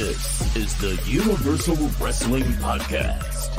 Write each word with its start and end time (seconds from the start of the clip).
This 0.00 0.56
is 0.56 0.74
the 0.78 0.98
Universal 1.04 1.76
Wrestling 2.00 2.44
Podcast. 2.54 3.50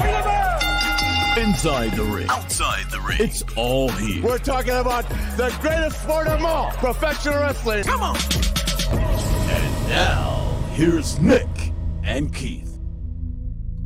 Inside 1.37 1.91
the 1.91 2.03
ring, 2.03 2.27
outside 2.29 2.89
the 2.89 2.99
ring, 2.99 3.17
it's 3.19 3.43
all 3.55 3.89
here. 3.89 4.23
We're 4.23 4.39
talking 4.39 4.73
about 4.73 5.07
the 5.37 5.55
greatest 5.61 6.01
sport 6.01 6.25
of 6.25 6.43
all, 6.43 6.71
professional 6.71 7.35
wrestling. 7.35 7.83
Come 7.83 8.01
on. 8.01 8.17
And 8.89 9.87
now, 9.87 10.59
here's 10.71 11.19
Nick 11.19 11.47
and 12.01 12.33
Keith. 12.33 12.75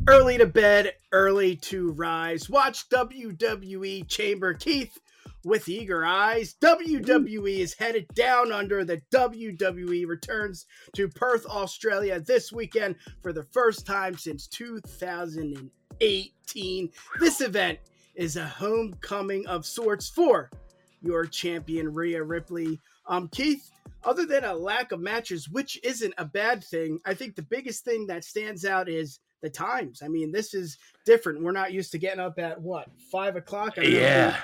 Early 0.08 0.38
to 0.38 0.46
bed, 0.46 0.94
early 1.12 1.56
to 1.56 1.90
rise. 1.90 2.48
Watch 2.48 2.88
WWE 2.88 4.08
Chamber. 4.08 4.54
Keith, 4.54 4.98
with 5.46 5.68
eager 5.68 6.04
eyes. 6.04 6.56
WWE 6.60 7.60
is 7.60 7.74
headed 7.74 8.08
down 8.14 8.50
under. 8.50 8.84
The 8.84 9.00
WWE 9.14 10.04
returns 10.06 10.66
to 10.96 11.08
Perth, 11.08 11.46
Australia 11.46 12.18
this 12.18 12.52
weekend 12.52 12.96
for 13.22 13.32
the 13.32 13.44
first 13.44 13.86
time 13.86 14.18
since 14.18 14.48
2018. 14.48 16.90
This 17.20 17.40
event 17.40 17.78
is 18.16 18.34
a 18.36 18.44
homecoming 18.44 19.46
of 19.46 19.64
sorts 19.64 20.08
for 20.08 20.50
your 21.00 21.26
champion, 21.26 21.94
Rhea 21.94 22.24
Ripley. 22.24 22.80
Um, 23.06 23.28
Keith, 23.28 23.70
other 24.02 24.26
than 24.26 24.42
a 24.44 24.52
lack 24.52 24.90
of 24.90 24.98
matches, 24.98 25.48
which 25.48 25.78
isn't 25.84 26.14
a 26.18 26.24
bad 26.24 26.64
thing, 26.64 26.98
I 27.06 27.14
think 27.14 27.36
the 27.36 27.42
biggest 27.42 27.84
thing 27.84 28.08
that 28.08 28.24
stands 28.24 28.64
out 28.64 28.88
is 28.88 29.20
the 29.42 29.50
times. 29.50 30.02
I 30.02 30.08
mean, 30.08 30.32
this 30.32 30.54
is 30.54 30.76
different. 31.04 31.44
We're 31.44 31.52
not 31.52 31.72
used 31.72 31.92
to 31.92 31.98
getting 31.98 32.18
up 32.18 32.40
at 32.40 32.60
what 32.60 32.88
five 33.12 33.36
o'clock. 33.36 33.78
I 33.78 33.82
yeah 33.82 34.36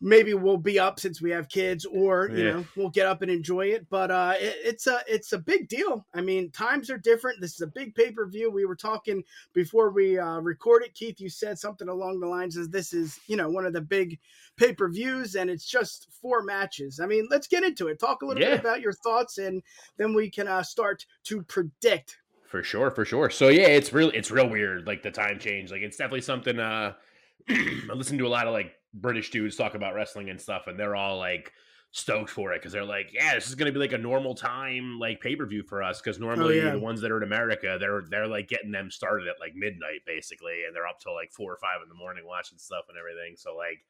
maybe 0.00 0.32
we'll 0.34 0.56
be 0.56 0.78
up 0.78 0.98
since 0.98 1.20
we 1.20 1.30
have 1.30 1.48
kids 1.48 1.84
or 1.84 2.30
you 2.32 2.44
yeah. 2.44 2.52
know 2.52 2.64
we'll 2.76 2.90
get 2.90 3.06
up 3.06 3.22
and 3.22 3.30
enjoy 3.30 3.66
it. 3.66 3.86
But 3.90 4.10
uh 4.10 4.34
it, 4.36 4.56
it's 4.64 4.86
a 4.86 5.00
it's 5.06 5.32
a 5.32 5.38
big 5.38 5.68
deal. 5.68 6.06
I 6.14 6.20
mean 6.20 6.50
times 6.50 6.90
are 6.90 6.98
different. 6.98 7.40
This 7.40 7.54
is 7.54 7.60
a 7.60 7.66
big 7.66 7.94
pay-per-view. 7.94 8.50
We 8.50 8.64
were 8.64 8.76
talking 8.76 9.22
before 9.52 9.90
we 9.90 10.18
uh 10.18 10.40
recorded 10.40 10.94
keith 10.94 11.20
you 11.20 11.28
said 11.28 11.58
something 11.58 11.88
along 11.88 12.20
the 12.20 12.26
lines 12.26 12.56
of 12.56 12.72
this 12.72 12.92
is 12.92 13.18
you 13.26 13.36
know 13.36 13.50
one 13.50 13.66
of 13.66 13.72
the 13.72 13.80
big 13.80 14.18
pay-per-views 14.56 15.34
and 15.34 15.50
it's 15.50 15.68
just 15.68 16.08
four 16.10 16.42
matches. 16.42 17.00
I 17.00 17.06
mean 17.06 17.28
let's 17.30 17.46
get 17.46 17.64
into 17.64 17.88
it. 17.88 17.98
Talk 17.98 18.22
a 18.22 18.26
little 18.26 18.42
yeah. 18.42 18.50
bit 18.50 18.60
about 18.60 18.80
your 18.80 18.94
thoughts 18.94 19.38
and 19.38 19.62
then 19.98 20.14
we 20.14 20.30
can 20.30 20.48
uh 20.48 20.62
start 20.62 21.04
to 21.24 21.42
predict. 21.42 22.18
For 22.46 22.62
sure 22.62 22.90
for 22.90 23.04
sure. 23.04 23.28
So 23.28 23.48
yeah 23.48 23.68
it's 23.68 23.92
really 23.92 24.16
it's 24.16 24.30
real 24.30 24.48
weird 24.48 24.86
like 24.86 25.02
the 25.02 25.10
time 25.10 25.38
change. 25.38 25.70
Like 25.70 25.82
it's 25.82 25.98
definitely 25.98 26.22
something 26.22 26.58
uh 26.58 26.94
I 27.48 27.92
listen 27.94 28.16
to 28.18 28.26
a 28.26 28.28
lot 28.28 28.46
of 28.46 28.52
like 28.52 28.74
British 28.94 29.30
dudes 29.30 29.56
talk 29.56 29.74
about 29.74 29.94
wrestling 29.94 30.30
and 30.30 30.40
stuff, 30.40 30.66
and 30.66 30.78
they're 30.78 30.96
all 30.96 31.18
like 31.18 31.52
stoked 31.92 32.30
for 32.30 32.52
it 32.52 32.60
because 32.60 32.72
they're 32.72 32.84
like, 32.84 33.12
yeah, 33.12 33.34
this 33.34 33.48
is 33.48 33.54
gonna 33.54 33.72
be 33.72 33.78
like 33.78 33.92
a 33.92 33.98
normal 33.98 34.34
time 34.34 34.98
like 34.98 35.20
pay 35.20 35.34
per 35.34 35.46
view 35.46 35.62
for 35.62 35.82
us 35.82 36.00
because 36.00 36.20
normally 36.20 36.60
oh, 36.60 36.66
yeah. 36.66 36.72
the 36.72 36.78
ones 36.78 37.00
that 37.00 37.10
are 37.10 37.16
in 37.18 37.22
America, 37.22 37.76
they're 37.80 38.02
they're 38.08 38.26
like 38.26 38.48
getting 38.48 38.70
them 38.70 38.90
started 38.90 39.28
at 39.28 39.40
like 39.40 39.54
midnight 39.54 40.00
basically, 40.06 40.64
and 40.66 40.74
they're 40.74 40.86
up 40.86 41.00
till 41.00 41.14
like 41.14 41.32
four 41.32 41.52
or 41.52 41.58
five 41.58 41.82
in 41.82 41.88
the 41.88 41.94
morning 41.94 42.24
watching 42.26 42.58
stuff 42.58 42.84
and 42.88 42.98
everything. 42.98 43.36
So 43.36 43.56
like 43.56 43.84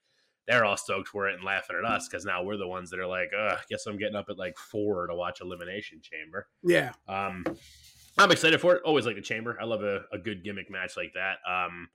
they're 0.47 0.65
all 0.65 0.77
stoked 0.77 1.09
for 1.09 1.29
it 1.29 1.35
and 1.35 1.45
laughing 1.45 1.77
at 1.77 1.89
us 1.89 2.09
because 2.09 2.25
now 2.25 2.43
we're 2.43 2.57
the 2.57 2.67
ones 2.67 2.91
that 2.91 2.99
are 2.99 3.07
like, 3.07 3.31
uh, 3.39 3.57
guess 3.69 3.87
I'm 3.87 3.99
getting 3.99 4.17
up 4.17 4.27
at 4.29 4.39
like 4.39 4.59
four 4.59 5.07
to 5.07 5.15
watch 5.15 5.41
Elimination 5.41 6.01
Chamber. 6.03 6.49
Yeah. 6.65 6.93
Um, 7.09 7.45
I'm 8.19 8.33
excited 8.33 8.61
for 8.61 8.75
it. 8.75 8.83
Always 8.85 9.07
like 9.07 9.17
the 9.17 9.23
Chamber. 9.23 9.57
I 9.61 9.65
love 9.65 9.83
a, 9.83 10.01
a 10.13 10.19
good 10.19 10.43
gimmick 10.43 10.71
match 10.71 10.97
like 10.97 11.13
that. 11.15 11.37
Um, 11.49 11.89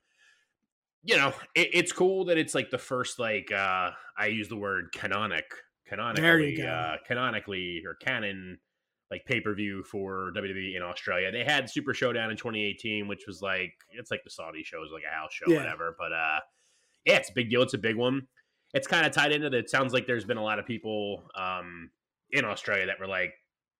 you 1.02 1.16
know, 1.16 1.32
it, 1.54 1.70
it's 1.72 1.92
cool 1.92 2.24
that 2.26 2.38
it's 2.38 2.54
like 2.54 2.70
the 2.70 2.78
first 2.78 3.18
like 3.18 3.52
uh 3.52 3.90
I 4.18 4.26
use 4.26 4.48
the 4.48 4.56
word 4.56 4.88
canonic 4.92 5.46
canonically 5.86 6.62
uh 6.62 6.96
canonically 7.06 7.82
or 7.86 7.94
canon 7.94 8.58
like 9.10 9.24
pay-per-view 9.24 9.84
for 9.84 10.32
WWE 10.36 10.76
in 10.76 10.82
Australia. 10.82 11.30
They 11.30 11.44
had 11.44 11.70
Super 11.70 11.94
Showdown 11.94 12.30
in 12.30 12.36
2018, 12.36 13.06
which 13.06 13.24
was 13.26 13.40
like 13.40 13.72
it's 13.92 14.10
like 14.10 14.24
the 14.24 14.30
Saudi 14.30 14.64
shows, 14.64 14.90
like 14.92 15.04
a 15.08 15.14
house 15.14 15.32
show, 15.32 15.44
yeah. 15.48 15.58
whatever. 15.58 15.94
But 15.98 16.12
uh 16.12 16.40
yeah, 17.04 17.16
it's 17.16 17.30
a 17.30 17.34
big 17.34 17.50
deal. 17.50 17.62
It's 17.62 17.74
a 17.74 17.78
big 17.78 17.96
one. 17.96 18.26
It's 18.74 18.88
kind 18.88 19.06
of 19.06 19.12
tied 19.12 19.32
into 19.32 19.48
that. 19.48 19.56
It 19.56 19.70
sounds 19.70 19.92
like 19.92 20.06
there's 20.06 20.24
been 20.24 20.38
a 20.38 20.44
lot 20.44 20.58
of 20.58 20.66
people 20.66 21.22
um 21.36 21.90
in 22.32 22.44
Australia 22.44 22.86
that 22.86 22.98
were 22.98 23.06
like 23.06 23.32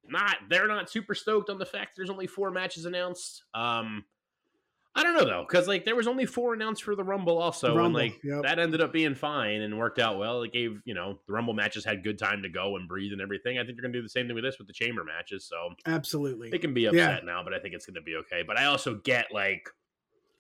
not 0.09 0.37
they're 0.49 0.69
not 0.69 0.89
super 0.89 1.15
stoked 1.15 1.51
on 1.51 1.59
the 1.59 1.67
fact 1.67 1.93
there's 1.97 2.11
only 2.11 2.29
four 2.29 2.53
matches 2.53 2.85
announced. 2.85 3.43
Um 3.55 4.05
I 4.97 5.03
don't 5.03 5.15
know 5.15 5.27
though, 5.27 5.45
because 5.47 5.69
like 5.69 5.85
there 5.85 5.95
was 5.95 6.09
only 6.09 6.25
four 6.25 6.55
announced 6.55 6.83
for 6.83 6.97
the 6.97 7.05
Rumble 7.05 7.37
also, 7.37 7.69
Rumble, 7.69 7.85
and 7.85 7.95
like 7.95 8.25
yep. 8.25 8.43
that 8.45 8.59
ended 8.59 8.81
up 8.81 8.95
being 8.95 9.15
fine 9.15 9.61
and 9.61 9.79
worked 9.79 9.99
out 9.99 10.19
well. 10.19 10.43
It 10.43 10.53
gave 10.53 10.81
you 10.87 10.95
know 10.95 11.21
the 11.27 11.35
Rumble 11.35 11.53
matches 11.53 11.85
had 11.85 12.03
good 12.03 12.19
time 12.19 12.43
to 12.43 12.49
go 12.49 12.77
and 12.77 12.89
breathe 12.89 13.13
and 13.13 13.21
everything. 13.21 13.59
I 13.59 13.65
think 13.65 13.77
they're 13.77 13.83
gonna 13.83 13.93
do 13.93 14.03
the 14.03 14.09
same 14.09 14.27
thing 14.27 14.35
with 14.35 14.45
this 14.45 14.59
with 14.59 14.69
the 14.69 14.73
Chamber 14.73 15.05
matches. 15.05 15.45
So 15.45 15.75
absolutely, 15.85 16.49
they 16.49 16.59
can 16.59 16.73
be 16.73 16.87
upset 16.87 17.23
yeah. 17.23 17.27
now, 17.27 17.45
but 17.45 17.53
I 17.53 17.59
think 17.59 17.75
it's 17.75 17.85
gonna 17.85 18.01
be 18.01 18.17
okay. 18.17 18.43
But 18.43 18.59
I 18.59 18.65
also 18.65 18.95
get 18.95 19.27
like 19.31 19.69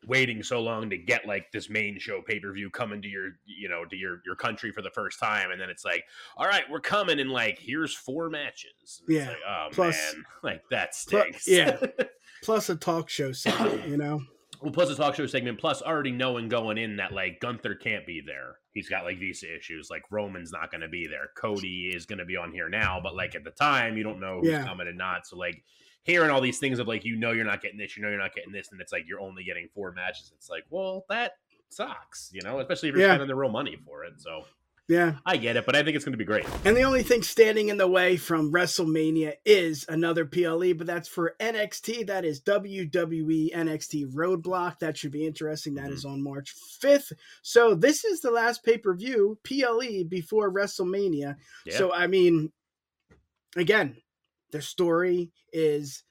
waiting 0.06 0.42
so 0.42 0.60
long 0.60 0.88
to 0.88 0.96
get 0.96 1.26
like 1.26 1.50
this 1.52 1.68
main 1.68 1.98
show 1.98 2.22
pay 2.22 2.40
per 2.40 2.52
view 2.52 2.70
coming 2.70 3.02
to 3.02 3.08
your 3.08 3.32
you 3.44 3.68
know 3.68 3.84
to 3.84 3.96
your 3.96 4.22
your 4.24 4.36
country 4.36 4.72
for 4.72 4.80
the 4.80 4.90
first 4.90 5.20
time, 5.20 5.50
and 5.50 5.60
then 5.60 5.68
it's 5.68 5.84
like, 5.84 6.04
all 6.38 6.46
right, 6.46 6.64
we're 6.70 6.80
coming, 6.80 7.20
and 7.20 7.30
like 7.30 7.58
here's 7.58 7.94
four 7.94 8.30
matches. 8.30 9.02
And 9.06 9.16
yeah, 9.16 9.28
like, 9.28 9.38
oh 9.46 9.68
Plus, 9.70 10.14
man, 10.14 10.24
like 10.42 10.62
that 10.70 10.94
stinks. 10.94 11.44
Plus, 11.44 11.46
yeah. 11.46 11.76
Plus 12.42 12.70
a 12.70 12.76
talk 12.76 13.10
show 13.10 13.32
segment, 13.32 13.86
you 13.86 13.96
know. 13.98 14.22
Well, 14.62 14.72
plus 14.72 14.90
a 14.90 14.94
talk 14.94 15.14
show 15.14 15.26
segment, 15.26 15.58
plus 15.58 15.82
already 15.82 16.10
knowing 16.10 16.48
going 16.48 16.78
in 16.78 16.96
that 16.96 17.12
like 17.12 17.40
Gunther 17.40 17.74
can't 17.76 18.06
be 18.06 18.20
there. 18.20 18.56
He's 18.72 18.88
got 18.88 19.04
like 19.04 19.18
visa 19.18 19.54
issues. 19.54 19.88
Like 19.90 20.02
Roman's 20.10 20.52
not 20.52 20.70
going 20.70 20.80
to 20.80 20.88
be 20.88 21.06
there. 21.06 21.30
Cody 21.36 21.92
is 21.94 22.06
going 22.06 22.18
to 22.18 22.24
be 22.24 22.36
on 22.36 22.52
here 22.52 22.68
now, 22.68 23.00
but 23.02 23.14
like 23.14 23.34
at 23.34 23.44
the 23.44 23.50
time, 23.50 23.96
you 23.96 24.02
don't 24.02 24.20
know 24.20 24.40
who's 24.40 24.50
yeah. 24.50 24.64
coming 24.64 24.88
and 24.88 24.98
not. 24.98 25.26
So 25.26 25.36
like 25.36 25.62
hearing 26.04 26.30
all 26.30 26.40
these 26.40 26.58
things 26.58 26.78
of 26.78 26.88
like 26.88 27.04
you 27.04 27.16
know 27.16 27.32
you're 27.32 27.44
not 27.44 27.62
getting 27.62 27.78
this, 27.78 27.96
you 27.96 28.02
know 28.02 28.08
you're 28.08 28.18
not 28.18 28.34
getting 28.34 28.52
this, 28.52 28.68
and 28.72 28.80
it's 28.80 28.92
like 28.92 29.04
you're 29.06 29.20
only 29.20 29.44
getting 29.44 29.68
four 29.74 29.92
matches. 29.92 30.32
It's 30.34 30.48
like 30.48 30.64
well 30.70 31.04
that 31.08 31.32
sucks, 31.68 32.30
you 32.32 32.42
know, 32.42 32.60
especially 32.60 32.88
if 32.88 32.94
you're 32.94 33.02
yeah. 33.02 33.10
spending 33.10 33.28
the 33.28 33.34
real 33.34 33.50
money 33.50 33.76
for 33.84 34.04
it. 34.04 34.14
So 34.18 34.44
yeah. 34.88 35.14
I 35.26 35.36
get 35.36 35.56
it, 35.56 35.66
but 35.66 35.74
I 35.74 35.82
think 35.82 35.96
it's 35.96 36.04
going 36.04 36.12
to 36.12 36.18
be 36.18 36.24
great. 36.24 36.44
And 36.64 36.76
the 36.76 36.82
only 36.82 37.02
thing 37.02 37.22
standing 37.22 37.70
in 37.70 37.76
the 37.76 37.88
way 37.88 38.16
from 38.16 38.52
WrestleMania 38.52 39.34
is 39.44 39.84
another 39.88 40.24
PLE, 40.24 40.74
but 40.74 40.86
that's 40.86 41.08
for 41.08 41.34
NXT. 41.40 42.06
That 42.06 42.24
is 42.24 42.40
WWE 42.42 43.52
NXT 43.52 44.12
Roadblock. 44.12 44.78
That 44.78 44.96
should 44.96 45.10
be 45.10 45.26
interesting. 45.26 45.74
That 45.74 45.86
mm-hmm. 45.86 45.94
is 45.94 46.04
on 46.04 46.22
March 46.22 46.54
5th. 46.80 47.12
So 47.42 47.74
this 47.74 48.04
is 48.04 48.20
the 48.20 48.30
last 48.30 48.62
pay 48.64 48.78
per 48.78 48.94
view, 48.94 49.38
PLE, 49.42 50.04
before 50.08 50.52
WrestleMania. 50.52 51.36
Yeah. 51.64 51.76
So, 51.76 51.92
I 51.92 52.06
mean, 52.06 52.52
again, 53.56 53.96
the 54.52 54.62
story 54.62 55.32
is, 55.52 56.04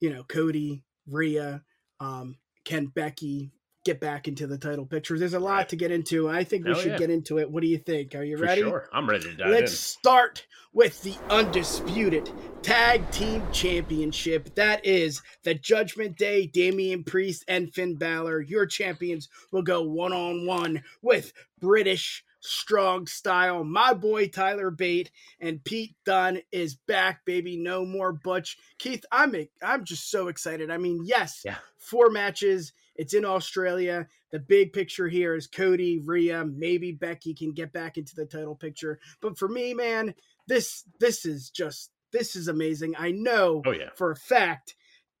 you 0.00 0.10
know, 0.10 0.24
Cody, 0.24 0.84
Rhea, 1.06 1.62
um, 2.00 2.36
Ken 2.64 2.86
Becky, 2.86 3.50
get 3.84 4.00
back 4.00 4.28
into 4.28 4.46
the 4.46 4.58
title 4.58 4.84
picture. 4.84 5.18
There's 5.18 5.34
a 5.34 5.40
lot 5.40 5.52
right. 5.54 5.68
to 5.70 5.76
get 5.76 5.90
into. 5.90 6.28
I 6.28 6.44
think 6.44 6.64
we 6.64 6.72
Hell 6.72 6.80
should 6.80 6.92
yeah. 6.92 6.98
get 6.98 7.10
into 7.10 7.38
it. 7.38 7.50
What 7.50 7.62
do 7.62 7.68
you 7.68 7.78
think? 7.78 8.14
Are 8.14 8.22
you 8.22 8.36
For 8.36 8.44
ready? 8.44 8.62
Sure. 8.62 8.88
I'm 8.92 9.08
ready 9.08 9.24
to 9.24 9.34
dive 9.34 9.50
Let's 9.50 9.72
in. 9.72 9.76
start 9.76 10.46
with 10.72 11.02
the 11.02 11.14
undisputed 11.30 12.30
tag 12.62 13.10
team 13.10 13.42
championship. 13.52 14.54
That 14.54 14.84
is 14.84 15.22
the 15.42 15.54
Judgment 15.54 16.16
Day, 16.16 16.46
Damian 16.46 17.04
Priest 17.04 17.44
and 17.48 17.72
Finn 17.72 17.96
Balor. 17.96 18.42
Your 18.42 18.66
champions 18.66 19.28
will 19.50 19.62
go 19.62 19.82
one 19.82 20.12
on 20.12 20.46
one 20.46 20.82
with 21.02 21.32
British 21.58 22.24
strong 22.40 23.06
style. 23.06 23.64
My 23.64 23.92
boy 23.92 24.28
Tyler 24.28 24.70
Bate 24.70 25.10
and 25.40 25.62
Pete 25.62 25.94
Dunne 26.04 26.40
is 26.52 26.74
back, 26.74 27.24
baby. 27.24 27.56
No 27.56 27.84
more 27.84 28.12
Butch. 28.12 28.56
Keith, 28.78 29.04
I'm 29.12 29.34
I'm 29.62 29.84
just 29.84 30.10
so 30.10 30.28
excited. 30.28 30.70
I 30.70 30.78
mean, 30.78 31.02
yes, 31.04 31.42
yeah. 31.44 31.56
four 31.78 32.10
matches 32.10 32.72
it's 33.00 33.14
in 33.14 33.24
Australia. 33.24 34.06
The 34.30 34.38
big 34.38 34.74
picture 34.74 35.08
here 35.08 35.34
is 35.34 35.46
Cody, 35.46 35.98
Rhea, 36.04 36.44
maybe 36.44 36.92
Becky 36.92 37.32
can 37.32 37.52
get 37.52 37.72
back 37.72 37.96
into 37.96 38.14
the 38.14 38.26
title 38.26 38.54
picture. 38.54 39.00
But 39.22 39.38
for 39.38 39.48
me, 39.48 39.72
man, 39.72 40.14
this 40.46 40.84
this 40.98 41.24
is 41.24 41.48
just 41.48 41.92
this 42.12 42.36
is 42.36 42.46
amazing. 42.46 42.94
I 42.98 43.12
know 43.12 43.62
oh, 43.64 43.70
yeah. 43.70 43.88
for 43.96 44.10
a 44.10 44.16
fact 44.16 44.74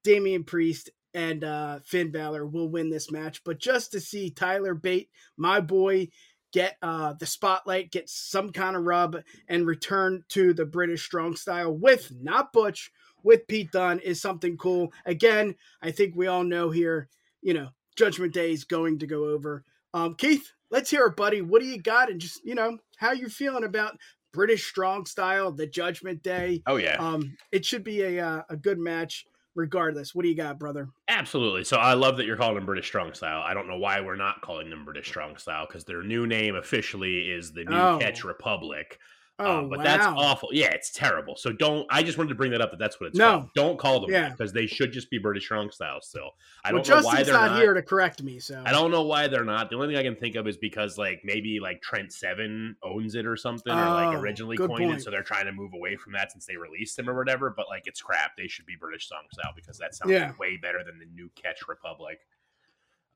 Damian 0.04 0.44
Priest 0.44 0.90
and 1.14 1.42
uh, 1.42 1.78
Finn 1.82 2.12
Balor 2.12 2.44
will 2.46 2.68
win 2.68 2.90
this 2.90 3.10
match. 3.10 3.42
But 3.44 3.58
just 3.58 3.92
to 3.92 4.00
see 4.00 4.28
Tyler 4.28 4.74
Bate, 4.74 5.08
my 5.38 5.60
boy, 5.60 6.08
get 6.52 6.76
uh, 6.82 7.14
the 7.14 7.24
spotlight, 7.24 7.92
get 7.92 8.10
some 8.10 8.52
kind 8.52 8.76
of 8.76 8.84
rub, 8.84 9.16
and 9.48 9.66
return 9.66 10.24
to 10.28 10.52
the 10.52 10.66
British 10.66 11.02
strong 11.02 11.34
style 11.34 11.72
with 11.72 12.12
not 12.20 12.52
Butch, 12.52 12.90
with 13.22 13.48
Pete 13.48 13.72
Dunne 13.72 14.00
is 14.00 14.20
something 14.20 14.58
cool. 14.58 14.92
Again, 15.06 15.54
I 15.80 15.92
think 15.92 16.14
we 16.14 16.26
all 16.26 16.44
know 16.44 16.68
here 16.68 17.08
you 17.42 17.54
know, 17.54 17.68
Judgment 17.96 18.32
Day 18.32 18.52
is 18.52 18.64
going 18.64 18.98
to 18.98 19.06
go 19.06 19.24
over. 19.24 19.64
Um, 19.92 20.14
Keith, 20.14 20.52
let's 20.70 20.90
hear 20.90 21.06
it, 21.06 21.16
buddy. 21.16 21.42
What 21.42 21.60
do 21.60 21.68
you 21.68 21.80
got? 21.80 22.10
And 22.10 22.20
just, 22.20 22.44
you 22.44 22.54
know, 22.54 22.78
how 22.96 23.12
you 23.12 23.28
feeling 23.28 23.64
about 23.64 23.98
British 24.32 24.66
strong 24.66 25.06
style, 25.06 25.50
the 25.50 25.66
Judgment 25.66 26.22
Day? 26.22 26.62
Oh, 26.66 26.76
yeah. 26.76 26.96
Um, 26.98 27.36
it 27.52 27.64
should 27.64 27.84
be 27.84 28.02
a, 28.02 28.24
uh, 28.24 28.42
a 28.48 28.56
good 28.56 28.78
match 28.78 29.26
regardless. 29.54 30.14
What 30.14 30.22
do 30.22 30.28
you 30.28 30.36
got, 30.36 30.58
brother? 30.58 30.88
Absolutely. 31.08 31.64
So 31.64 31.76
I 31.76 31.94
love 31.94 32.16
that 32.18 32.26
you're 32.26 32.36
calling 32.36 32.54
them 32.54 32.66
British 32.66 32.86
Strong 32.86 33.14
Style. 33.14 33.42
I 33.44 33.54
don't 33.54 33.68
know 33.68 33.78
why 33.78 34.00
we're 34.00 34.16
not 34.16 34.42
calling 34.42 34.70
them 34.70 34.84
British 34.84 35.08
Strong 35.08 35.36
Style 35.38 35.66
because 35.66 35.84
their 35.84 36.02
new 36.02 36.26
name 36.26 36.54
officially 36.54 37.30
is 37.30 37.52
the 37.52 37.64
New 37.64 37.76
oh. 37.76 37.98
Catch 38.00 38.24
Republic. 38.24 38.98
Oh, 39.42 39.58
um, 39.60 39.68
but 39.70 39.78
wow. 39.78 39.84
that's 39.84 40.06
awful. 40.06 40.50
Yeah, 40.52 40.68
it's 40.72 40.90
terrible. 40.92 41.34
So 41.36 41.50
don't. 41.52 41.86
I 41.90 42.02
just 42.02 42.18
wanted 42.18 42.28
to 42.28 42.34
bring 42.34 42.50
that 42.50 42.60
up. 42.60 42.70
That 42.70 42.78
that's 42.78 43.00
what 43.00 43.08
it's 43.08 43.18
No. 43.18 43.30
called. 43.30 43.50
Don't 43.54 43.78
call 43.78 44.00
them 44.00 44.10
Yeah. 44.10 44.28
because 44.28 44.52
they 44.52 44.66
should 44.66 44.92
just 44.92 45.10
be 45.10 45.18
British 45.18 45.44
strong 45.44 45.70
style 45.70 46.00
still. 46.00 46.32
I 46.64 46.72
well, 46.72 46.82
don't 46.82 47.02
know 47.02 47.06
why 47.06 47.22
they're 47.22 47.32
not, 47.34 47.52
not. 47.52 47.60
here 47.60 47.72
to 47.74 47.82
correct 47.82 48.22
me, 48.22 48.38
so 48.38 48.62
I 48.66 48.72
don't 48.72 48.90
know 48.90 49.02
why 49.02 49.28
they're 49.28 49.44
not. 49.44 49.70
The 49.70 49.76
only 49.76 49.88
thing 49.88 49.96
I 49.96 50.02
can 50.02 50.16
think 50.16 50.36
of 50.36 50.46
is 50.46 50.56
because 50.58 50.98
like 50.98 51.22
maybe 51.24 51.58
like 51.60 51.80
Trent 51.82 52.12
Seven 52.12 52.76
owns 52.82 53.14
it 53.14 53.26
or 53.26 53.36
something, 53.36 53.72
or 53.72 53.88
like 53.90 54.08
Oh, 54.08 54.20
originally 54.20 54.56
coined 54.56 54.70
point. 54.76 54.92
it, 55.00 55.02
so 55.02 55.10
they're 55.10 55.22
trying 55.22 55.46
to 55.46 55.52
move 55.52 55.72
away 55.74 55.96
from 55.96 56.12
that 56.12 56.30
since 56.32 56.44
they 56.46 56.56
released 56.56 56.96
them 56.96 57.08
or 57.08 57.16
whatever. 57.16 57.50
But 57.56 57.68
like 57.68 57.86
it's 57.86 58.02
crap. 58.02 58.36
They 58.36 58.46
should 58.48 58.66
be 58.66 58.76
British 58.78 59.08
song 59.08 59.22
style 59.32 59.52
because 59.56 59.78
that 59.78 59.94
sounds 59.94 60.12
Yeah. 60.12 60.32
way 60.38 60.56
better 60.56 60.84
than 60.84 60.98
the 60.98 61.06
new 61.06 61.30
Catch 61.34 61.66
Republic. 61.68 62.18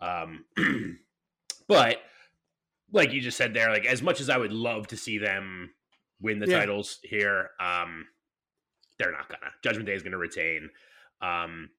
Um, 0.01 0.45
but 1.69 1.99
like 2.93 3.13
you 3.13 3.21
just 3.21 3.37
said 3.37 3.55
there, 3.55 3.71
like 3.71 3.87
as 3.87 4.03
much 4.03 4.21
as 4.21 4.31
I 4.31 4.37
would 4.37 4.53
love 4.53 4.87
to 4.89 4.97
see 4.97 5.19
them 5.19 5.71
win 6.21 6.39
the 6.39 6.49
Yeah. 6.49 6.59
titles 6.61 7.01
here, 7.03 7.51
um, 7.61 8.07
they're 8.99 9.13
not 9.13 9.29
gonna. 9.29 9.53
Judgment 9.63 9.87
Day 9.87 9.95
is 9.95 10.03
gonna 10.03 10.19
retain. 10.19 10.71
Um, 11.21 11.71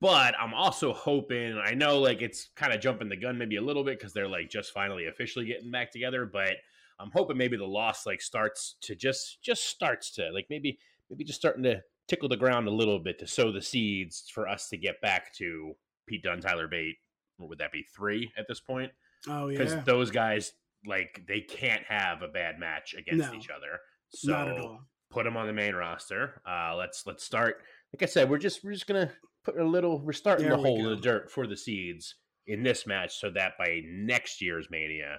but 0.00 0.34
I'm 0.38 0.52
also 0.54 0.92
hoping. 0.92 1.56
I 1.58 1.72
know 1.74 2.00
like 2.00 2.20
it's 2.22 2.48
kind 2.56 2.72
of 2.72 2.80
jumping 2.80 3.08
the 3.08 3.16
gun 3.16 3.38
maybe 3.38 3.56
a 3.56 3.62
little 3.62 3.84
bit 3.84 3.98
because 3.98 4.12
they're 4.12 4.28
like 4.28 4.50
just 4.50 4.72
finally 4.72 5.06
officially 5.06 5.46
getting 5.46 5.70
back 5.70 5.90
together. 5.92 6.26
But 6.26 6.56
I'm 7.00 7.10
hoping 7.12 7.36
maybe 7.38 7.56
the 7.56 7.66
loss 7.66 8.04
like 8.06 8.20
starts 8.20 8.76
to 8.82 8.94
just 8.94 9.42
just 9.42 9.64
starts 9.64 10.10
to 10.12 10.30
like 10.32 10.46
maybe 10.50 10.78
maybe 11.10 11.24
just 11.24 11.38
starting 11.40 11.62
to 11.64 11.82
tickle 12.06 12.28
the 12.28 12.36
ground 12.36 12.68
a 12.68 12.70
little 12.70 12.98
bit 12.98 13.18
to 13.20 13.26
sow 13.26 13.50
the 13.50 13.62
seeds 13.62 14.28
for 14.32 14.46
us 14.46 14.68
to 14.68 14.76
get 14.76 15.00
back 15.00 15.32
to 15.34 15.74
Pete 16.06 16.22
Dunne, 16.22 16.40
Tyler 16.40 16.68
Bate. 16.68 16.96
What 17.38 17.48
would 17.48 17.58
that 17.58 17.72
be? 17.72 17.84
Three 17.96 18.30
at 18.36 18.46
this 18.46 18.60
point? 18.60 18.92
oh 19.26 19.48
yeah. 19.48 19.56
Because 19.58 19.82
those 19.84 20.10
guys 20.10 20.52
like 20.86 21.22
they 21.28 21.40
can't 21.40 21.82
have 21.88 22.22
a 22.22 22.28
bad 22.28 22.58
match 22.58 22.94
against 22.94 23.30
No. 23.32 23.38
each 23.38 23.48
other. 23.50 23.78
So 24.10 24.32
not 24.32 24.48
at 24.48 24.58
all. 24.58 24.82
put 25.10 25.24
them 25.24 25.36
on 25.36 25.46
the 25.46 25.52
main 25.52 25.74
roster. 25.74 26.40
Uh, 26.48 26.74
let's 26.76 27.04
let's 27.06 27.24
start. 27.24 27.56
Like 27.92 28.02
I 28.02 28.06
said, 28.06 28.28
we're 28.30 28.38
just 28.38 28.62
we're 28.64 28.72
just 28.72 28.86
gonna 28.86 29.12
put 29.44 29.58
a 29.58 29.64
little. 29.64 30.00
We're 30.04 30.12
starting 30.12 30.46
There 30.46 30.56
the 30.56 30.62
hole 30.62 30.78
in 30.78 30.84
the 30.96 31.00
dirt 31.00 31.30
for 31.30 31.46
the 31.46 31.56
seeds 31.56 32.14
in 32.46 32.62
this 32.62 32.86
match, 32.86 33.18
so 33.18 33.30
that 33.30 33.52
by 33.58 33.80
next 33.86 34.40
year's 34.42 34.68
Mania, 34.70 35.18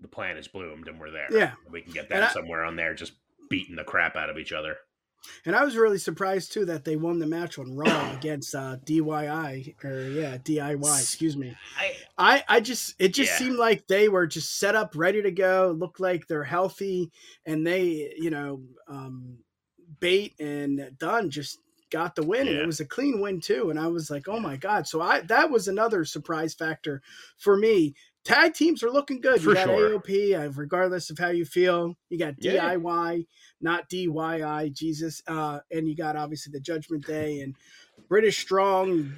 the 0.00 0.08
plan 0.08 0.36
is 0.36 0.48
bloomed 0.48 0.88
and 0.88 0.98
we're 0.98 1.10
there. 1.10 1.28
Yeah. 1.30 1.52
we 1.70 1.82
can 1.82 1.92
get 1.92 2.12
I- 2.12 2.28
somewhere 2.32 2.64
on 2.64 2.76
there, 2.76 2.94
just 2.94 3.12
beating 3.50 3.76
the 3.76 3.84
crap 3.84 4.16
out 4.16 4.30
of 4.30 4.38
each 4.38 4.52
other. 4.52 4.76
And 5.44 5.54
I 5.56 5.64
was 5.64 5.76
really 5.76 5.98
surprised 5.98 6.52
too 6.52 6.64
that 6.66 6.84
they 6.84 6.96
won 6.96 7.18
the 7.18 7.26
match 7.26 7.58
on 7.58 7.76
Raw 7.76 8.10
against 8.12 8.54
uh, 8.54 8.76
DIY 8.84 9.84
or 9.84 10.08
yeah 10.08 10.36
DIY. 10.38 11.00
Excuse 11.00 11.36
me. 11.36 11.54
I, 11.78 11.96
I 12.18 12.44
I 12.48 12.60
just 12.60 12.94
it 12.98 13.14
just 13.14 13.32
Yeah. 13.32 13.38
seemed 13.38 13.56
like 13.58 13.86
they 13.86 14.08
were 14.08 14.26
just 14.26 14.58
set 14.58 14.74
up, 14.74 14.94
ready 14.96 15.22
to 15.22 15.30
go. 15.30 15.74
Looked 15.76 16.00
like 16.00 16.26
they're 16.26 16.44
healthy, 16.44 17.10
and 17.46 17.66
they 17.66 18.14
you 18.16 18.30
know 18.30 18.62
um, 18.88 19.38
Bate 20.00 20.34
and 20.40 20.92
Dunne 20.98 21.30
just 21.30 21.58
got 21.90 22.14
the 22.14 22.22
win, 22.22 22.46
and 22.48 22.56
it 22.56 22.66
was 22.66 22.80
a 22.80 22.86
clean 22.86 23.20
win 23.20 23.40
too. 23.40 23.70
And 23.70 23.78
I 23.78 23.88
was 23.88 24.10
like, 24.10 24.28
oh 24.28 24.38
my 24.40 24.56
god! 24.56 24.86
So 24.86 25.00
I 25.00 25.20
that 25.22 25.50
was 25.50 25.68
another 25.68 26.04
surprise 26.04 26.54
factor 26.54 27.02
for 27.38 27.56
me. 27.56 27.94
Tag 28.24 28.52
teams 28.54 28.82
are 28.82 28.90
looking 28.90 29.20
good. 29.20 29.40
For 29.42 29.50
you 29.50 29.54
got 29.54 29.66
sure. 29.66 29.98
AOP, 29.98 30.34
uh, 30.38 30.50
regardless 30.50 31.10
of 31.10 31.18
how 31.18 31.28
you 31.28 31.44
feel. 31.44 31.96
You 32.10 32.18
got 32.18 32.34
Yeah. 32.38 32.74
DIY, 32.74 33.26
not 33.60 33.88
DYI, 33.88 34.68
Jesus, 34.72 35.22
uh, 35.26 35.60
and 35.70 35.88
you 35.88 35.96
got 35.96 36.16
obviously 36.16 36.52
the 36.52 36.60
Judgment 36.60 37.06
Day 37.06 37.40
and 37.40 37.54
British 38.08 38.38
Strong, 38.38 39.14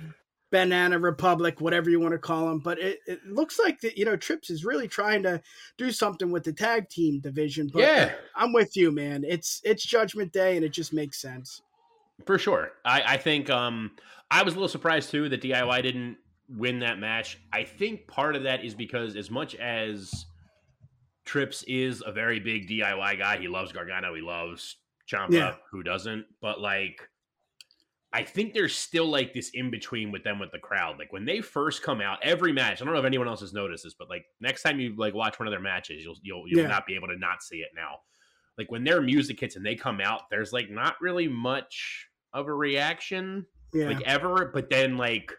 Banana 0.52 0.98
Republic, 0.98 1.60
whatever 1.60 1.88
you 1.90 1.98
want 1.98 2.12
to 2.12 2.18
call 2.18 2.46
them. 2.46 2.58
But 2.60 2.78
it, 2.78 3.00
it 3.06 3.26
looks 3.26 3.58
like 3.58 3.80
that 3.80 3.96
you 3.98 4.04
know 4.04 4.16
Trips 4.16 4.50
is 4.50 4.64
really 4.64 4.86
trying 4.86 5.22
to 5.24 5.42
do 5.78 5.90
something 5.90 6.30
with 6.30 6.44
the 6.44 6.52
tag 6.52 6.88
team 6.88 7.20
division. 7.20 7.70
But 7.72 7.80
Yeah. 7.80 8.12
I'm 8.36 8.52
with 8.52 8.76
you, 8.76 8.92
man. 8.92 9.24
It's 9.26 9.60
it's 9.64 9.84
Judgment 9.84 10.32
Day, 10.32 10.56
and 10.56 10.64
it 10.64 10.72
just 10.72 10.92
makes 10.92 11.20
sense. 11.20 11.62
For 12.26 12.38
sure. 12.38 12.70
I, 12.84 13.02
I 13.14 13.16
think 13.16 13.50
um 13.50 13.92
I 14.30 14.42
was 14.44 14.52
a 14.54 14.56
little 14.56 14.68
surprised 14.68 15.10
too 15.10 15.28
that 15.30 15.40
DIY 15.42 15.82
didn't 15.82 16.18
win 16.56 16.78
that 16.80 16.98
match. 16.98 17.38
I 17.52 17.64
think 17.64 18.06
part 18.06 18.36
of 18.36 18.42
that 18.44 18.64
is 18.64 18.74
because 18.74 19.16
as 19.16 19.30
much 19.30 19.54
as 19.56 20.26
Trips 21.24 21.62
is 21.68 22.02
a 22.04 22.12
very 22.12 22.40
big 22.40 22.68
DIY 22.68 23.18
guy, 23.18 23.38
he 23.38 23.48
loves 23.48 23.72
Gargano, 23.72 24.14
he 24.14 24.22
loves 24.22 24.76
Ciampa, 25.10 25.32
Yeah. 25.32 25.54
who 25.70 25.82
doesn't? 25.82 26.26
But 26.40 26.60
like 26.60 27.08
I 28.14 28.22
think 28.24 28.52
there's 28.52 28.74
still 28.74 29.06
like 29.06 29.32
this 29.32 29.50
in 29.54 29.70
between 29.70 30.12
with 30.12 30.22
them 30.22 30.38
with 30.38 30.50
the 30.52 30.58
crowd. 30.58 30.98
Like 30.98 31.14
when 31.14 31.24
they 31.24 31.40
first 31.40 31.82
come 31.82 32.02
out, 32.02 32.18
every 32.22 32.52
match. 32.52 32.82
I 32.82 32.84
don't 32.84 32.92
know 32.92 33.00
if 33.00 33.06
anyone 33.06 33.26
else 33.26 33.40
has 33.40 33.54
noticed 33.54 33.84
this, 33.84 33.94
but 33.98 34.10
like 34.10 34.26
next 34.38 34.62
time 34.62 34.78
you 34.78 34.94
like 34.96 35.14
watch 35.14 35.38
one 35.38 35.46
of 35.48 35.52
their 35.52 35.60
matches, 35.60 36.02
you'll 36.04 36.16
you'll 36.22 36.44
you'll 36.46 36.60
Yeah. 36.62 36.66
not 36.66 36.86
be 36.86 36.94
able 36.94 37.08
to 37.08 37.16
not 37.18 37.42
see 37.42 37.58
it 37.58 37.70
now. 37.74 38.00
Like 38.58 38.70
when 38.70 38.84
their 38.84 39.00
music 39.00 39.40
hits 39.40 39.56
and 39.56 39.64
they 39.64 39.76
come 39.76 39.98
out, 40.00 40.28
there's 40.30 40.52
like 40.52 40.68
not 40.70 40.96
really 41.00 41.26
much 41.26 42.06
of 42.34 42.48
a 42.48 42.52
reaction 42.54 43.46
Yeah, 43.72 43.86
like 43.86 44.02
ever. 44.02 44.50
But 44.52 44.68
then 44.68 44.98
like 44.98 45.32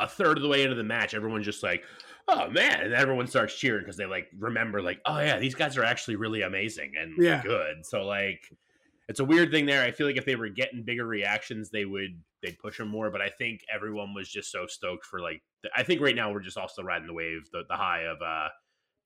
a 0.00 0.08
third 0.08 0.36
of 0.36 0.42
the 0.42 0.48
way 0.48 0.62
into 0.62 0.74
the 0.74 0.84
match, 0.84 1.14
everyone's 1.14 1.44
just 1.46 1.62
like, 1.62 1.82
"Oh 2.28 2.48
man!" 2.50 2.80
and 2.82 2.92
everyone 2.94 3.26
starts 3.26 3.54
cheering 3.56 3.82
because 3.82 3.96
they 3.96 4.06
like 4.06 4.28
remember 4.38 4.82
like, 4.82 5.00
"Oh 5.06 5.18
yeah, 5.20 5.38
these 5.38 5.54
guys 5.54 5.76
are 5.76 5.84
actually 5.84 6.16
really 6.16 6.42
amazing 6.42 6.92
and 7.00 7.16
Yeah. 7.22 7.42
good." 7.42 7.84
So 7.86 8.04
like, 8.04 8.50
it's 9.08 9.20
a 9.20 9.24
weird 9.24 9.50
thing 9.50 9.66
there. 9.66 9.82
I 9.84 9.90
feel 9.92 10.06
like 10.06 10.16
if 10.16 10.24
they 10.24 10.36
were 10.36 10.48
getting 10.48 10.82
bigger 10.82 11.06
reactions, 11.06 11.70
they 11.70 11.84
would 11.84 12.20
they'd 12.42 12.58
push 12.58 12.76
them 12.78 12.88
more. 12.88 13.10
But 13.10 13.22
I 13.22 13.28
think 13.30 13.62
everyone 13.72 14.12
was 14.14 14.28
just 14.28 14.50
so 14.52 14.66
stoked 14.66 15.06
for 15.06 15.20
like. 15.20 15.42
The, 15.62 15.70
I 15.74 15.82
think 15.82 16.00
right 16.00 16.14
now 16.16 16.32
we're 16.32 16.40
just 16.40 16.58
also 16.58 16.82
riding 16.82 17.06
the 17.06 17.14
wave, 17.14 17.48
the, 17.52 17.62
the 17.68 17.76
high 17.76 18.02
of 18.02 18.20
uh 18.20 18.48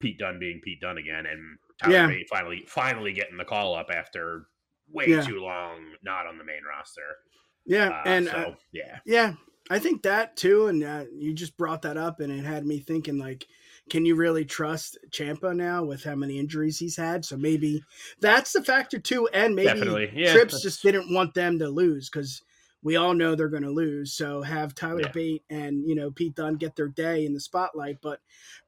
Pete 0.00 0.18
Dunne 0.18 0.38
being 0.38 0.60
Pete 0.62 0.80
Dunne 0.80 0.98
again, 0.98 1.26
and 1.26 1.58
Tyler 1.78 1.92
Yeah. 1.94 2.06
Bate 2.08 2.28
finally 2.28 2.64
finally 2.66 3.12
getting 3.12 3.36
the 3.36 3.44
call 3.44 3.74
up 3.74 3.90
after 3.94 4.46
way 4.92 5.04
Yeah. 5.06 5.22
too 5.22 5.40
long 5.40 5.92
not 6.02 6.26
on 6.26 6.36
the 6.38 6.42
main 6.44 6.64
roster. 6.68 7.18
yeah, 7.66 7.90
Uh, 7.90 8.02
and 8.08 8.26
so 8.26 8.32
uh, 8.32 8.54
yeah, 8.72 8.98
Yeah, 9.04 9.34
I 9.70 9.78
think 9.78 10.02
that 10.02 10.36
too, 10.36 10.66
and 10.66 10.82
uh, 10.82 11.04
you 11.16 11.32
just 11.32 11.56
brought 11.56 11.82
that 11.82 11.96
up, 11.96 12.18
and 12.20 12.32
it 12.32 12.44
had 12.44 12.66
me 12.66 12.80
thinking 12.80 13.18
like, 13.18 13.46
can 13.88 14.04
you 14.04 14.16
really 14.16 14.44
trust 14.44 14.98
Ciampa 15.10 15.54
now 15.56 15.84
with 15.84 16.04
how 16.04 16.16
many 16.16 16.38
injuries 16.38 16.78
he's 16.78 16.96
had? 16.96 17.24
So 17.24 17.36
maybe 17.36 17.82
that's 18.20 18.52
the 18.52 18.62
factor 18.62 18.98
too, 18.98 19.28
and 19.32 19.54
maybe. 19.54 20.10
Yeah, 20.14 20.32
Trips 20.32 20.60
just 20.60 20.82
didn't 20.82 21.14
want 21.14 21.34
them 21.34 21.58
to 21.60 21.68
lose 21.68 22.10
because 22.10 22.42
we 22.82 22.96
all 22.96 23.14
know 23.14 23.34
they're 23.34 23.48
going 23.48 23.62
to 23.62 23.70
lose. 23.70 24.12
So 24.12 24.42
have 24.42 24.74
Tyler 24.74 25.02
Yeah. 25.02 25.12
Bate 25.12 25.42
and 25.50 25.88
you 25.88 25.94
know 25.94 26.10
Pete 26.10 26.34
Dunne 26.34 26.54
get 26.56 26.76
their 26.76 26.88
day 26.88 27.24
in 27.24 27.32
the 27.32 27.40
spotlight, 27.40 27.98
but 28.02 28.20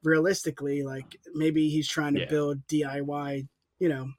realistically, 0.03 0.83
like 0.83 1.17
maybe 1.33 1.69
he's 1.69 1.87
trying 1.87 2.13
to 2.15 2.21
Yeah. 2.21 2.29
build 2.29 2.67
DIY, 2.67 3.47
you 3.79 3.89
know. 3.89 4.09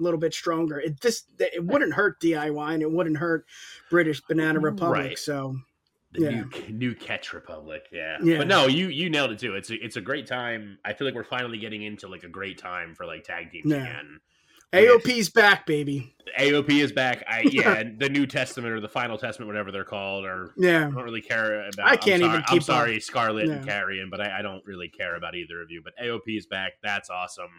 A 0.00 0.02
little 0.02 0.18
bit 0.18 0.32
stronger. 0.34 0.80
It 0.80 1.00
this 1.02 1.24
it 1.38 1.64
wouldn't 1.64 1.92
hurt 1.94 2.18
DIY 2.18 2.72
and 2.74 2.82
it 2.82 2.90
wouldn't 2.90 3.18
hurt 3.18 3.44
British 3.90 4.20
Banana 4.22 4.58
Republic. 4.58 5.00
Right. 5.08 5.18
So 5.18 5.58
the 6.12 6.20
Yeah. 6.22 6.30
new 6.30 6.50
new 6.72 6.94
catch 6.94 7.32
republic 7.32 7.86
yeah. 7.92 8.18
Yeah. 8.22 8.38
but 8.38 8.46
no 8.48 8.66
you 8.66 8.88
you 8.88 9.08
nailed 9.10 9.30
it 9.32 9.38
too 9.38 9.54
it's 9.54 9.70
a, 9.70 9.74
it's 9.84 9.96
a 9.96 10.00
great 10.00 10.26
time 10.26 10.78
i 10.84 10.92
feel 10.92 11.06
like 11.06 11.14
we're 11.14 11.24
finally 11.24 11.58
getting 11.58 11.82
into 11.82 12.06
like 12.08 12.22
a 12.24 12.28
great 12.28 12.58
time 12.58 12.94
for 12.94 13.06
like 13.06 13.24
tag 13.24 13.50
teams 13.50 13.70
Yeah. 13.70 13.76
again 13.82 14.20
AOP's 14.74 15.28
back, 15.28 15.66
baby. 15.66 16.14
aop 16.38 16.70
is 16.70 16.92
back 16.92 17.22
i 17.28 17.40
yeah 17.50 17.82
the 17.98 18.08
new 18.08 18.26
testament 18.26 18.72
or 18.72 18.80
the 18.80 18.88
final 18.88 19.18
testament 19.18 19.46
whatever 19.48 19.70
they're 19.70 19.84
called 19.84 20.24
or 20.24 20.54
yeah, 20.56 20.86
i 20.86 20.90
don't 20.90 21.04
really 21.04 21.20
care 21.20 21.68
about 21.68 21.88
I 21.88 21.96
can't 21.96 22.22
I'm 22.22 22.30
even 22.30 22.30
sorry, 22.30 22.42
keep 22.42 22.50
i'm 22.52 22.56
up. 22.58 22.62
sorry 22.62 23.00
scarlett 23.00 23.48
and 23.50 23.66
Yeah. 23.66 23.82
Karrion 23.82 24.10
but 24.10 24.20
I, 24.22 24.38
I 24.38 24.42
don't 24.42 24.64
really 24.64 24.88
care 24.88 25.16
about 25.16 25.34
either 25.34 25.60
of 25.60 25.70
you 25.70 25.82
but 25.84 25.92
aop 26.02 26.22
is 26.26 26.46
back 26.46 26.72
that's 26.82 27.10
awesome 27.10 27.50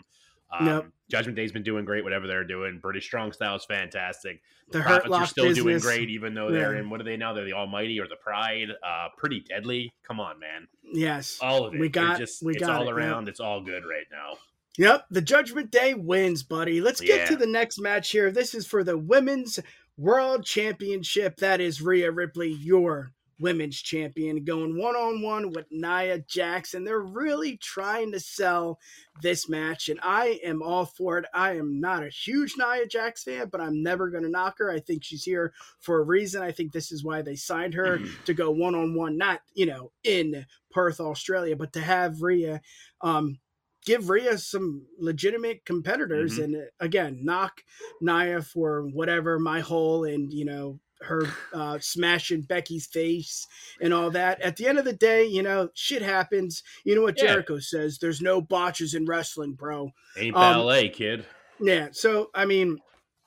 um, 0.60 0.68
Yep. 0.68 0.86
Judgment 1.12 1.36
Day's 1.36 1.52
been 1.52 1.64
doing 1.64 1.86
great, 1.86 2.04
whatever 2.04 2.26
they're 2.28 2.44
doing. 2.44 2.80
British 2.82 3.06
Strong 3.06 3.34
Style 3.34 3.56
is 3.56 3.66
fantastic. 3.66 4.42
The 4.72 4.82
Hurt 4.82 5.04
Profits 5.06 5.16
are 5.16 5.26
still 5.28 5.54
doing 5.54 5.78
great, 5.80 6.10
even 6.10 6.34
though 6.34 6.50
they're 6.52 6.74
Yeah. 6.74 6.80
in 6.80 6.90
what 6.90 7.00
are 7.02 7.04
they 7.04 7.18
now? 7.18 7.34
They're 7.34 7.46
the 7.46 7.54
Almighty 7.54 8.00
or 8.00 8.08
the 8.08 8.16
Pride. 8.16 8.70
Uh, 8.82 9.10
pretty 9.18 9.42
deadly. 9.42 9.94
Come 10.08 10.20
on, 10.20 10.40
man. 10.40 10.68
Yes. 10.84 11.38
All 11.42 11.66
of 11.66 11.74
it. 11.76 11.80
We 11.80 11.90
got- 11.90 12.18
just 12.18 12.42
we 12.44 12.54
it's 12.54 12.62
got 12.62 12.72
all 12.78 12.84
it, 12.84 12.86
yeah. 12.88 12.94
around. 12.94 13.28
It's 13.30 13.40
all 13.40 13.62
good 13.62 13.84
right 13.86 14.06
now. 14.12 14.38
Yep. 14.78 15.06
The 15.12 15.22
Judgment 15.22 15.70
Day 15.70 15.94
wins, 15.94 16.42
buddy. 16.42 16.82
Let's 16.82 17.00
get 17.02 17.28
to 17.28 17.36
the 17.36 17.46
next 17.46 17.80
match 17.80 18.10
here. 18.10 18.32
This 18.32 18.56
is 18.56 18.66
for 18.66 18.84
the 18.84 18.98
Women's 18.98 19.60
World 19.98 20.46
Championship. 20.46 21.38
That 21.38 21.62
is 21.62 21.80
Rhea 21.82 22.10
Ripley, 22.12 22.50
your 22.50 23.12
women's 23.44 23.80
champion, 23.82 24.44
going 24.44 24.78
one 24.78 24.96
on 24.96 25.22
one 25.22 25.52
with 25.52 25.68
Nia 25.70 26.20
Jackson. 26.28 26.84
They're 26.84 27.00
really 27.00 27.58
trying 27.58 28.12
to 28.14 28.20
sell 28.20 28.80
this 29.22 29.48
match. 29.48 29.90
And 29.90 30.00
I 30.02 30.40
am 30.44 30.64
all 30.64 30.86
for 30.86 31.20
it. 31.20 31.26
I 31.34 31.58
am 31.58 31.80
not 31.80 32.02
a 32.04 32.10
huge 32.10 32.56
Nia 32.58 32.88
Jax 32.88 33.24
fan, 33.24 33.50
but 33.52 33.62
I'm 33.62 33.84
never 33.84 34.10
going 34.10 34.24
to 34.24 34.30
knock 34.30 34.56
her. 34.58 34.72
I 34.72 34.80
think 34.80 35.04
she's 35.04 35.24
here 35.24 35.54
for 35.80 36.00
a 36.00 36.04
reason. 36.04 36.42
I 36.42 36.52
think 36.52 36.72
this 36.72 36.92
is 36.92 37.04
why 37.04 37.22
they 37.22 37.36
signed 37.36 37.76
her 37.76 38.00
to 38.26 38.34
go 38.34 38.50
one 38.50 38.74
on 38.74 38.96
one, 38.96 39.18
not, 39.18 39.42
you 39.54 39.66
know, 39.68 39.92
in 40.04 40.46
Perth, 40.72 41.00
Australia, 41.00 41.56
but 41.56 41.74
to 41.74 41.82
have 41.82 42.22
Rhea. 42.22 42.62
Um, 43.02 43.40
give 43.86 44.10
Rhea 44.10 44.38
some 44.38 44.86
legitimate 44.98 45.66
competitors 45.66 46.40
Mhm. 46.40 46.44
and 46.44 46.56
uh, 46.56 46.60
again 46.80 47.20
knock 47.26 47.62
Nia 48.00 48.42
for 48.42 48.84
whatever 48.88 49.38
my 49.40 49.60
hole 49.60 50.06
and 50.06 50.32
you 50.32 50.46
know 50.46 50.80
her 51.04 51.28
uh, 51.54 51.80
smashing 51.80 52.42
Becky's 52.42 52.86
face 52.86 53.48
and 53.82 53.94
all 53.94 54.12
that. 54.12 54.42
At 54.42 54.58
the 54.58 54.68
end 54.68 54.78
of 54.78 54.86
the 54.86 54.94
day, 54.94 55.26
you 55.26 55.44
know, 55.44 55.70
shit 55.74 56.02
happens. 56.02 56.64
You 56.84 56.96
know 56.96 57.02
what 57.02 57.18
Yeah. 57.18 57.28
Jericho 57.28 57.60
says? 57.60 58.00
There's 58.00 58.22
no 58.22 58.42
botches 58.42 58.94
in 58.94 59.06
wrestling, 59.06 59.54
bro. 59.54 59.92
Ain't 60.18 60.36
Um, 60.36 60.42
ballet, 60.42 60.90
kid. 60.90 61.26
Yeah. 61.60 61.90
So 61.92 62.30
I 62.34 62.46
mean, 62.46 62.80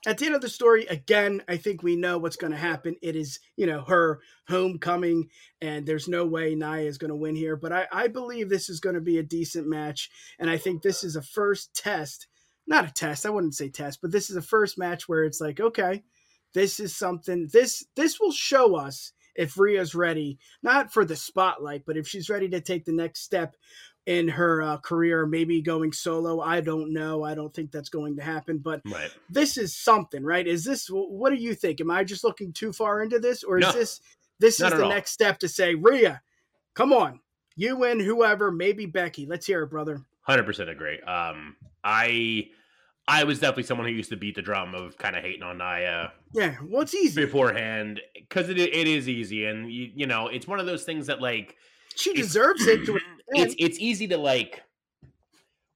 at 0.05 0.17
the 0.17 0.25
end 0.25 0.35
of 0.35 0.41
the 0.41 0.49
story, 0.49 0.85
again, 0.85 1.43
I 1.47 1.57
think 1.57 1.83
we 1.83 1.95
know 1.95 2.17
what's 2.17 2.35
going 2.35 2.51
to 2.51 2.57
happen. 2.57 2.95
It 3.01 3.15
is, 3.15 3.39
you 3.55 3.65
know, 3.65 3.81
her 3.81 4.19
homecoming, 4.47 5.29
and 5.61 5.85
there's 5.85 6.07
no 6.07 6.25
way 6.25 6.55
Nia 6.55 6.87
is 6.87 6.97
going 6.97 7.09
to 7.09 7.15
win 7.15 7.35
here. 7.35 7.55
But 7.55 7.73
I, 7.73 7.87
I 7.91 8.07
believe 8.07 8.47
this 8.47 8.69
is 8.69 8.79
going 8.79 8.95
to 8.95 9.01
be 9.01 9.17
a 9.17 9.23
decent 9.23 9.67
match, 9.67 10.09
and 10.39 10.49
I 10.49 10.57
think 10.57 10.81
this 10.81 11.03
is 11.03 11.15
a 11.15 11.21
first 11.21 11.75
test. 11.75 12.27
Not 12.67 12.87
a 12.87 12.93
test, 12.93 13.25
I 13.25 13.29
wouldn't 13.29 13.55
say 13.55 13.69
test, 13.69 13.99
but 14.01 14.11
this 14.11 14.29
is 14.29 14.35
a 14.35 14.41
first 14.41 14.77
match 14.77 15.07
where 15.07 15.23
it's 15.23 15.39
like, 15.41 15.59
okay, 15.59 16.03
this 16.53 16.79
is 16.79 16.95
something. 16.95 17.47
This 17.51 17.85
this 17.95 18.19
will 18.19 18.31
show 18.31 18.75
us 18.75 19.13
if 19.35 19.57
Rhea's 19.57 19.93
ready, 19.93 20.39
not 20.63 20.91
for 20.91 21.05
the 21.05 21.15
spotlight, 21.15 21.85
but 21.85 21.97
if 21.97 22.07
she's 22.07 22.29
ready 22.29 22.49
to 22.49 22.59
take 22.61 22.85
the 22.85 22.91
next 22.93 23.21
step 23.21 23.55
in 24.07 24.27
her 24.29 24.61
uh, 24.63 24.77
career, 24.77 25.25
maybe 25.25 25.61
going 25.61 25.91
solo. 25.91 26.39
I 26.39 26.61
don't 26.61 26.93
know. 26.93 27.23
I 27.23 27.35
don't 27.35 27.53
think 27.53 27.71
that's 27.71 27.89
going 27.89 28.15
to 28.15 28.23
happen, 28.23 28.57
but 28.57 28.81
Right. 28.85 29.11
this 29.29 29.57
is 29.57 29.75
something, 29.75 30.23
right? 30.23 30.47
Is 30.47 30.63
this 30.63 30.87
what 30.89 31.29
do 31.29 31.35
you 31.35 31.53
think? 31.53 31.81
Am 31.81 31.91
I 31.91 32.03
just 32.03 32.23
looking 32.23 32.53
too 32.53 32.71
far 32.73 33.03
into 33.03 33.19
this, 33.19 33.43
or 33.43 33.59
is 33.59 33.65
No. 33.65 33.71
this 33.73 34.01
this 34.39 34.59
is 34.61 34.71
the 34.71 34.83
all. 34.83 34.89
next 34.89 35.11
step 35.11 35.39
to 35.39 35.47
say, 35.49 35.75
Rhea, 35.75 36.21
come 36.73 36.93
on, 36.93 37.19
you 37.55 37.83
and 37.83 37.99
whoever, 37.99 38.51
maybe 38.51 38.85
Becky. 38.85 39.25
Let's 39.25 39.45
hear 39.45 39.63
it, 39.63 39.69
brother. 39.69 40.01
Hundred 40.21 40.45
percent 40.45 40.69
agree. 40.69 40.99
Um, 41.01 41.55
I 41.83 42.49
I 43.07 43.23
was 43.23 43.39
definitely 43.39 43.63
someone 43.63 43.87
who 43.87 43.93
used 43.93 44.09
to 44.09 44.17
beat 44.17 44.35
the 44.35 44.41
drum 44.41 44.75
of 44.75 44.97
kind 44.97 45.15
of 45.15 45.23
hating 45.23 45.43
on 45.43 45.57
Nia 45.59 46.11
Yeah, 46.33 46.57
well, 46.65 46.81
it's 46.81 46.93
easy. 46.93 47.23
beforehand 47.25 48.01
because 48.15 48.49
it 48.49 48.57
it 48.59 48.87
is 48.87 49.07
easy, 49.07 49.45
and 49.45 49.71
you 49.71 49.91
you 49.95 50.07
know 50.07 50.27
it's 50.27 50.47
one 50.47 50.59
of 50.59 50.65
those 50.65 50.83
things 50.83 51.07
that 51.07 51.21
like 51.21 51.55
She 51.95 52.13
deserves 52.13 52.65
it. 52.67 52.85
To 52.85 52.99
it's 53.29 53.55
it's 53.57 53.79
easy 53.79 54.07
to 54.09 54.17
like 54.17 54.61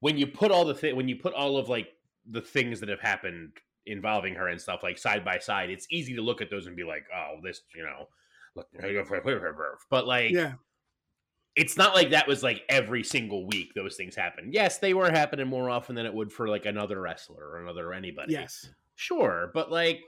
when 0.01 0.17
you 0.17 0.27
put 0.27 0.51
all 0.51 0.65
the 0.65 0.73
thi- 0.75 0.93
when 0.93 1.07
you 1.07 1.15
put 1.15 1.33
all 1.33 1.57
of 1.57 1.69
like 1.69 1.89
the 2.29 2.41
things 2.41 2.79
that 2.81 2.89
have 2.89 2.99
happened 2.99 3.51
involving 3.85 4.35
her 4.35 4.47
and 4.47 4.61
stuff 4.61 4.83
like 4.83 4.97
side 4.97 5.23
by 5.25 5.39
side. 5.39 5.69
It's 5.69 5.87
easy 5.89 6.13
to 6.15 6.21
look 6.21 6.41
at 6.41 6.49
those 6.49 6.67
and 6.67 6.75
be 6.75 6.83
like, 6.83 7.05
oh, 7.15 7.37
this 7.43 7.61
you 7.75 7.83
know, 7.83 8.07
look, 8.55 8.67
but 9.89 10.05
like 10.05 10.31
yeah, 10.31 10.53
it's 11.55 11.75
not 11.77 11.93
like 11.93 12.11
that 12.11 12.27
was 12.27 12.43
like 12.43 12.61
every 12.69 13.03
single 13.03 13.45
week 13.47 13.73
those 13.75 13.95
things 13.95 14.15
happen. 14.15 14.49
Yes, 14.53 14.77
they 14.77 14.93
were 14.93 15.11
happening 15.11 15.47
more 15.47 15.69
often 15.69 15.95
than 15.95 16.05
it 16.05 16.13
would 16.13 16.31
for 16.31 16.47
like 16.47 16.65
another 16.65 17.01
wrestler 17.01 17.43
or 17.45 17.59
another 17.61 17.93
anybody. 17.93 18.33
yes, 18.33 18.69
Sure, 18.95 19.51
but 19.53 19.71
like 19.71 20.01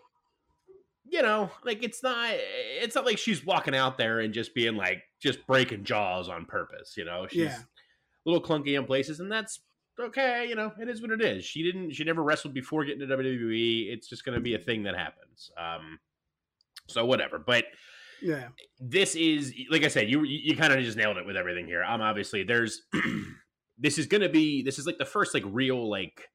you 1.05 1.21
know, 1.21 1.51
like 1.65 1.83
it's 1.83 2.01
not 2.01 2.29
it's 2.33 2.95
not 2.95 3.05
like 3.05 3.17
she's 3.17 3.45
walking 3.45 3.75
out 3.75 3.97
there 3.97 4.19
and 4.21 4.33
just 4.33 4.55
being 4.55 4.75
like 4.77 5.03
just 5.21 5.45
breaking 5.45 5.83
jaws 5.83 6.29
on 6.29 6.45
purpose, 6.45 6.93
you 6.95 7.03
know. 7.05 7.27
She's 7.29 7.39
Yeah. 7.41 7.57
a 7.59 8.29
little 8.29 8.41
clunky 8.41 8.77
in 8.79 8.85
places 8.85 9.19
and 9.19 9.29
that's 9.31 9.59
okay, 9.99 10.47
you 10.47 10.55
know, 10.55 10.71
it 10.79 10.87
is 10.87 11.01
what 11.01 11.11
it 11.11 11.21
is. 11.21 11.43
She 11.43 11.61
didn't 11.61 11.91
she 11.91 12.03
never 12.05 12.23
wrestled 12.23 12.53
before 12.53 12.85
getting 12.85 13.05
to 13.07 13.17
WWE. 13.17 13.91
It's 13.91 14.07
just 14.07 14.23
going 14.23 14.35
to 14.35 14.41
be 14.41 14.55
a 14.55 14.59
thing 14.59 14.83
that 14.83 14.95
happens. 14.95 15.51
Um 15.57 15.99
so 16.87 17.05
whatever. 17.05 17.37
But 17.37 17.65
yeah, 18.21 18.49
this 18.79 19.15
is 19.15 19.53
like 19.69 19.83
I 19.83 19.87
said, 19.87 20.09
you 20.09 20.23
you, 20.23 20.55
kind 20.55 20.71
of 20.73 20.79
just 20.83 20.97
nailed 20.97 21.17
it 21.17 21.25
with 21.25 21.35
everything 21.37 21.65
here. 21.65 21.83
I'm 21.83 22.01
obviously 22.01 22.43
there's 22.43 22.83
this 23.77 23.97
is 23.97 24.05
gonna 24.07 24.29
be 24.29 24.61
this 24.63 24.79
is 24.79 24.85
like 24.85 24.97
the 24.97 25.05
first 25.05 25.33
like 25.33 25.43
real 25.47 25.89
like 25.89 26.29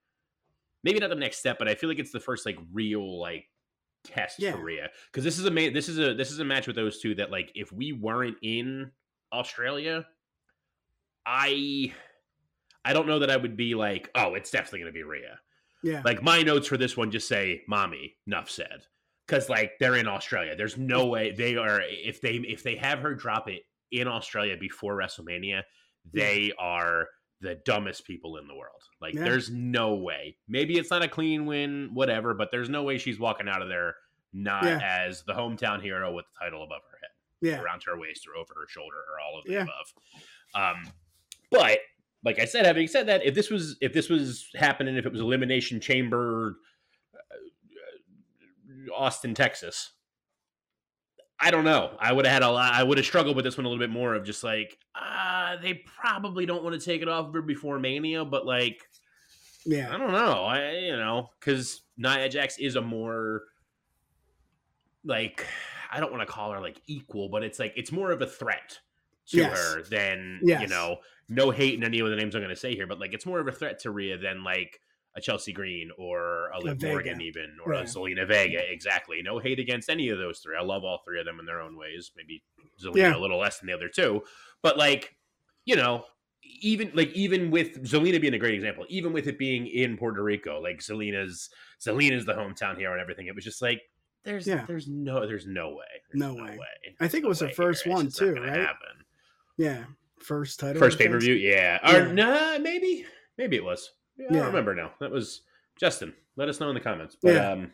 maybe 0.84 0.98
not 1.00 1.10
the 1.10 1.16
next 1.16 1.38
step, 1.38 1.58
but 1.58 1.68
I 1.68 1.74
feel 1.74 1.88
like 1.88 1.98
it's 1.98 2.12
the 2.12 2.20
first 2.20 2.46
like 2.46 2.58
real 2.72 3.20
like 3.20 3.46
test 4.04 4.38
Yeah. 4.38 4.52
for 4.52 4.62
Rhea 4.62 4.88
because 5.10 5.24
this 5.24 5.38
is 5.38 5.44
a 5.44 5.50
ma- 5.50 5.70
this 5.72 5.88
is 5.88 5.98
a 5.98 6.14
this 6.14 6.30
is 6.30 6.38
a 6.38 6.44
match 6.44 6.66
with 6.66 6.76
those 6.76 7.00
two 7.00 7.14
that 7.16 7.30
like 7.30 7.50
if 7.54 7.72
we 7.72 7.92
weren't 7.92 8.36
in 8.42 8.90
Australia, 9.32 10.06
I 11.26 11.92
I 12.84 12.92
don't 12.92 13.06
know 13.06 13.18
that 13.18 13.30
I 13.30 13.36
would 13.36 13.56
be 13.56 13.74
like 13.74 14.10
oh 14.14 14.34
it's 14.34 14.50
definitely 14.50 14.80
gonna 14.80 14.92
be 14.92 15.02
Rhea. 15.02 15.38
yeah, 15.82 16.02
Like 16.04 16.22
my 16.22 16.42
notes 16.42 16.68
for 16.68 16.76
this 16.76 16.96
one 16.96 17.10
just 17.10 17.28
say 17.28 17.62
"mommy." 17.68 18.14
Nuff 18.26 18.50
said, 18.50 18.84
because 19.28 19.48
like 19.48 19.72
they're 19.78 19.96
in 19.96 20.08
Australia. 20.08 20.56
There's 20.56 20.76
no 20.78 21.06
way 21.06 21.32
they 21.32 21.56
are. 21.56 21.80
If 21.84 22.20
they 22.20 22.36
if 22.36 22.62
they 22.62 22.76
have 22.76 23.00
her 23.00 23.14
drop 23.14 23.48
it 23.48 23.62
in 23.92 24.08
Australia 24.08 24.56
before 24.58 24.96
WrestleMania, 24.96 25.62
they 26.12 26.52
are 26.58 27.06
the 27.40 27.56
dumbest 27.64 28.04
people 28.04 28.36
in 28.38 28.48
the 28.48 28.54
world. 28.54 28.82
Like 29.00 29.14
Yeah. 29.14 29.24
there's 29.24 29.50
no 29.50 29.94
way. 29.94 30.36
Maybe 30.48 30.76
it's 30.78 30.90
not 30.90 31.02
a 31.02 31.08
clean 31.08 31.46
win, 31.46 31.90
whatever. 31.92 32.34
But 32.34 32.48
there's 32.50 32.68
no 32.68 32.82
way 32.82 32.98
she's 32.98 33.18
walking 33.20 33.48
out 33.48 33.62
of 33.62 33.68
there 33.68 33.94
not 34.32 34.64
Yeah. 34.64 34.80
as 34.82 35.22
the 35.24 35.32
hometown 35.34 35.80
hero 35.82 36.12
with 36.12 36.24
the 36.26 36.44
title 36.44 36.62
above 36.64 36.82
her 36.90 36.98
head 37.00 37.10
yeah, 37.40 37.62
around 37.62 37.82
her 37.84 37.98
waist 37.98 38.26
or 38.26 38.36
over 38.36 38.52
her 38.60 38.66
shoulder 38.68 38.96
or 38.96 39.20
all 39.20 39.38
of 39.38 39.44
the 39.44 39.52
Yeah. 39.52 39.62
above. 39.62 39.92
Um, 40.54 40.92
but 41.50 41.78
like 42.24 42.38
I 42.40 42.44
said, 42.44 42.66
having 42.66 42.88
said 42.88 43.06
that, 43.06 43.24
if 43.24 43.34
this 43.34 43.50
was 43.50 43.76
if 43.80 43.92
this 43.92 44.08
was 44.08 44.50
happening, 44.56 44.96
if 44.96 45.06
it 45.06 45.12
was 45.12 45.20
Elimination 45.20 45.80
Chamber, 45.80 46.56
Austin, 48.94 49.34
Texas, 49.34 49.92
I 51.40 51.50
don't 51.50 51.64
know. 51.64 51.96
I 52.00 52.12
would 52.12 52.26
have 52.26 52.32
had 52.32 52.42
a 52.42 52.50
lot. 52.50 52.72
I 52.74 52.82
would 52.82 52.98
have 52.98 53.06
struggled 53.06 53.36
with 53.36 53.44
this 53.44 53.56
one 53.56 53.64
a 53.64 53.68
little 53.68 53.82
bit 53.82 53.90
more 53.90 54.14
of 54.14 54.24
just 54.24 54.42
like, 54.42 54.76
uh, 54.94 55.56
they 55.62 55.74
probably 55.74 56.46
don't 56.46 56.64
want 56.64 56.78
to 56.78 56.84
take 56.84 57.00
it 57.02 57.08
off 57.08 57.26
of 57.28 57.34
her 57.34 57.42
before 57.42 57.78
Mania, 57.78 58.24
but 58.24 58.44
like, 58.44 58.82
yeah, 59.64 59.92
I 59.94 59.98
don't 59.98 60.12
know. 60.12 60.44
I 60.44 60.70
you 60.72 60.96
know 60.96 61.28
because 61.38 61.82
Nia 61.96 62.28
Jax 62.28 62.58
is 62.58 62.76
a 62.76 62.80
more 62.80 63.42
like 65.04 65.46
I 65.90 66.00
don't 66.00 66.12
want 66.12 66.26
to 66.26 66.32
call 66.32 66.52
her 66.52 66.60
like 66.60 66.80
equal, 66.86 67.28
but 67.28 67.42
it's 67.42 67.58
like 67.58 67.72
it's 67.76 67.92
more 67.92 68.10
of 68.10 68.22
a 68.22 68.26
threat 68.26 68.78
to 69.28 69.36
Yes. 69.38 69.56
her 69.58 69.82
than 69.82 70.40
you 70.62 70.68
know. 70.68 70.98
No 71.28 71.50
hate 71.50 71.74
in 71.74 71.84
any 71.84 71.98
of 72.00 72.08
the 72.08 72.16
names 72.16 72.34
I'm 72.34 72.40
going 72.40 72.54
to 72.54 72.58
say 72.58 72.74
here, 72.74 72.86
but 72.86 72.98
like 72.98 73.12
it's 73.12 73.26
more 73.26 73.38
of 73.38 73.46
a 73.48 73.52
threat 73.52 73.78
to 73.80 73.90
Rhea 73.90 74.16
than 74.16 74.42
like 74.42 74.80
a 75.16 75.20
Chelsea 75.20 75.52
Green 75.52 75.90
or 75.98 76.48
a 76.50 76.60
Liv. 76.60 76.82
Morgan, 76.82 77.20
even 77.20 77.56
or 77.64 77.74
Yeah. 77.74 77.80
a 77.80 77.84
Zelina 77.84 78.26
Vega. 78.26 78.60
Exactly. 78.70 79.20
No 79.22 79.38
hate 79.38 79.58
against 79.58 79.88
any 79.90 80.08
of 80.10 80.18
those 80.18 80.38
three. 80.40 80.56
I 80.56 80.62
love 80.62 80.84
all 80.84 81.02
three 81.04 81.18
of 81.18 81.26
them 81.26 81.40
in 81.40 81.46
their 81.46 81.60
own 81.60 81.76
ways. 81.76 82.12
Maybe 82.16 82.42
Zelina 82.82 82.96
Yeah. 82.96 83.16
a 83.16 83.18
little 83.18 83.38
less 83.38 83.58
than 83.58 83.66
the 83.66 83.72
other 83.72 83.88
two, 83.88 84.22
but 84.62 84.76
like 84.76 85.14
you 85.64 85.76
know, 85.76 86.04
even 86.60 86.90
like 86.94 87.10
even 87.12 87.50
with 87.50 87.82
Zelina 87.84 88.20
being 88.20 88.34
a 88.34 88.38
great 88.38 88.54
example, 88.54 88.86
even 88.88 89.12
with 89.12 89.26
it 89.26 89.38
being 89.38 89.66
in 89.66 89.96
Puerto 89.98 90.22
Rico, 90.22 90.60
like 90.60 90.78
Zelina's 90.78 91.50
Zelina's 91.80 92.24
the 92.24 92.34
hometown 92.34 92.76
hero 92.78 92.92
and 92.92 93.00
everything. 93.02 93.26
It 93.26 93.34
was 93.34 93.44
just 93.44 93.60
like 93.60 93.82
there's 94.24 94.46
Yeah. 94.46 94.64
there's 94.66 94.88
no 94.88 95.26
there's 95.26 95.46
no 95.46 95.70
way. 95.74 95.84
There's 96.10 96.20
No 96.20 96.34
way. 96.34 96.58
I 97.00 97.08
think 97.08 97.24
it 97.24 97.28
was 97.28 97.40
no 97.42 97.48
the 97.48 97.54
first 97.54 97.84
here. 97.84 97.92
One, 97.92 98.08
too, 98.10 98.34
right? 98.34 98.60
Happen. 98.60 99.04
yeah. 99.56 99.84
First 100.20 100.58
title, 100.58 100.80
First 100.80 100.98
pay 100.98 101.08
per 101.08 101.18
view, 101.20 101.34
yeah. 101.34 101.78
Or 101.88 102.06
Yeah. 102.06 102.12
nah, 102.12 102.58
maybe 102.58 103.04
maybe 103.36 103.56
it 103.56 103.64
was. 103.64 103.92
Yeah, 104.18 104.26
I 104.30 104.32
Yeah. 104.32 104.38
don't 104.40 104.46
remember 104.48 104.74
now. 104.74 104.92
That 105.00 105.10
was 105.10 105.42
Justin. 105.78 106.14
Let 106.36 106.48
us 106.48 106.60
know 106.60 106.68
in 106.68 106.74
the 106.74 106.80
comments. 106.80 107.16
But 107.22 107.34
Yeah. 107.34 107.52
um, 107.52 107.72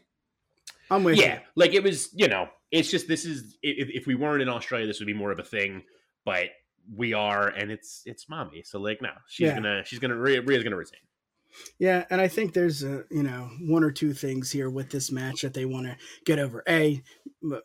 I'm 0.91 1.03
with 1.05 1.17
yeah, 1.17 1.41
like 1.57 1.73
it 1.75 1.83
was. 1.83 2.11
You 2.15 2.29
know, 2.29 2.49
it's 2.71 2.91
just 2.91 3.09
this 3.09 3.25
is 3.25 3.59
if, 3.63 3.89
if 3.91 4.07
we 4.07 4.15
weren't 4.15 4.43
in 4.43 4.49
Australia, 4.49 4.87
this 4.87 5.01
would 5.01 5.07
be 5.07 5.15
more 5.15 5.31
of 5.33 5.39
a 5.39 5.45
thing. 5.45 5.83
But 6.25 6.51
we 6.95 7.15
are, 7.15 7.49
and 7.49 7.71
it's 7.71 8.03
it's 8.05 8.29
mommy. 8.29 8.63
So 8.63 8.79
like, 8.79 9.01
no, 9.01 9.11
she's 9.27 9.47
Yeah. 9.49 9.55
gonna 9.55 9.85
she's 9.85 9.99
gonna 9.99 10.17
Rhea, 10.17 10.43
Rhea's 10.43 10.63
gonna 10.63 10.77
retain. 10.77 11.01
Yeah, 11.79 12.05
and 12.11 12.21
I 12.21 12.29
think 12.29 12.53
there's 12.53 12.83
a 12.83 13.05
you 13.11 13.23
know 13.23 13.51
one 13.61 13.85
or 13.85 13.91
two 13.91 14.13
things 14.13 14.51
here 14.51 14.71
with 14.71 14.91
this 14.91 15.11
match 15.11 15.43
that 15.43 15.55
they 15.55 15.65
want 15.65 15.87
to 15.87 15.97
get 16.25 16.39
over. 16.39 16.63
A, 16.69 17.03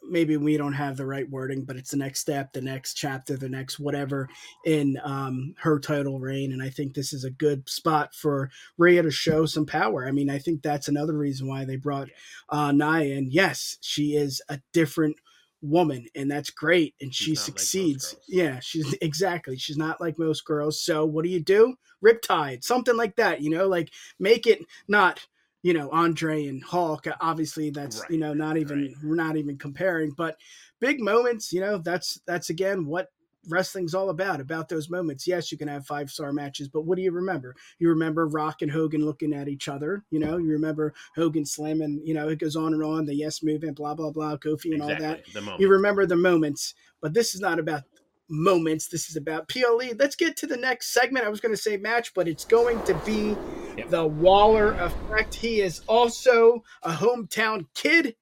maybe 0.03 0.37
we 0.37 0.57
don't 0.57 0.73
have 0.73 0.97
the 0.97 1.05
right 1.05 1.29
wording, 1.29 1.63
but 1.63 1.75
it's 1.75 1.91
the 1.91 1.97
next 1.97 2.19
step, 2.19 2.53
the 2.53 2.61
next 2.61 2.95
chapter, 2.95 3.37
the 3.37 3.49
next 3.49 3.79
whatever 3.79 4.27
in 4.65 4.99
um, 5.03 5.53
her 5.59 5.79
title 5.79 6.19
reign, 6.19 6.51
and 6.51 6.61
I 6.61 6.69
think 6.69 6.93
this 6.93 7.13
is 7.13 7.23
a 7.23 7.31
good 7.31 7.69
spot 7.69 8.13
for 8.13 8.49
Rhea 8.77 9.01
to 9.03 9.11
show 9.11 9.45
some 9.45 9.65
power. 9.65 10.07
I 10.07 10.11
mean, 10.11 10.29
I 10.29 10.39
think 10.39 10.61
that's 10.61 10.87
another 10.87 11.17
reason 11.17 11.47
why 11.47 11.65
they 11.65 11.75
brought 11.75 12.09
uh, 12.49 12.71
Nia 12.71 13.15
in. 13.15 13.29
Yes, 13.31 13.77
she 13.81 14.15
is 14.15 14.41
a 14.49 14.59
different 14.73 15.17
woman, 15.61 16.05
and 16.15 16.29
that's 16.29 16.49
great, 16.49 16.95
and 17.01 17.13
she 17.13 17.25
She's 17.25 17.47
like 17.47 17.55
most 17.55 17.59
succeeds. 17.59 18.13
girls. 18.13 18.25
yeah, 18.27 18.59
she's 18.59 18.93
exactly. 19.01 19.57
She's 19.57 19.77
not 19.77 20.01
like 20.01 20.17
most 20.17 20.45
girls. 20.45 20.81
So 20.81 21.05
what 21.05 21.23
do 21.23 21.29
you 21.29 21.41
do? 21.41 21.75
Riptide, 22.03 22.63
something 22.63 22.95
like 22.95 23.15
that. 23.17 23.41
You 23.41 23.49
know, 23.49 23.67
like 23.67 23.91
make 24.19 24.47
it 24.47 24.65
not 24.87 25.25
you 25.61 25.73
know 25.73 25.89
andre 25.91 26.47
and 26.47 26.63
hulk 26.63 27.05
uh, 27.05 27.13
obviously 27.19 27.69
that's 27.69 28.01
you 28.09 28.17
know 28.17 28.33
not 28.33 28.55
even 28.55 28.85
right. 28.85 28.95
we're 29.03 29.15
not 29.15 29.35
even 29.35 29.57
comparing 29.57 30.09
but 30.15 30.37
big 30.79 31.01
moments 31.01 31.51
you 31.51 31.59
know 31.59 31.77
that's 31.77 32.21
that's 32.25 32.49
again 32.49 32.85
what 32.85 33.09
wrestling's 33.49 33.93
all 33.93 34.09
about 34.09 34.39
about 34.39 34.69
those 34.69 34.89
moments 34.89 35.27
yes 35.27 35.51
you 35.51 35.57
can 35.57 35.67
have 35.67 35.85
five 35.85 36.09
star 36.09 36.31
matches 36.31 36.67
but 36.67 36.81
what 36.85 36.95
do 36.95 37.01
you 37.01 37.11
remember 37.11 37.55
you 37.79 37.89
remember 37.89 38.27
rock 38.27 38.61
and 38.61 38.71
hogan 38.71 39.03
looking 39.05 39.33
at 39.33 39.47
each 39.47 39.67
other 39.67 40.03
you 40.11 40.19
know 40.19 40.37
you 40.37 40.49
remember 40.49 40.93
hogan 41.15 41.45
slamming 41.45 42.01
you 42.03 42.13
know 42.13 42.29
it 42.29 42.39
goes 42.39 42.55
on 42.55 42.73
and 42.73 42.83
on 42.83 43.05
the 43.05 43.15
yes 43.15 43.43
movement 43.43 43.75
blah 43.75 43.93
blah 43.93 44.11
blah 44.11 44.35
kofi 44.37 44.73
and 44.73 44.81
all 44.81 44.89
that 44.99 45.19
you 45.59 45.69
remember 45.69 46.05
the 46.05 46.15
moments, 46.15 46.73
but 47.01 47.13
this 47.13 47.33
is 47.35 47.41
not 47.41 47.59
about 47.59 47.83
moments. 48.29 48.87
This 48.87 49.09
is 49.09 49.15
about 49.15 49.47
PLE. 49.47 49.95
Let's 49.97 50.15
get 50.15 50.35
to 50.37 50.47
the 50.47 50.57
next 50.57 50.93
segment. 50.93 51.25
I 51.25 51.29
was 51.29 51.39
going 51.39 51.53
to 51.53 51.61
say 51.61 51.77
match, 51.77 52.13
but 52.13 52.27
it's 52.27 52.45
going 52.45 52.81
to 52.83 52.93
be 53.05 53.35
Yep. 53.77 53.89
the 53.91 54.05
Waller 54.07 54.73
effect. 54.73 55.35
He 55.35 55.61
is 55.61 55.81
also 55.87 56.63
a 56.83 56.91
hometown 56.91 57.67
kid, 57.75 58.15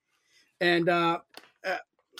and 0.61 0.87
uh, 0.87 1.19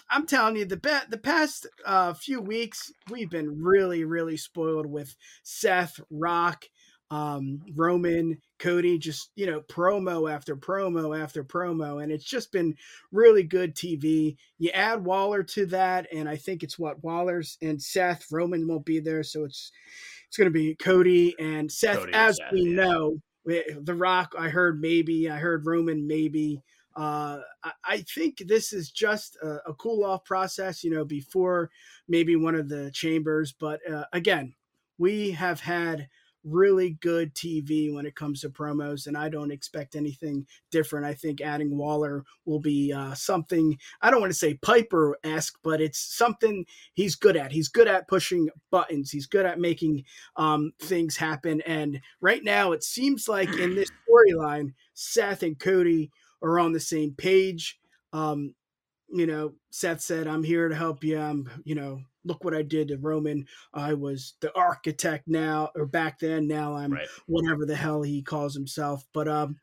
I'm 0.10 0.26
telling 0.26 0.56
you, 0.56 0.66
the 0.66 0.78
be- 0.78 1.10
the 1.10 1.18
past 1.18 1.68
uh, 1.86 2.14
few 2.14 2.42
weeks 2.42 2.92
we've 3.10 3.30
been 3.30 3.62
really, 3.62 4.04
really 4.04 4.38
spoiled 4.38 4.86
with 4.86 5.16
Seth 5.44 6.00
Rock. 6.10 6.66
um, 7.10 7.62
Roman, 7.76 8.38
Cody, 8.60 8.98
just, 8.98 9.32
you 9.36 9.46
know, 9.46 9.62
promo 9.62 10.32
after 10.32 10.56
promo 10.56 11.18
after 11.18 11.44
promo. 11.44 12.04
And 12.04 12.12
it's 12.12 12.26
just 12.26 12.52
been 12.52 12.76
really 13.12 13.44
good 13.44 13.76
TV. 13.76 14.36
You 14.58 14.72
add 14.72 15.06
Waller 15.06 15.44
to 15.44 15.66
that, 15.68 16.08
and 16.14 16.28
I 16.28 16.36
think 16.36 16.64
it's 16.64 16.78
what 16.78 17.04
Waller's 17.04 17.58
and 17.62 17.82
Seth, 17.82 18.26
Roman 18.32 18.68
won't 18.68 18.86
be 18.86 19.00
there. 19.00 19.24
So 19.24 19.46
it's, 19.46 19.72
it's 20.28 20.38
going 20.38 20.52
to 20.52 20.52
be 20.52 20.76
Cody 20.76 21.34
and 21.40 21.72
Seth, 21.72 22.00
Cody 22.00 22.14
as 22.14 22.38
Seth, 22.38 22.52
we 22.52 22.64
yeah. 22.64 22.84
know. 22.84 23.18
The 23.46 23.96
Rock, 23.96 24.34
I 24.38 24.50
heard 24.50 24.82
maybe. 24.82 25.30
I 25.30 25.38
heard 25.38 25.66
Roman 25.66 26.06
maybe. 26.06 26.62
Uh, 26.98 27.42
I 27.86 28.00
think 28.00 28.40
this 28.48 28.74
is 28.74 28.90
just 28.90 29.38
a, 29.44 29.70
a, 29.70 29.74
cool 29.76 30.04
off 30.04 30.26
process, 30.26 30.84
you 30.84 30.90
know, 30.90 31.06
before 31.06 31.70
maybe 32.08 32.36
one 32.36 32.56
of 32.56 32.70
the 32.70 32.90
chambers. 32.90 33.54
But 33.54 33.80
uh, 33.88 34.06
again, 34.14 34.56
we 34.98 35.30
have 35.32 35.60
had 35.60 36.10
really 36.44 36.98
good 37.02 37.36
TV 37.36 37.94
when 37.94 38.08
it 38.08 38.16
comes 38.16 38.42
to 38.42 38.50
promos, 38.50 39.06
and 39.06 39.16
I 39.16 39.30
don't 39.30 39.52
expect 39.52 39.96
anything 39.96 40.48
different. 40.72 41.06
I 41.06 41.14
think 41.14 41.40
adding 41.40 41.78
Waller 41.78 42.24
will 42.46 42.60
be 42.60 42.92
uh, 42.92 43.14
something, 43.14 43.78
I 44.02 44.10
don't 44.10 44.22
want 44.22 44.32
to 44.32 44.38
say 44.38 44.56
Piper 44.56 45.18
esque, 45.24 45.58
but 45.64 45.82
it's 45.82 46.00
something 46.00 46.66
he's 46.94 47.16
good 47.16 47.38
at. 47.38 47.52
He's 47.52 47.68
good 47.68 47.88
at 47.88 48.08
pushing 48.08 48.50
buttons, 48.72 49.12
he's 49.12 49.28
good 49.28 49.46
at 49.46 49.60
making 49.60 50.06
um, 50.36 50.72
things 50.80 51.18
happen. 51.18 51.62
And 51.62 52.02
right 52.22 52.44
now, 52.44 52.72
it 52.72 52.84
seems 52.84 53.28
like 53.28 53.50
in 53.50 53.76
this 53.76 53.92
storyline, 54.10 54.74
Seth 54.94 55.44
and 55.44 55.60
Cody 55.60 56.12
are 56.42 56.60
on 56.60 56.72
the 56.72 56.80
same 56.80 57.14
page. 57.14 57.80
Um, 58.14 58.54
you 59.10 59.26
know, 59.26 59.54
Seth 59.70 60.02
said, 60.02 60.28
I'm 60.28 60.44
here 60.44 60.68
to 60.68 60.76
help 60.76 61.04
you. 61.04 61.20
I'm, 61.20 61.50
you 61.64 61.76
know, 61.76 62.02
look 62.26 62.44
what 62.44 62.54
I 62.54 62.62
did 62.62 62.90
to 62.90 62.98
Roman. 62.98 63.46
I 63.74 63.94
was 63.94 64.34
the 64.42 64.54
architect 64.56 65.28
now, 65.28 65.70
or 65.76 65.86
back 65.86 66.20
then. 66.20 66.48
Now 66.48 66.76
I'm 66.76 66.92
right. 66.92 67.08
whatever 67.26 67.66
the 67.66 67.76
hell 67.76 68.02
he 68.02 68.22
calls 68.22 68.54
himself. 68.54 69.06
But 69.14 69.28
um, 69.28 69.58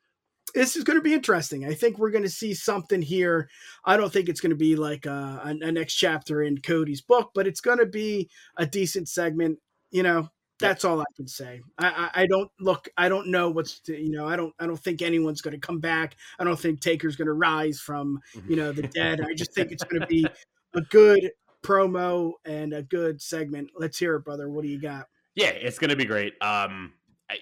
this 0.54 0.76
is 0.76 0.84
going 0.84 0.98
to 0.98 1.02
be 1.02 1.14
interesting. 1.14 1.66
I 1.66 1.74
think 1.74 1.98
we're 1.98 2.10
going 2.10 2.24
to 2.24 2.30
see 2.30 2.54
something 2.54 3.02
here. 3.02 3.48
I 3.84 3.96
don't 3.96 4.12
think 4.12 4.28
it's 4.28 4.40
going 4.40 4.50
to 4.50 4.56
be 4.56 4.76
like 4.76 5.04
a, 5.04 5.42
a, 5.44 5.66
a 5.66 5.72
next 5.72 5.94
chapter 5.94 6.42
in 6.42 6.58
Cody's 6.58 7.02
book, 7.02 7.32
but 7.34 7.46
it's 7.46 7.60
going 7.60 7.78
to 7.78 7.86
be 7.86 8.30
a 8.56 8.64
decent 8.64 9.08
segment. 9.08 9.58
You 9.90 10.04
know, 10.04 10.28
that's 10.60 10.84
all 10.84 11.00
I 11.00 11.04
can 11.16 11.26
say. 11.26 11.60
I, 11.78 11.86
I, 11.88 12.22
I, 12.22 12.26
don't 12.26 12.50
look. 12.60 12.88
I 12.96 13.08
don't 13.08 13.28
know 13.28 13.50
what's. 13.50 13.80
To, 13.80 14.00
you 14.00 14.10
know. 14.10 14.26
I 14.26 14.36
don't. 14.36 14.54
I 14.58 14.66
don't 14.66 14.78
think 14.78 15.02
anyone's 15.02 15.40
going 15.40 15.58
to 15.58 15.66
come 15.66 15.80
back. 15.80 16.16
I 16.38 16.44
don't 16.44 16.58
think 16.58 16.80
Taker's 16.80 17.16
going 17.16 17.26
to 17.26 17.34
rise 17.34 17.80
from 17.80 18.20
mm-hmm. 18.34 18.50
you 18.50 18.56
know 18.56 18.72
the 18.72 18.82
dead. 18.94 19.20
I 19.20 19.34
just 19.34 19.52
think 19.52 19.72
it's 19.72 19.84
going 19.84 20.00
to 20.00 20.06
be 20.06 20.26
a 20.74 20.80
good 20.80 21.30
promo 21.62 22.32
and 22.44 22.72
a 22.72 22.82
good 22.82 23.20
segment. 23.20 23.70
Let's 23.76 23.98
hear 23.98 24.16
it, 24.16 24.24
brother. 24.24 24.48
What 24.48 24.62
do 24.62 24.68
you 24.68 24.80
got? 24.80 25.08
Yeah, 25.34 25.48
it's 25.48 25.78
going 25.78 25.90
to 25.90 25.96
be 25.96 26.04
great. 26.04 26.34
Um, 26.40 26.92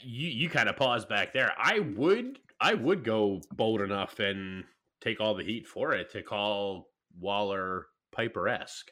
you 0.03 0.29
you 0.29 0.49
kind 0.49 0.69
of 0.69 0.77
paused 0.77 1.09
back 1.09 1.33
there. 1.33 1.53
I 1.59 1.81
would 1.81 2.39
I 2.61 2.75
would 2.75 3.05
go 3.05 3.41
bold 3.53 3.83
enough 3.83 4.21
and 4.21 4.65
take 5.01 5.21
all 5.21 5.35
the 5.35 5.45
heat 5.45 5.67
for 5.67 5.93
it 5.93 6.11
to 6.13 6.23
call 6.23 6.89
Waller 7.19 7.87
Piper 8.13 8.49
esque. 8.49 8.91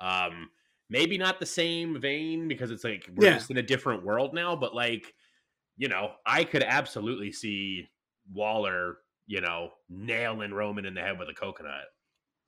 Um, 0.00 0.48
maybe 0.90 1.16
not 1.16 1.38
the 1.38 1.46
same 1.46 1.98
vein 2.00 2.48
because 2.48 2.70
it's 2.70 2.84
like 2.84 3.08
we're 3.14 3.28
yeah. 3.28 3.34
just 3.34 3.50
in 3.50 3.56
a 3.56 3.62
different 3.62 4.04
world 4.04 4.34
now, 4.34 4.56
but 4.56 4.74
like, 4.74 5.14
you 5.76 5.88
know, 5.88 6.10
I 6.26 6.44
could 6.44 6.64
absolutely 6.64 7.32
see 7.32 7.88
Waller, 8.32 8.98
you 9.26 9.40
know, 9.40 9.70
nailing 9.88 10.52
Roman 10.52 10.84
in 10.84 10.94
the 10.94 11.00
head 11.00 11.18
with 11.18 11.28
a 11.28 11.34
coconut. 11.34 11.84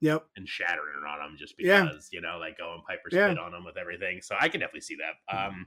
Yep. 0.01 0.27
And 0.37 0.49
shattering 0.49 0.97
it 1.01 1.07
on 1.07 1.31
him 1.31 1.37
just 1.39 1.57
because, 1.57 2.09
yeah. 2.13 2.19
you 2.19 2.21
know, 2.21 2.39
like 2.39 2.59
going 2.59 2.83
Piper 2.87 3.09
spit 3.09 3.37
yeah. 3.37 3.43
on 3.43 3.55
him 3.55 3.65
with 3.65 3.79
everything. 3.79 4.21
So 4.21 4.35
I 4.39 4.49
can 4.49 4.61
definitely 4.61 4.81
see 4.81 4.97
that. 4.97 5.35
Mm-hmm. 5.35 5.55
Um 5.55 5.67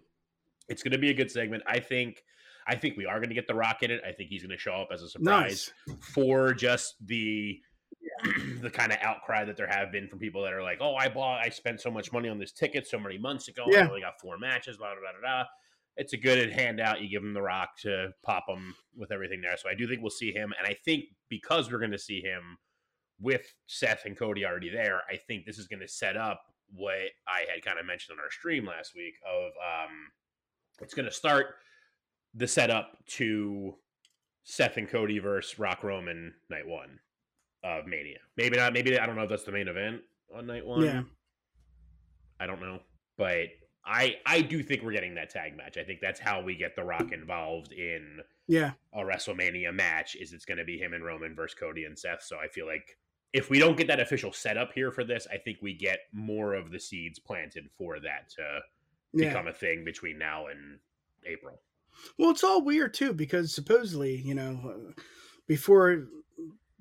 it's 0.67 0.84
gonna 0.84 0.98
be 0.98 1.10
a 1.10 1.13
good 1.13 1.32
segment. 1.32 1.63
I 1.65 1.79
think 1.79 2.22
I 2.67 2.75
think 2.75 2.98
we 2.98 3.05
are 3.05 3.22
gonna 3.22 3.34
get 3.34 3.48
the 3.48 3.55
rock 3.55 3.84
in 3.84 3.91
it. 3.91 4.01
I 4.05 4.12
think 4.12 4.29
he's 4.29 4.41
gonna 4.41 4.58
show 4.58 4.74
up 4.74 4.89
as 4.91 5.03
a 5.03 5.10
surprise 5.10 5.72
nice. 5.88 5.98
for 6.13 6.53
just 6.53 6.96
the 7.05 7.60
the 8.62 8.69
kind 8.69 8.91
of 8.91 8.97
outcry 9.01 9.43
that 9.45 9.57
there 9.57 9.67
have 9.67 9.91
been 9.91 10.07
from 10.07 10.19
people 10.19 10.43
that 10.43 10.53
are 10.53 10.63
like, 10.63 10.79
"Oh, 10.81 10.95
I 10.95 11.09
bought, 11.09 11.41
I 11.43 11.50
spent 11.50 11.81
so 11.81 11.91
much 11.91 12.12
money 12.12 12.30
on 12.30 12.39
this 12.39 12.51
ticket 12.51 12.88
so 12.88 12.99
many 12.99 13.17
months 13.17 13.47
ago. 13.47 13.65
Yeah. 13.67 13.82
I 13.82 13.88
only 13.88 14.01
got 14.01 14.19
four 14.19 14.38
matches." 14.38 14.77
Blah 14.77 14.93
blah 14.93 15.12
blah 15.12 15.21
blah. 15.21 15.45
It's 15.97 16.13
a 16.13 16.17
good 16.17 16.51
handout. 16.51 17.01
You 17.01 17.10
give 17.10 17.23
him 17.23 17.34
the 17.34 17.41
rock 17.41 17.77
to 17.82 18.10
pop 18.23 18.45
him 18.49 18.75
with 18.97 19.12
everything 19.12 19.41
there. 19.41 19.56
So 19.58 19.69
I 19.69 19.75
do 19.75 19.88
think 19.88 20.01
we'll 20.01 20.10
see 20.10 20.32
him, 20.32 20.53
and 20.58 20.67
I 20.67 20.75
think 20.86 21.06
because 21.30 21.71
we're 21.71 21.80
going 21.80 21.91
to 21.91 21.99
see 21.99 22.21
him 22.21 22.58
with 23.19 23.53
Seth 23.67 24.06
and 24.06 24.17
Cody 24.17 24.45
already 24.45 24.69
there, 24.69 25.01
I 25.10 25.15
think 25.15 25.45
this 25.45 25.58
is 25.58 25.67
going 25.67 25.80
to 25.80 25.88
set 25.88 26.17
up 26.17 26.41
what 26.73 27.12
I 27.27 27.45
had 27.53 27.63
kind 27.63 27.80
of 27.80 27.86
mentioned 27.86 28.17
on 28.17 28.23
our 28.23 28.32
stream 28.32 28.65
last 28.65 28.93
week. 28.95 29.15
Of 29.25 29.45
um, 29.45 29.91
it's 30.82 30.93
going 30.93 31.08
to 31.08 31.12
start 31.12 31.56
the 32.34 32.47
setup 32.47 32.97
to 33.08 33.75
Seth 34.43 34.77
and 34.77 34.89
Cody 34.89 35.19
versus 35.19 35.58
Rock 35.58 35.84
Roman 35.84 36.34
night 36.49 36.67
one 36.67 36.99
of 37.65 37.88
Mania. 37.88 38.19
Maybe 38.38 38.58
not. 38.58 38.73
Maybe 38.73 38.97
I 38.97 39.06
don't 39.06 39.15
know 39.15 39.23
if 39.23 39.30
that's 39.30 39.43
the 39.43 39.51
main 39.51 39.67
event 39.67 40.01
on 40.34 40.45
night 40.45 40.65
one. 40.65 40.84
Yeah. 40.84 41.01
I 42.39 42.45
don't 42.45 42.62
know, 42.62 42.80
but 43.17 43.47
I 43.86 44.17
I 44.25 44.41
do 44.41 44.62
think 44.62 44.84
we're 44.84 44.91
getting 44.91 45.15
that 45.15 45.30
tag 45.30 45.58
match. 45.58 45.78
I 45.78 45.84
think 45.84 45.99
that's 46.01 46.19
how 46.19 46.41
we 46.41 46.56
get 46.56 46.75
The 46.75 46.84
Rock 46.84 47.12
involved 47.12 47.71
in 47.71 48.19
yeah 48.47 48.71
a 48.93 48.99
WrestleMania 48.99 49.73
match. 49.73 50.15
Is 50.15 50.32
it's 50.34 50.45
going 50.45 50.58
to 50.58 50.65
be 50.65 50.78
him 50.78 50.93
and 50.93 51.04
Roman 51.04 51.34
versus 51.34 51.58
Cody 51.60 51.86
and 51.86 51.97
Seth. 51.97 52.23
So 52.23 52.38
I 52.38 52.47
feel 52.47 52.67
like 52.67 52.97
if 53.34 53.49
we 53.49 53.58
don't 53.58 53.78
get 53.78 53.88
that 53.88 53.99
official 53.99 54.32
setup 54.32 54.73
here 54.73 54.91
for 54.91 55.04
this, 55.04 55.28
I 55.32 55.38
think 55.38 55.58
we 55.62 55.73
get 55.73 55.99
more 56.13 56.54
of 56.54 56.71
the 56.71 56.80
seeds 56.80 57.19
planted 57.19 57.69
for 57.78 57.99
that 58.01 58.30
to 58.36 58.60
yeah. 59.13 59.30
become 59.30 59.47
a 59.47 59.54
thing 59.54 59.84
between 59.84 60.17
now 60.17 60.47
and 60.47 60.80
April. 61.25 61.60
Well, 62.19 62.32
it's 62.32 62.43
all 62.43 62.63
weird 62.63 62.93
too 62.93 63.13
because 63.13 63.54
supposedly, 63.54 64.17
you 64.17 64.36
know, 64.36 64.93
before 65.47 66.08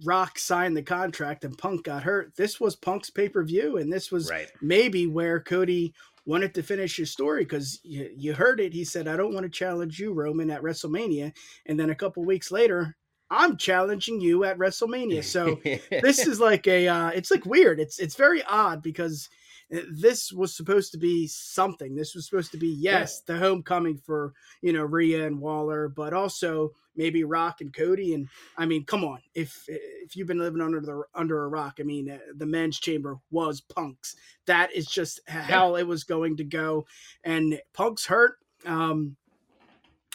Rock 0.04 0.38
signed 0.38 0.76
the 0.76 0.82
contract 0.82 1.44
and 1.44 1.56
Punk 1.56 1.84
got 1.84 2.02
hurt. 2.02 2.34
This 2.36 2.60
was 2.60 2.76
Punk's 2.76 3.10
pay 3.10 3.28
per 3.28 3.44
view, 3.44 3.76
and 3.76 3.92
this 3.92 4.10
was 4.10 4.30
right. 4.30 4.50
maybe 4.60 5.06
where 5.06 5.40
Cody 5.40 5.94
wanted 6.26 6.54
to 6.54 6.62
finish 6.62 6.96
his 6.96 7.10
story 7.10 7.44
because 7.44 7.80
you, 7.82 8.10
you, 8.16 8.34
heard 8.34 8.60
it. 8.60 8.72
He 8.72 8.84
said, 8.84 9.06
"I 9.06 9.16
don't 9.16 9.34
want 9.34 9.44
to 9.44 9.50
challenge 9.50 9.98
you, 9.98 10.12
Roman, 10.12 10.50
at 10.50 10.62
WrestleMania," 10.62 11.32
and 11.66 11.78
then 11.78 11.90
a 11.90 11.94
couple 11.94 12.24
weeks 12.24 12.50
later, 12.50 12.96
I'm 13.30 13.56
challenging 13.56 14.20
you 14.20 14.44
at 14.44 14.58
WrestleMania. 14.58 15.22
So 15.24 15.60
this 15.90 16.26
is 16.26 16.40
like 16.40 16.66
a, 16.66 16.88
uh, 16.88 17.08
it's 17.10 17.30
like 17.30 17.46
weird. 17.46 17.80
It's 17.80 17.98
it's 17.98 18.16
very 18.16 18.42
odd 18.44 18.82
because 18.82 19.28
this 19.70 20.32
was 20.32 20.54
supposed 20.54 20.92
to 20.92 20.98
be 20.98 21.26
something. 21.26 21.94
This 21.94 22.14
was 22.14 22.26
supposed 22.26 22.52
to 22.52 22.58
be 22.58 22.68
yes, 22.68 23.22
yeah. 23.26 23.34
the 23.34 23.40
homecoming 23.40 23.98
for 23.98 24.32
you 24.62 24.72
know 24.72 24.84
Rhea 24.84 25.26
and 25.26 25.40
Waller, 25.40 25.88
but 25.88 26.12
also 26.12 26.72
maybe 26.96 27.24
Rock 27.24 27.60
and 27.60 27.72
Cody. 27.72 28.14
And 28.14 28.28
I 28.56 28.66
mean, 28.66 28.84
come 28.84 29.04
on, 29.04 29.20
if 29.34 29.64
if 29.68 30.16
you've 30.16 30.28
been 30.28 30.38
living 30.38 30.60
under 30.60 30.80
the 30.80 31.02
under 31.14 31.44
a 31.44 31.48
rock, 31.48 31.78
I 31.80 31.82
mean, 31.82 32.10
uh, 32.10 32.18
the 32.36 32.46
men's 32.46 32.78
chamber 32.78 33.18
was 33.30 33.60
Punk's. 33.60 34.16
That 34.46 34.72
is 34.74 34.86
just 34.86 35.20
how 35.26 35.76
it 35.76 35.86
was 35.86 36.04
going 36.04 36.36
to 36.36 36.44
go, 36.44 36.86
and 37.24 37.60
Punk's 37.72 38.06
hurt. 38.06 38.38
Um, 38.66 39.16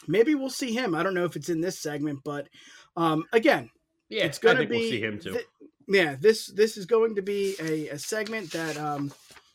maybe 0.07 0.35
we'll 0.35 0.49
see 0.49 0.73
him. 0.73 0.95
I 0.95 1.03
don't 1.03 1.13
know 1.13 1.25
if 1.25 1.35
it's 1.35 1.49
in 1.49 1.61
this 1.61 1.79
segment, 1.79 2.21
but 2.23 2.47
um, 2.95 3.25
again, 3.33 3.69
yeah, 4.09 4.25
it's 4.25 4.39
going 4.39 4.57
to 4.57 4.65
be 4.65 4.77
we'll 4.77 4.89
see 4.89 5.01
him 5.01 5.19
too. 5.19 5.31
Th- 5.33 5.47
yeah, 5.87 6.15
this 6.19 6.47
this 6.47 6.77
is 6.77 6.85
going 6.85 7.15
to 7.15 7.21
be 7.21 7.55
a, 7.59 7.89
a 7.89 7.99
segment 7.99 8.51
that 8.51 8.77
um, 8.77 9.11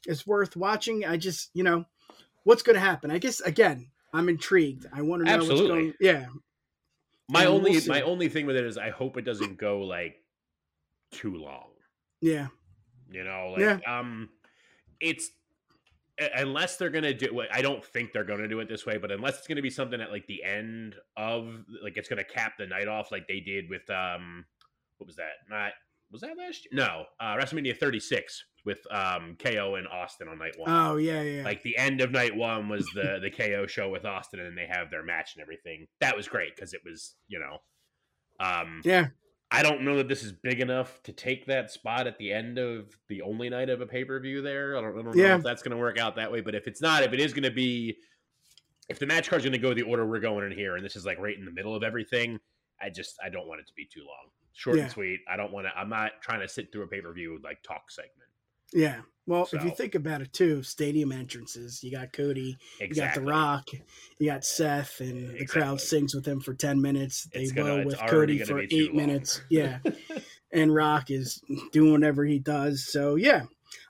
is 0.06 0.26
worth 0.26 0.56
watching. 0.56 1.04
I 1.04 1.16
just, 1.16 1.50
you 1.54 1.62
know, 1.62 1.84
what's 2.44 2.62
going 2.62 2.74
to 2.74 2.80
happen? 2.80 3.10
I 3.10 3.18
guess 3.18 3.40
again, 3.40 3.88
I'm 4.12 4.28
intrigued. 4.28 4.86
I 4.92 5.02
want 5.02 5.24
to 5.24 5.26
know 5.26 5.36
Absolutely. 5.36 5.62
what's 5.62 5.68
going. 5.68 5.94
Yeah. 6.00 6.26
My 7.28 7.40
and 7.40 7.48
only 7.48 7.70
we'll 7.72 7.86
my 7.86 8.02
only 8.02 8.28
thing 8.28 8.46
with 8.46 8.56
it 8.56 8.64
is 8.64 8.76
I 8.76 8.90
hope 8.90 9.16
it 9.16 9.24
doesn't 9.24 9.58
go 9.58 9.80
like 9.80 10.16
too 11.10 11.36
long. 11.36 11.70
Yeah. 12.20 12.48
You 13.10 13.24
know, 13.24 13.54
like 13.56 13.60
yeah. 13.60 13.78
um, 13.86 14.28
it's 15.00 15.30
unless 16.36 16.76
they're 16.76 16.90
gonna 16.90 17.14
do 17.14 17.42
I 17.50 17.62
don't 17.62 17.84
think 17.84 18.12
they're 18.12 18.24
gonna 18.24 18.48
do 18.48 18.60
it 18.60 18.68
this 18.68 18.86
way, 18.86 18.98
but 18.98 19.10
unless 19.10 19.38
it's 19.38 19.46
gonna 19.46 19.62
be 19.62 19.70
something 19.70 20.00
at 20.00 20.12
like 20.12 20.26
the 20.26 20.44
end 20.44 20.96
of 21.16 21.64
like 21.82 21.96
it's 21.96 22.08
gonna 22.08 22.24
cap 22.24 22.54
the 22.58 22.66
night 22.66 22.88
off 22.88 23.10
like 23.10 23.26
they 23.26 23.40
did 23.40 23.68
with 23.68 23.88
um 23.90 24.44
what 24.98 25.06
was 25.06 25.16
that? 25.16 25.32
Not 25.48 25.72
was 26.10 26.20
that 26.20 26.36
last 26.36 26.64
year? 26.64 26.84
No, 26.84 27.04
uh, 27.20 27.36
WrestleMania 27.36 27.76
36 27.76 28.44
with 28.64 28.80
um, 28.90 29.36
KO 29.38 29.74
and 29.76 29.86
Austin 29.88 30.28
on 30.28 30.38
night 30.38 30.54
one. 30.56 30.70
Oh 30.70 30.96
yeah, 30.96 31.22
yeah. 31.22 31.44
Like 31.44 31.62
the 31.62 31.76
end 31.76 32.00
of 32.00 32.10
night 32.10 32.34
one 32.34 32.68
was 32.68 32.86
the 32.94 33.18
the 33.20 33.30
KO 33.30 33.66
show 33.66 33.90
with 33.90 34.04
Austin, 34.04 34.40
and 34.40 34.56
they 34.56 34.66
have 34.66 34.90
their 34.90 35.02
match 35.02 35.34
and 35.34 35.42
everything. 35.42 35.86
That 36.00 36.16
was 36.16 36.28
great 36.28 36.54
because 36.56 36.72
it 36.74 36.80
was 36.84 37.14
you 37.28 37.38
know, 37.38 37.58
um, 38.40 38.80
yeah. 38.84 39.08
I 39.50 39.62
don't 39.62 39.82
know 39.82 39.96
that 39.98 40.08
this 40.08 40.24
is 40.24 40.32
big 40.32 40.60
enough 40.60 41.00
to 41.04 41.12
take 41.12 41.46
that 41.46 41.70
spot 41.70 42.06
at 42.06 42.18
the 42.18 42.32
end 42.32 42.58
of 42.58 42.96
the 43.08 43.22
only 43.22 43.48
night 43.48 43.70
of 43.70 43.80
a 43.80 43.86
pay 43.86 44.04
per 44.04 44.18
view. 44.18 44.42
There, 44.42 44.76
I 44.76 44.80
don't, 44.80 44.98
I 44.98 45.02
don't 45.02 45.16
yeah. 45.16 45.28
know 45.28 45.36
if 45.36 45.42
that's 45.42 45.62
going 45.62 45.72
to 45.72 45.76
work 45.76 45.98
out 45.98 46.16
that 46.16 46.32
way. 46.32 46.40
But 46.40 46.54
if 46.54 46.66
it's 46.66 46.80
not, 46.80 47.04
if 47.04 47.12
it 47.12 47.20
is 47.20 47.32
going 47.32 47.44
to 47.44 47.52
be, 47.52 47.96
if 48.88 48.98
the 48.98 49.06
match 49.06 49.28
card's 49.28 49.44
going 49.44 49.52
to 49.52 49.58
go 49.58 49.72
the 49.72 49.82
order 49.82 50.06
we're 50.06 50.20
going 50.20 50.44
in 50.44 50.56
here, 50.56 50.76
and 50.76 50.84
this 50.84 50.96
is 50.96 51.06
like 51.06 51.18
right 51.18 51.36
in 51.38 51.44
the 51.44 51.52
middle 51.52 51.76
of 51.76 51.82
everything, 51.82 52.40
I 52.80 52.90
just 52.90 53.16
I 53.24 53.28
don't 53.28 53.46
want 53.46 53.60
it 53.60 53.66
to 53.68 53.74
be 53.74 53.86
too 53.86 54.00
long 54.00 54.30
short 54.54 54.76
yeah. 54.76 54.84
and 54.84 54.92
sweet. 54.92 55.20
I 55.28 55.36
don't 55.36 55.52
want 55.52 55.66
to. 55.66 55.78
I'm 55.78 55.88
not 55.88 56.12
trying 56.22 56.40
to 56.40 56.48
sit 56.48 56.72
through 56.72 56.84
a 56.84 56.86
pay 56.88 57.00
per 57.00 57.12
view 57.12 57.38
like 57.44 57.62
talk 57.62 57.90
segment. 57.90 58.30
Yeah. 58.74 59.00
Well, 59.26 59.46
so. 59.46 59.56
if 59.56 59.64
you 59.64 59.70
think 59.70 59.94
about 59.94 60.20
it 60.20 60.32
too, 60.34 60.62
stadium 60.62 61.10
entrances, 61.10 61.82
you 61.82 61.90
got 61.90 62.12
Cody, 62.12 62.58
exactly. 62.78 62.88
you 62.88 62.94
got 62.94 63.14
The 63.14 63.20
Rock, 63.22 63.68
you 64.18 64.26
got 64.26 64.44
Seth, 64.44 65.00
and 65.00 65.18
exactly. 65.18 65.38
the 65.38 65.46
crowd 65.46 65.80
sings 65.80 66.14
with 66.14 66.26
him 66.26 66.40
for 66.40 66.52
10 66.52 66.82
minutes. 66.82 67.26
They 67.32 67.48
will 67.56 67.86
with 67.86 67.98
Cody 68.06 68.40
for 68.40 68.60
eight 68.60 68.94
minutes. 68.94 69.40
Yeah. 69.48 69.78
and 70.52 70.74
Rock 70.74 71.10
is 71.10 71.40
doing 71.72 71.92
whatever 71.92 72.24
he 72.24 72.38
does. 72.38 72.86
So, 72.86 73.14
yeah. 73.14 73.44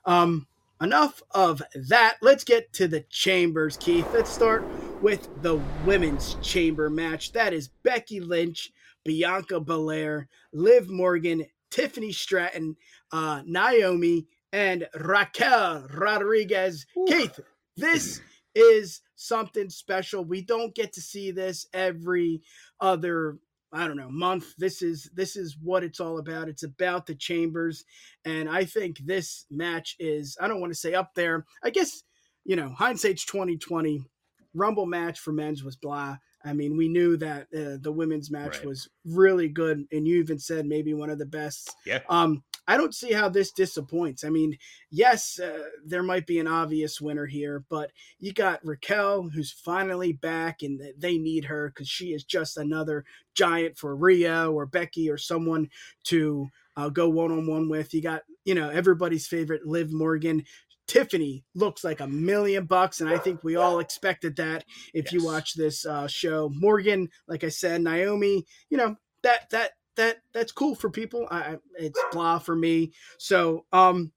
Um, 0.05 0.47
enough 0.81 1.21
of 1.31 1.61
that. 1.89 2.15
Let's 2.21 2.45
get 2.45 2.71
to 2.73 2.87
the 2.87 3.01
chambers, 3.09 3.75
Keith. 3.75 4.07
Let's 4.13 4.31
start 4.31 4.65
with 5.01 5.27
the 5.41 5.59
women's 5.85 6.35
chamber 6.41 6.89
match. 6.89 7.33
That 7.33 7.53
is 7.53 7.67
Becky 7.83 8.21
Lynch, 8.21 8.71
Bianca 9.03 9.59
Belair, 9.59 10.29
Liv 10.53 10.89
Morgan, 10.89 11.45
Tiffany 11.69 12.13
Stratton, 12.13 12.77
uh, 13.11 13.41
Naomi, 13.45 14.27
and 14.55 14.87
Raquel 14.97 15.85
Rodriguez. 15.93 16.85
Ooh. 16.97 17.05
Keith, 17.09 17.39
this 17.75 18.21
is 18.55 19.01
something 19.17 19.69
special. 19.69 20.23
We 20.23 20.41
don't 20.41 20.73
get 20.73 20.93
to 20.93 21.01
see 21.01 21.31
this 21.31 21.67
every 21.73 22.41
other 22.79 23.37
I 23.73 23.85
don't 23.87 23.97
know 23.97 24.09
month. 24.09 24.55
This 24.57 24.81
is 24.81 25.09
this 25.13 25.35
is 25.35 25.57
what 25.61 25.83
it's 25.83 25.99
all 25.99 26.19
about. 26.19 26.47
It's 26.47 26.63
about 26.63 27.05
the 27.05 27.15
chambers, 27.15 27.83
and 28.23 28.47
I 28.47 28.63
think 28.63 28.99
this 28.99 29.45
match 29.51 29.97
is 29.99 30.37
I 30.39 30.47
don't 30.47 30.61
want 30.61 30.71
to 30.71 30.79
say 30.79 30.93
up 30.93 31.13
there. 31.15 31.45
I 31.61 31.71
guess 31.71 32.03
you 32.45 32.55
know 32.55 32.69
hindsight's 32.69 33.25
twenty 33.25 33.57
twenty. 33.57 34.05
Rumble 34.53 34.85
match 34.85 35.19
for 35.19 35.33
men's 35.33 35.65
was 35.65 35.75
blah. 35.75 36.15
I 36.45 36.53
mean, 36.53 36.77
we 36.77 36.87
knew 36.87 37.17
that 37.17 37.47
uh, 37.53 37.77
the 37.81 37.91
women's 37.91 38.31
match 38.31 38.59
right. 38.59 38.67
was 38.67 38.87
really 39.03 39.49
good, 39.49 39.83
and 39.91 40.07
you 40.07 40.19
even 40.19 40.39
said 40.39 40.65
maybe 40.65 40.93
one 40.93 41.09
of 41.09 41.19
the 41.19 41.25
best. 41.25 41.75
Yeah. 41.85 41.99
Um, 42.07 42.43
I 42.67 42.77
don't 42.77 42.95
see 42.95 43.13
how 43.13 43.29
this 43.29 43.51
disappoints. 43.51 44.23
I 44.23 44.29
mean, 44.29 44.57
yes, 44.89 45.39
uh, 45.39 45.63
there 45.85 46.03
might 46.03 46.25
be 46.25 46.39
an 46.39 46.47
obvious 46.47 46.99
winner 46.99 47.25
here, 47.25 47.63
but 47.69 47.91
you 48.19 48.33
got 48.33 48.65
Raquel, 48.65 49.29
who's 49.29 49.51
finally 49.51 50.13
back, 50.13 50.61
and 50.61 50.81
they 50.97 51.17
need 51.17 51.45
her 51.45 51.69
because 51.69 51.87
she 51.87 52.07
is 52.07 52.23
just 52.23 52.57
another 52.57 53.05
giant 53.35 53.77
for 53.77 53.95
Rhea 53.95 54.49
or 54.49 54.65
Becky 54.65 55.09
or 55.09 55.17
someone 55.17 55.69
to 56.05 56.47
uh, 56.75 56.89
go 56.89 57.09
one 57.09 57.31
on 57.31 57.47
one 57.47 57.69
with. 57.69 57.93
You 57.93 58.01
got, 58.01 58.23
you 58.43 58.55
know, 58.55 58.69
everybody's 58.69 59.27
favorite 59.27 59.65
Liv 59.65 59.91
Morgan. 59.91 60.43
Tiffany 60.87 61.43
looks 61.55 61.83
like 61.83 61.99
a 61.99 62.07
million 62.07 62.65
bucks, 62.65 63.01
and 63.01 63.09
I 63.09 63.17
think 63.17 63.43
we 63.43 63.55
all 63.55 63.79
expected 63.79 64.35
that 64.35 64.65
if 64.93 65.05
yes. 65.05 65.13
you 65.13 65.25
watch 65.25 65.53
this 65.55 65.85
uh, 65.85 66.07
show. 66.07 66.51
Morgan, 66.53 67.09
like 67.27 67.43
I 67.43 67.49
said, 67.49 67.81
Naomi, 67.81 68.45
you 68.69 68.77
know 68.77 68.95
that 69.23 69.49
that 69.49 69.71
that 69.95 70.17
that's 70.33 70.51
cool 70.51 70.75
for 70.75 70.89
people. 70.89 71.27
I, 71.31 71.57
it's 71.77 71.99
blah 72.11 72.39
for 72.39 72.55
me. 72.55 72.93
So, 73.17 73.65
um, 73.71 74.11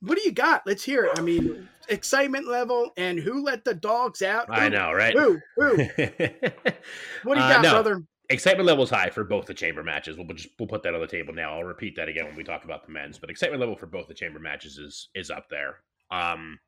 what 0.00 0.18
do 0.18 0.24
you 0.24 0.32
got? 0.32 0.62
Let's 0.66 0.84
hear 0.84 1.04
it. 1.04 1.18
I 1.18 1.22
mean, 1.22 1.68
excitement 1.88 2.46
level 2.46 2.90
and 2.96 3.18
who 3.18 3.42
let 3.44 3.64
the 3.64 3.74
dogs 3.74 4.22
out? 4.22 4.46
I 4.50 4.68
know, 4.68 4.92
right? 4.92 5.16
Who? 5.16 5.38
Who? 5.56 5.76
what 5.76 7.34
do 7.34 7.40
you 7.40 7.46
uh, 7.46 7.52
got, 7.52 7.62
no. 7.62 7.70
brother? 7.70 8.02
Excitement 8.30 8.66
level 8.66 8.84
is 8.84 8.90
high 8.90 9.10
for 9.10 9.24
both 9.24 9.46
the 9.46 9.54
chamber 9.54 9.82
matches. 9.82 10.16
We'll 10.16 10.26
just 10.28 10.48
we'll 10.58 10.68
put 10.68 10.82
that 10.82 10.94
on 10.94 11.00
the 11.00 11.06
table 11.06 11.34
now. 11.34 11.54
I'll 11.54 11.64
repeat 11.64 11.96
that 11.96 12.08
again 12.08 12.26
when 12.26 12.36
we 12.36 12.44
talk 12.44 12.64
about 12.64 12.86
the 12.86 12.92
men's, 12.92 13.18
but 13.18 13.30
excitement 13.30 13.60
level 13.60 13.76
for 13.76 13.86
both 13.86 14.08
the 14.08 14.14
chamber 14.14 14.38
matches 14.38 14.78
is 14.78 15.08
is 15.14 15.30
up 15.30 15.48
there. 15.50 15.76
Um, 16.10 16.58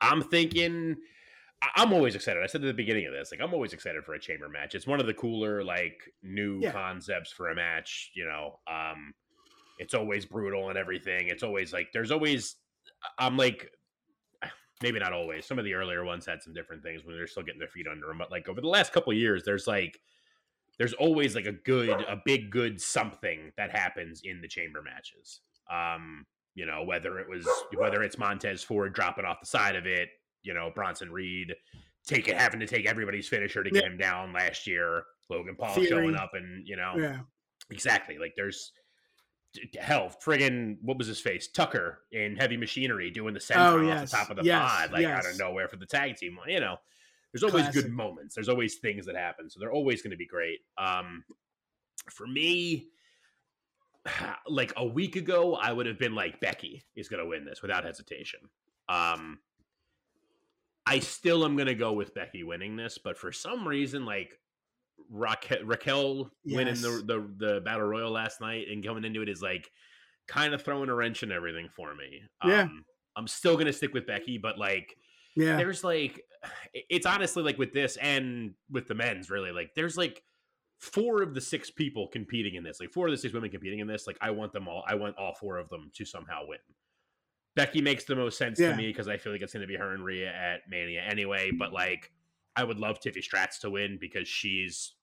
I'm 0.00 0.22
thinking 0.22 0.96
I'm 1.76 1.92
always 1.92 2.14
excited. 2.14 2.42
I 2.42 2.46
said 2.46 2.62
at 2.62 2.66
the 2.66 2.72
beginning 2.72 3.06
of 3.06 3.12
this, 3.12 3.30
like 3.30 3.40
I'm 3.40 3.52
always 3.52 3.72
excited 3.72 4.04
for 4.04 4.14
a 4.14 4.20
chamber 4.20 4.48
match. 4.48 4.74
It's 4.74 4.86
one 4.86 5.00
of 5.00 5.06
the 5.06 5.14
cooler, 5.14 5.62
like 5.62 6.00
new 6.22 6.60
yeah. 6.60 6.72
concepts 6.72 7.32
for 7.32 7.50
a 7.50 7.54
match. 7.54 8.10
You 8.14 8.24
know, 8.24 8.58
um, 8.66 9.12
it's 9.78 9.92
always 9.92 10.24
brutal 10.24 10.70
and 10.70 10.78
everything. 10.78 11.28
It's 11.28 11.42
always 11.42 11.72
like 11.72 11.88
there's 11.92 12.10
always. 12.10 12.56
I'm 13.18 13.36
like, 13.36 13.70
maybe 14.82 14.98
not 14.98 15.12
always. 15.12 15.44
Some 15.44 15.58
of 15.58 15.64
the 15.64 15.74
earlier 15.74 16.04
ones 16.04 16.24
had 16.24 16.42
some 16.42 16.54
different 16.54 16.82
things 16.82 17.04
when 17.04 17.14
they're 17.14 17.26
still 17.26 17.42
getting 17.42 17.58
their 17.58 17.68
feet 17.68 17.86
under 17.90 18.06
them. 18.06 18.18
But 18.18 18.30
like 18.30 18.48
over 18.48 18.60
the 18.60 18.68
last 18.68 18.92
couple 18.92 19.12
years, 19.12 19.42
there's 19.44 19.66
like, 19.66 20.00
there's 20.78 20.94
always 20.94 21.34
like 21.34 21.46
a 21.46 21.52
good, 21.52 21.90
a 21.90 22.20
big 22.24 22.50
good 22.50 22.80
something 22.80 23.52
that 23.58 23.70
happens 23.70 24.22
in 24.24 24.40
the 24.40 24.48
chamber 24.48 24.82
matches. 24.82 25.40
Um, 25.70 26.24
you 26.54 26.66
know, 26.66 26.84
whether 26.84 27.18
it 27.18 27.28
was 27.28 27.46
whether 27.76 28.02
it's 28.02 28.18
Montez 28.18 28.62
Ford 28.62 28.92
dropping 28.92 29.24
off 29.24 29.40
the 29.40 29.46
side 29.46 29.76
of 29.76 29.86
it, 29.86 30.08
you 30.42 30.54
know, 30.54 30.70
Bronson 30.74 31.10
Reed 31.10 31.54
taking 32.06 32.36
having 32.36 32.60
to 32.60 32.66
take 32.66 32.86
everybody's 32.86 33.28
finisher 33.28 33.62
to 33.62 33.70
get 33.70 33.84
yeah. 33.84 33.90
him 33.90 33.96
down 33.96 34.32
last 34.32 34.66
year. 34.66 35.04
Logan 35.28 35.56
Paul 35.56 35.74
Theory. 35.74 35.88
showing 35.88 36.16
up 36.16 36.32
and 36.34 36.66
you 36.66 36.76
know, 36.76 36.94
yeah, 36.96 37.18
exactly. 37.70 38.18
Like 38.18 38.34
there's 38.36 38.72
hell, 39.80 40.12
friggin' 40.24 40.76
what 40.82 40.98
was 40.98 41.06
his 41.06 41.20
face? 41.20 41.48
Tucker 41.48 42.00
in 42.12 42.36
Heavy 42.36 42.56
Machinery 42.56 43.10
doing 43.10 43.34
the 43.34 43.40
center 43.40 43.78
oh, 43.78 43.80
yes. 43.82 44.02
off 44.02 44.10
the 44.10 44.16
top 44.16 44.30
of 44.30 44.36
the 44.36 44.44
yes. 44.44 44.70
pod, 44.70 44.92
like 44.92 45.02
yes. 45.02 45.24
out 45.24 45.32
of 45.32 45.38
nowhere 45.38 45.68
for 45.68 45.76
the 45.76 45.86
tag 45.86 46.16
team. 46.16 46.38
You 46.46 46.60
know, 46.60 46.76
there's 47.32 47.42
always 47.42 47.64
Classic. 47.64 47.82
good 47.82 47.92
moments. 47.92 48.34
There's 48.34 48.48
always 48.48 48.76
things 48.76 49.06
that 49.06 49.16
happen, 49.16 49.50
so 49.50 49.60
they're 49.60 49.72
always 49.72 50.02
going 50.02 50.12
to 50.12 50.16
be 50.16 50.26
great. 50.26 50.60
Um, 50.78 51.24
for 52.10 52.26
me, 52.26 52.88
like 54.48 54.72
a 54.76 54.84
week 54.84 55.16
ago, 55.16 55.54
I 55.54 55.72
would 55.72 55.86
have 55.86 55.98
been 55.98 56.14
like 56.14 56.40
Becky 56.40 56.84
is 56.96 57.08
going 57.08 57.22
to 57.22 57.28
win 57.28 57.44
this 57.44 57.62
without 57.62 57.84
hesitation. 57.84 58.40
Um, 58.88 59.38
I 60.90 60.98
still 60.98 61.44
am 61.44 61.54
going 61.54 61.68
to 61.68 61.74
go 61.76 61.92
with 61.92 62.14
Becky 62.14 62.42
winning 62.42 62.74
this, 62.74 62.98
but 62.98 63.16
for 63.16 63.30
some 63.30 63.66
reason, 63.66 64.04
like 64.04 64.36
Raquel, 65.08 65.64
Raquel 65.64 66.30
yes. 66.44 66.56
winning 66.56 66.74
the, 66.82 67.04
the 67.06 67.46
the 67.46 67.60
battle 67.60 67.86
royal 67.86 68.10
last 68.10 68.40
night 68.40 68.66
and 68.68 68.84
coming 68.84 69.04
into 69.04 69.22
it 69.22 69.28
is 69.28 69.40
like 69.40 69.70
kind 70.26 70.52
of 70.52 70.62
throwing 70.62 70.88
a 70.88 70.94
wrench 70.94 71.22
in 71.22 71.30
everything 71.30 71.68
for 71.76 71.94
me. 71.94 72.22
Yeah, 72.44 72.62
um, 72.62 72.84
I'm 73.16 73.28
still 73.28 73.54
going 73.54 73.66
to 73.66 73.72
stick 73.72 73.94
with 73.94 74.04
Becky, 74.06 74.36
but 74.36 74.58
like, 74.58 74.96
yeah, 75.36 75.56
there's 75.56 75.84
like, 75.84 76.20
it's 76.74 77.06
honestly 77.06 77.44
like 77.44 77.58
with 77.58 77.72
this 77.72 77.96
and 77.98 78.54
with 78.68 78.88
the 78.88 78.94
men's, 78.94 79.30
really 79.30 79.52
like, 79.52 79.70
there's 79.76 79.96
like 79.96 80.24
four 80.78 81.22
of 81.22 81.34
the 81.34 81.40
six 81.40 81.70
people 81.70 82.08
competing 82.08 82.56
in 82.56 82.64
this, 82.64 82.80
like 82.80 82.90
four 82.90 83.06
of 83.06 83.12
the 83.12 83.18
six 83.18 83.32
women 83.32 83.50
competing 83.50 83.78
in 83.78 83.86
this. 83.86 84.08
Like, 84.08 84.18
I 84.20 84.30
want 84.32 84.52
them 84.52 84.66
all. 84.66 84.82
I 84.88 84.96
want 84.96 85.16
all 85.18 85.34
four 85.34 85.58
of 85.58 85.68
them 85.68 85.90
to 85.94 86.04
somehow 86.04 86.40
win. 86.48 86.58
Becky 87.56 87.80
makes 87.80 88.04
the 88.04 88.16
most 88.16 88.38
sense 88.38 88.60
yeah. 88.60 88.70
to 88.70 88.76
me 88.76 88.88
because 88.88 89.08
I 89.08 89.16
feel 89.16 89.32
like 89.32 89.42
it's 89.42 89.52
going 89.52 89.62
to 89.62 89.66
be 89.66 89.76
her 89.76 89.92
and 89.92 90.04
Rhea 90.04 90.28
at 90.28 90.60
Mania 90.68 91.02
anyway. 91.02 91.50
But 91.50 91.72
like, 91.72 92.12
I 92.56 92.64
would 92.64 92.78
love 92.78 93.00
Tiffy 93.00 93.22
Stratz 93.22 93.58
to 93.60 93.70
win 93.70 93.98
because 94.00 94.28
she's, 94.28 94.94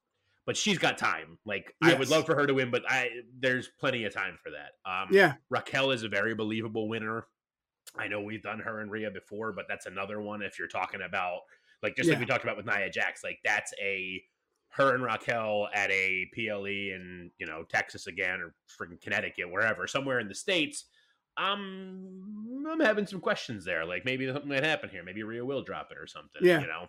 but 0.46 0.56
she's 0.56 0.78
got 0.78 0.98
time. 0.98 1.38
Like, 1.46 1.74
yes. 1.82 1.94
I 1.94 2.00
would 2.00 2.10
love 2.10 2.26
for 2.26 2.36
her 2.36 2.48
to 2.48 2.54
win, 2.54 2.72
but 2.72 2.84
I 2.88 3.10
there's 3.40 3.70
plenty 3.80 4.06
of 4.06 4.14
time 4.14 4.38
for 4.42 4.52
that. 4.52 4.90
Um, 4.90 5.10
yeah, 5.12 5.34
Raquel 5.50 5.92
is 5.92 6.04
a 6.04 6.10
very 6.10 6.34
believable 6.34 6.88
winner. 6.88 7.28
I 7.98 8.08
know 8.08 8.22
we've 8.22 8.44
done 8.44 8.60
her 8.60 8.82
and 8.82 8.92
Rhea 8.92 9.12
before, 9.12 9.52
but 9.52 9.66
that's 9.68 9.86
another 9.86 10.22
one. 10.22 10.42
If 10.42 10.60
you're 10.60 10.68
talking 10.68 11.02
about 11.02 11.42
like 11.84 11.96
just 11.96 12.08
yeah. 12.08 12.14
like 12.14 12.22
we 12.22 12.26
talked 12.26 12.44
about 12.44 12.58
with 12.58 12.66
Nia 12.66 12.90
Jax, 12.90 13.24
like 13.24 13.40
that's 13.44 13.74
a 13.82 14.22
her 14.70 14.94
and 14.94 15.04
Raquel 15.04 15.68
at 15.74 15.90
a 15.92 16.30
PLE 16.34 16.66
in 16.66 17.32
you 17.40 17.46
know 17.46 17.64
Texas 17.64 18.08
again 18.08 18.40
or 18.40 18.54
freaking 18.80 19.02
Connecticut, 19.02 19.52
wherever, 19.52 19.86
somewhere 19.88 20.20
in 20.20 20.28
the 20.28 20.36
states 20.36 20.86
I'm 21.38 22.66
I'm 22.70 22.80
having 22.80 23.08
some 23.08 23.20
questions 23.20 23.64
there. 23.64 23.86
Like 23.86 24.06
maybe 24.06 24.28
something 24.28 24.50
might 24.50 24.64
happen 24.64 24.90
here. 24.90 25.04
Maybe 25.04 25.24
Rhea 25.24 25.46
will 25.46 25.64
drop 25.64 25.90
it 25.92 25.98
or 25.98 26.08
something. 26.08 26.42
Yeah. 26.42 26.62
You 26.62 26.68
know. 26.68 26.88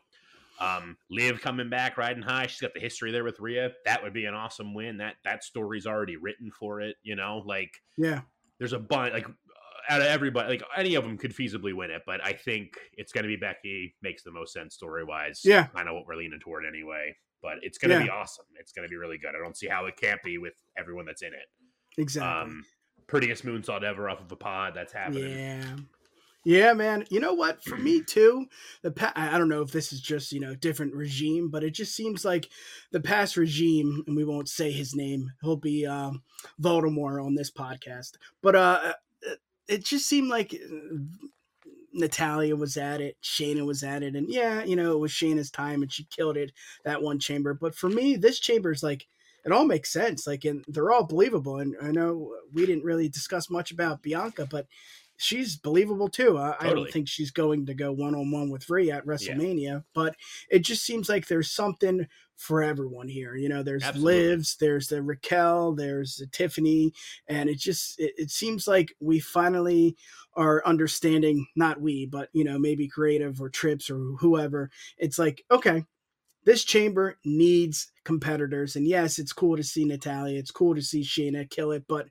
Um, 0.60 0.96
Liv 1.08 1.40
coming 1.40 1.70
back 1.70 1.96
riding 1.96 2.22
high. 2.22 2.48
She's 2.48 2.60
got 2.60 2.74
the 2.74 2.80
history 2.80 3.12
there 3.12 3.22
with 3.22 3.38
Rhea. 3.38 3.70
That 3.84 4.02
would 4.02 4.12
be 4.12 4.24
an 4.24 4.34
awesome 4.34 4.74
win. 4.74 4.98
That 4.98 5.14
that 5.24 5.44
story's 5.44 5.86
already 5.86 6.16
written 6.16 6.50
for 6.50 6.80
it. 6.80 6.96
You 7.02 7.14
know, 7.14 7.42
like 7.46 7.70
yeah. 7.96 8.22
There's 8.58 8.72
a 8.72 8.78
bunch 8.80 9.12
like 9.12 9.28
out 9.88 10.00
of 10.00 10.08
everybody, 10.08 10.48
like 10.48 10.62
any 10.76 10.96
of 10.96 11.04
them 11.04 11.16
could 11.16 11.32
feasibly 11.34 11.72
win 11.72 11.90
it, 11.90 12.02
but 12.04 12.22
I 12.24 12.32
think 12.32 12.72
it's 12.94 13.12
going 13.12 13.22
to 13.22 13.28
be 13.28 13.36
Becky. 13.36 13.94
Makes 14.02 14.24
the 14.24 14.32
most 14.32 14.52
sense 14.52 14.74
story 14.74 15.04
wise. 15.04 15.42
Yeah, 15.44 15.68
I 15.76 15.84
know 15.84 15.94
what 15.94 16.06
we're 16.06 16.16
leaning 16.16 16.40
toward 16.40 16.64
anyway. 16.66 17.16
But 17.40 17.58
it's 17.62 17.78
going 17.78 17.90
to 17.90 17.98
yeah. 17.98 18.02
be 18.02 18.10
awesome. 18.10 18.46
It's 18.58 18.72
going 18.72 18.86
to 18.86 18.90
be 18.90 18.96
really 18.96 19.16
good. 19.16 19.30
I 19.38 19.42
don't 19.42 19.56
see 19.56 19.68
how 19.68 19.86
it 19.86 19.96
can't 19.96 20.20
be 20.24 20.38
with 20.38 20.54
everyone 20.76 21.06
that's 21.06 21.22
in 21.22 21.28
it. 21.28 21.46
Exactly. 21.96 22.52
Um, 22.52 22.64
prettiest 23.08 23.44
moonsault 23.44 23.82
ever 23.82 24.08
off 24.08 24.20
of 24.20 24.30
a 24.30 24.36
pod. 24.36 24.74
That's 24.74 24.92
happening. 24.92 25.36
Yeah. 25.36 25.64
Yeah, 26.44 26.72
man. 26.72 27.04
You 27.10 27.20
know 27.20 27.34
what? 27.34 27.62
For 27.64 27.76
me 27.76 28.00
too, 28.00 28.46
the 28.82 28.92
pa- 28.92 29.12
I 29.16 29.36
don't 29.36 29.48
know 29.48 29.60
if 29.60 29.72
this 29.72 29.92
is 29.92 30.00
just 30.00 30.32
you 30.32 30.40
know 30.40 30.54
different 30.54 30.94
regime, 30.94 31.50
but 31.50 31.64
it 31.64 31.72
just 31.72 31.94
seems 31.94 32.24
like 32.24 32.48
the 32.92 33.00
past 33.00 33.36
regime, 33.36 34.04
and 34.06 34.16
we 34.16 34.24
won't 34.24 34.48
say 34.48 34.70
his 34.70 34.94
name. 34.94 35.32
He'll 35.42 35.56
be 35.56 35.84
um, 35.84 36.22
Voldemort 36.62 37.22
on 37.22 37.34
this 37.34 37.50
podcast, 37.50 38.12
but 38.40 38.54
uh, 38.54 38.80
uh 38.84 38.92
it 39.66 39.84
just 39.84 40.06
seemed 40.06 40.30
like 40.30 40.54
Natalya 41.92 42.56
was 42.56 42.76
at 42.78 43.00
it, 43.00 43.18
Shayna 43.22 43.66
was 43.66 43.82
at 43.82 44.02
it, 44.02 44.14
and 44.14 44.30
yeah, 44.30 44.64
you 44.64 44.76
know 44.76 44.92
it 44.92 45.00
was 45.00 45.12
Shayna's 45.12 45.50
time, 45.50 45.82
and 45.82 45.92
she 45.92 46.04
killed 46.04 46.36
it 46.36 46.52
that 46.84 47.02
one 47.02 47.18
chamber. 47.18 47.52
But 47.52 47.74
for 47.74 47.90
me, 47.90 48.16
this 48.16 48.38
chamber 48.38 48.72
is 48.72 48.82
like 48.82 49.06
it 49.48 49.54
all 49.54 49.64
makes 49.64 49.90
sense. 49.90 50.26
Like, 50.26 50.44
and 50.44 50.62
they're 50.68 50.92
all 50.92 51.04
believable. 51.04 51.58
And 51.58 51.74
I 51.82 51.90
know 51.90 52.34
we 52.52 52.66
didn't 52.66 52.84
really 52.84 53.08
discuss 53.08 53.48
much 53.48 53.70
about 53.70 54.02
Bianca, 54.02 54.46
but 54.50 54.66
she's 55.16 55.56
believable 55.56 56.08
too. 56.08 56.36
I, 56.36 56.54
I 56.60 56.70
don't 56.70 56.90
think 56.90 57.08
she's 57.08 57.30
going 57.30 57.66
to 57.66 57.74
go 57.74 57.90
one 57.90 58.14
on 58.14 58.30
one 58.30 58.50
with 58.50 58.68
Rhea 58.68 58.96
at 58.96 59.06
WrestleMania, 59.06 59.84
but 59.94 60.16
it 60.50 60.60
just 60.60 60.84
seems 60.84 61.08
like 61.08 61.26
there's 61.26 61.50
something 61.50 62.06
for 62.36 62.62
everyone 62.62 63.08
here. 63.08 63.34
You 63.34 63.48
know, 63.48 63.62
there's 63.62 63.82
Absolutely. 63.82 64.28
Livs, 64.28 64.56
there's 64.60 64.88
the 64.88 65.02
Raquel, 65.02 65.74
there's 65.74 66.16
the 66.16 66.26
Tiffany, 66.26 66.92
and 67.26 67.48
it 67.48 67.58
just 67.58 67.98
it, 67.98 68.12
it 68.16 68.30
seems 68.30 68.68
like 68.68 68.94
we 69.00 69.18
finally 69.18 69.96
are 70.34 70.62
understanding. 70.64 71.46
Not 71.56 71.80
we, 71.80 72.06
but 72.06 72.28
you 72.32 72.44
know, 72.44 72.58
maybe 72.58 72.86
creative 72.86 73.40
or 73.40 73.48
Trips 73.48 73.90
or 73.90 73.98
whoever. 74.20 74.70
It's 74.98 75.18
like 75.18 75.42
okay. 75.50 75.84
This 76.48 76.64
chamber 76.64 77.18
needs 77.26 77.92
competitors, 78.04 78.74
and 78.74 78.86
yes, 78.86 79.18
it's 79.18 79.34
cool 79.34 79.58
to 79.58 79.62
see 79.62 79.84
Natalya. 79.84 80.38
It's 80.38 80.50
cool 80.50 80.74
to 80.74 80.80
see 80.80 81.02
Shayna 81.02 81.50
kill 81.50 81.72
it, 81.72 81.84
but 81.86 82.06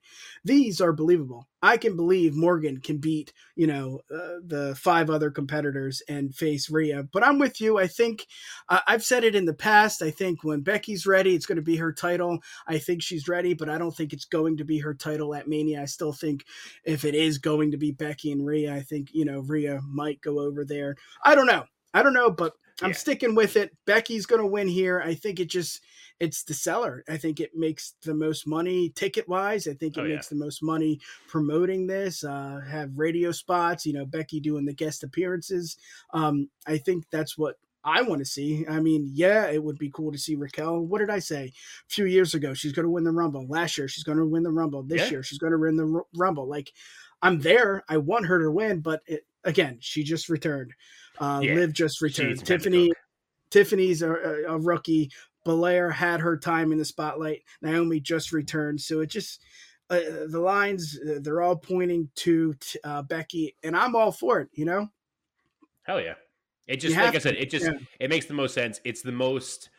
these 0.46 0.80
are 0.80 0.94
believable. 0.94 1.48
I 1.64 1.78
can 1.78 1.96
believe 1.96 2.36
Morgan 2.36 2.80
can 2.80 3.00
beat, 3.00 3.34
you 3.56 3.66
know, 3.66 4.02
uh, 4.14 4.38
the 4.46 4.78
five 4.80 5.10
other 5.10 5.32
competitors 5.32 6.04
and 6.08 6.36
face 6.36 6.70
Rhea. 6.70 7.08
But 7.12 7.26
I'm 7.26 7.40
with 7.40 7.60
you. 7.60 7.80
I 7.80 7.88
think 7.88 8.28
uh, 8.70 8.82
I've 8.86 9.04
said 9.04 9.24
it 9.24 9.34
in 9.34 9.46
the 9.46 9.56
past. 9.56 10.04
I 10.04 10.12
think 10.12 10.44
when 10.44 10.62
Becky's 10.62 11.08
ready, 11.08 11.34
it's 11.34 11.48
going 11.48 11.56
to 11.56 11.64
be 11.64 11.78
her 11.78 11.92
title. 11.92 12.38
I 12.68 12.78
think 12.78 13.02
she's 13.02 13.28
ready, 13.28 13.56
but 13.56 13.70
I 13.70 13.80
don't 13.80 13.98
think 13.98 14.14
it's 14.14 14.26
going 14.26 14.58
to 14.58 14.66
be 14.66 14.78
her 14.78 14.94
title 14.94 15.34
at 15.34 15.48
Mania. 15.48 15.82
I 15.82 15.86
still 15.86 16.14
think 16.14 16.46
if 16.86 17.06
it 17.06 17.16
is 17.16 17.40
going 17.40 17.72
to 17.72 17.78
be 17.78 17.92
Becky 17.92 18.32
and 18.32 18.46
Rhea, 18.46 18.72
I 18.72 18.82
think, 18.82 19.10
you 19.14 19.26
know, 19.26 19.40
Rhea 19.40 19.82
might 19.84 20.22
go 20.22 20.42
over 20.42 20.64
there. 20.64 20.96
I 21.26 21.34
don't 21.34 21.48
know. 21.48 21.64
I 21.98 22.04
don't 22.04 22.14
know, 22.14 22.30
but 22.30 22.54
I'm 22.82 22.90
Yeah. 22.90 22.96
sticking 22.96 23.34
with 23.36 23.56
it. 23.58 23.76
Becky's 23.86 24.26
going 24.28 24.42
to 24.42 24.48
win 24.48 24.68
here. 24.68 25.02
I 25.04 25.16
think 25.16 25.40
it 25.40 25.50
just 25.50 25.82
it's 26.20 26.44
the 26.44 26.54
seller. 26.54 27.04
I 27.08 27.18
think 27.18 27.40
it 27.40 27.52
makes 27.56 27.94
the 28.02 28.14
most 28.16 28.48
money 28.48 28.90
ticket 28.90 29.28
wise. 29.30 29.68
I 29.68 29.74
think 29.76 29.98
it 29.98 30.02
Oh, 30.02 30.04
yeah. 30.04 30.16
makes 30.16 30.30
the 30.30 30.36
most 30.36 30.64
money 30.64 31.00
promoting 31.28 31.86
this. 31.86 32.24
Uh, 32.24 32.60
have 32.68 32.98
radio 32.98 33.32
spots. 33.32 33.86
You 33.86 33.94
know, 33.94 34.06
Becky 34.06 34.40
doing 34.40 34.66
the 34.66 34.74
guest 34.74 35.04
appearances. 35.04 35.78
Um, 36.14 36.50
I 36.66 36.78
think 36.80 37.06
that's 37.12 37.38
what 37.38 37.58
I 37.84 38.02
want 38.02 38.20
to 38.20 38.26
see. 38.26 38.66
I 38.68 38.80
mean, 38.80 39.10
yeah, 39.14 39.46
it 39.52 39.64
would 39.64 39.78
be 39.78 39.92
cool 39.92 40.12
to 40.12 40.18
see 40.18 40.36
Raquel. 40.36 40.80
What 40.82 41.00
did 41.00 41.12
I 41.12 41.20
say 41.20 41.46
a 41.46 41.90
few 41.94 42.06
years 42.06 42.34
ago? 42.34 42.54
She's 42.56 42.74
going 42.74 42.86
to 42.86 42.90
win 42.92 43.04
the 43.04 43.12
Rumble. 43.12 43.46
Last 43.48 43.78
year, 43.78 43.88
she's 43.88 44.04
going 44.04 44.18
to 44.18 44.26
win 44.26 44.42
the 44.44 44.52
Rumble. 44.52 44.82
This 44.84 45.02
Yeah. 45.04 45.10
year, 45.12 45.24
she's 45.24 45.38
going 45.40 45.52
to 45.54 45.60
win 45.60 45.78
the 45.78 45.86
Ru- 45.86 46.08
Rumble. 46.16 46.48
Like, 46.48 46.74
I'm 47.22 47.40
there. 47.42 47.84
I 47.88 47.98
want 47.98 48.26
her 48.26 48.42
to 48.42 48.52
win, 48.52 48.80
but 48.82 49.02
it, 49.06 49.26
again, 49.48 49.78
she 49.80 50.04
just 50.04 50.30
returned. 50.30 50.74
Uh, 51.20 51.40
Yeah, 51.44 51.56
Liv 51.56 51.74
just 51.74 52.02
returned. 52.02 52.30
needs 52.30 52.40
some 52.42 52.46
time 52.46 52.58
to 52.60 52.64
Tiffany. 52.64 52.92
Tiffany's 53.50 54.02
a, 54.04 54.12
a, 54.12 54.56
a 54.56 54.58
rookie. 54.60 55.10
Belair 55.44 55.90
had 55.90 56.20
her 56.20 56.38
time 56.38 56.72
in 56.72 56.78
the 56.78 56.86
spotlight. 56.86 57.42
Naomi 57.62 58.00
just 58.00 58.34
returned, 58.34 58.82
so 58.82 59.00
it 59.00 59.08
just 59.08 59.42
uh, 59.90 60.02
the 60.30 60.40
lines 60.40 61.00
uh, 61.10 61.20
they're 61.22 61.42
all 61.42 61.56
pointing 61.56 62.10
to 62.16 62.54
uh, 62.84 63.02
Becky, 63.04 63.56
and 63.64 63.76
I'm 63.76 63.96
all 63.96 64.12
for 64.12 64.42
it. 64.42 64.50
You 64.52 64.66
know, 64.66 64.90
Hell 65.84 66.02
yeah. 66.02 66.16
It 66.68 66.82
just 66.82 66.98
like 66.98 67.08
I 67.08 67.12
to, 67.14 67.22
said, 67.22 67.36
it 67.36 67.50
just 67.50 67.66
yeah. 67.66 67.78
it 68.02 68.10
makes 68.10 68.26
the 68.26 68.34
most 68.34 68.54
sense. 68.54 68.82
It's 68.84 69.02
the 69.02 69.14
most 69.14 69.70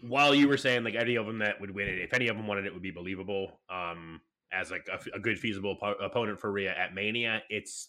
while 0.00 0.34
you 0.34 0.48
were 0.48 0.56
saying 0.56 0.84
like 0.84 0.94
any 0.94 1.16
of 1.16 1.26
them 1.26 1.38
that 1.40 1.60
would 1.60 1.70
win 1.70 1.86
it, 1.86 1.98
if 1.98 2.14
any 2.14 2.28
of 2.28 2.36
them 2.38 2.46
wanted 2.46 2.64
it 2.64 2.72
would 2.72 2.82
be 2.82 2.90
believable. 2.90 3.60
Um 3.68 4.22
as 4.52 4.70
like 4.70 4.86
a, 4.90 5.16
a 5.16 5.20
good 5.20 5.38
feasible 5.38 5.76
po- 5.76 5.96
opponent 6.00 6.40
for 6.40 6.50
Rhea 6.50 6.74
at 6.74 6.94
Mania, 6.94 7.42
it's 7.50 7.88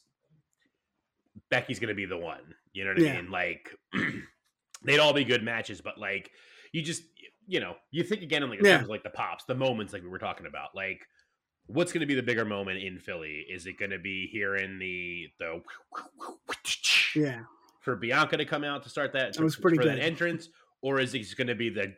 Becky's 1.50 1.80
gonna 1.80 1.94
be 1.94 2.06
the 2.06 2.18
one. 2.18 2.54
You 2.74 2.84
know 2.86 2.92
what 2.92 3.00
I 3.02 3.06
Yeah. 3.06 3.22
mean? 3.22 3.32
Like 3.32 3.76
they'd 4.84 5.00
all 5.00 5.14
be 5.14 5.24
good 5.24 5.44
matches, 5.44 5.82
but 5.82 5.98
like 5.98 6.32
you 6.72 6.82
just 6.82 7.04
you 7.48 7.60
know, 7.60 7.76
you 7.92 8.04
think 8.04 8.22
again 8.24 8.44
in 8.44 8.50
like 8.50 8.62
Yeah. 8.64 8.78
terms 8.78 8.90
like 8.90 9.04
the 9.04 9.10
pops, 9.12 9.46
the 9.46 9.56
moments 9.56 9.94
like 9.94 10.02
we 10.04 10.10
were 10.10 10.20
talking 10.20 10.48
about. 10.48 10.76
Like 10.76 11.06
what's 11.68 11.92
gonna 11.92 12.06
be 12.06 12.16
the 12.16 12.24
bigger 12.24 12.46
moment 12.46 12.82
in 12.84 13.00
Philly? 13.00 13.46
Is 13.50 13.66
it 13.68 13.78
gonna 13.80 14.00
be 14.00 14.28
here 14.32 14.56
in 14.56 14.80
the 14.80 15.28
the 15.40 15.62
yeah, 17.16 17.42
for 17.82 17.96
Bianca 17.96 18.38
to 18.38 18.46
come 18.46 18.64
out 18.64 18.84
to 18.84 18.90
start 18.90 19.14
that, 19.14 19.36
That 19.36 19.44
was 19.44 19.56
pretty 19.56 19.78
for 19.78 19.84
good. 19.84 19.98
that 19.98 20.04
entrance, 20.04 20.50
or 20.82 21.00
is 21.00 21.14
it 21.16 21.26
going 21.38 21.48
to 21.48 21.56
be 21.56 21.70
the 21.70 21.94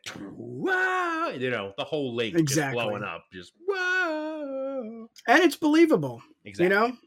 you 1.39 1.49
know 1.49 1.73
the 1.77 1.83
whole 1.83 2.15
lake 2.15 2.35
Exactly. 2.35 2.77
just 2.77 2.85
blowing 2.87 3.03
up, 3.03 3.23
just 3.33 3.53
whoa? 3.67 5.07
and 5.27 5.43
it's 5.43 5.55
believable. 5.55 6.21
Exactly. 6.45 6.65
You 6.65 6.69
know, 6.91 6.97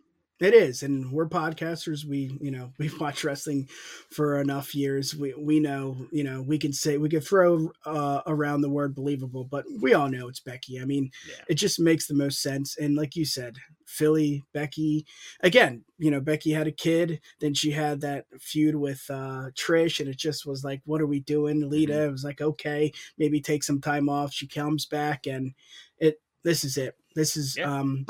it 0.41 0.55
is, 0.55 0.83
and 0.83 1.13
we're 1.13 1.29
podcasters. 1.29 2.05
We, 2.05 2.37
you 2.41 2.51
know, 2.51 2.73
we've 2.79 2.99
watched 3.01 3.25
wrestling 3.25 3.69
for 4.11 4.41
enough 4.41 4.75
years. 4.75 5.15
We 5.15 5.35
we 5.35 5.61
know, 5.61 5.97
you 6.11 6.25
know, 6.25 6.43
we 6.43 6.59
can 6.59 6.73
say 6.73 6.97
we 6.99 7.09
could 7.09 7.27
throw 7.27 7.71
uh, 7.85 8.23
around 8.27 8.63
the 8.63 8.71
word 8.71 8.95
believable, 8.95 9.45
but 9.45 9.65
we 9.81 9.95
all 9.95 10.09
know 10.09 10.29
it's 10.29 10.41
Becky. 10.41 10.81
I 10.81 10.85
mean, 10.85 11.11
yeah, 11.29 11.45
it 11.49 11.55
just 11.55 11.79
makes 11.81 12.07
the 12.07 12.15
most 12.15 12.41
sense. 12.43 12.77
And 12.77 12.97
like 12.97 13.17
you 13.17 13.25
said, 13.25 13.57
Philly, 13.87 14.45
Becky, 14.55 15.05
again, 15.41 15.85
you 15.99 16.11
know, 16.11 16.21
Becky 16.21 16.53
had 16.53 16.67
a 16.67 16.73
kid, 16.73 17.21
then 17.41 17.55
she 17.55 17.73
had 17.73 18.01
that 18.01 18.27
feud 18.41 18.77
with 18.77 19.05
uh, 19.11 19.51
Trish, 19.55 20.01
and 20.01 20.09
it 20.09 20.17
just 20.17 20.47
was 20.47 20.65
like, 20.65 20.81
what 20.85 21.01
are 21.01 21.07
we 21.07 21.21
doing? 21.21 21.69
Lita 21.69 21.93
Mm-hmm. 21.93 22.09
it 22.09 22.13
was 22.13 22.25
like, 22.25 22.41
okay, 22.41 22.93
maybe 23.19 23.41
take 23.41 23.65
some 23.65 23.81
time 23.81 24.09
off. 24.09 24.33
She 24.33 24.47
comes 24.47 24.87
back, 24.87 25.27
and 25.27 25.53
it. 25.99 26.21
This 26.43 26.65
is 26.65 26.79
it. 26.79 26.95
This 27.15 27.37
is 27.37 27.57
Yeah. 27.57 27.73
um, 27.81 28.07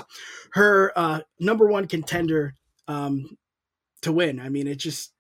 her 0.53 0.93
uh, 0.97 1.21
number 1.39 1.67
one 1.67 1.87
contender 1.87 2.55
um, 2.89 3.37
to 4.03 4.13
win. 4.13 4.41
I 4.41 4.49
mean, 4.49 4.67
it 4.67 4.77
just 4.77 5.13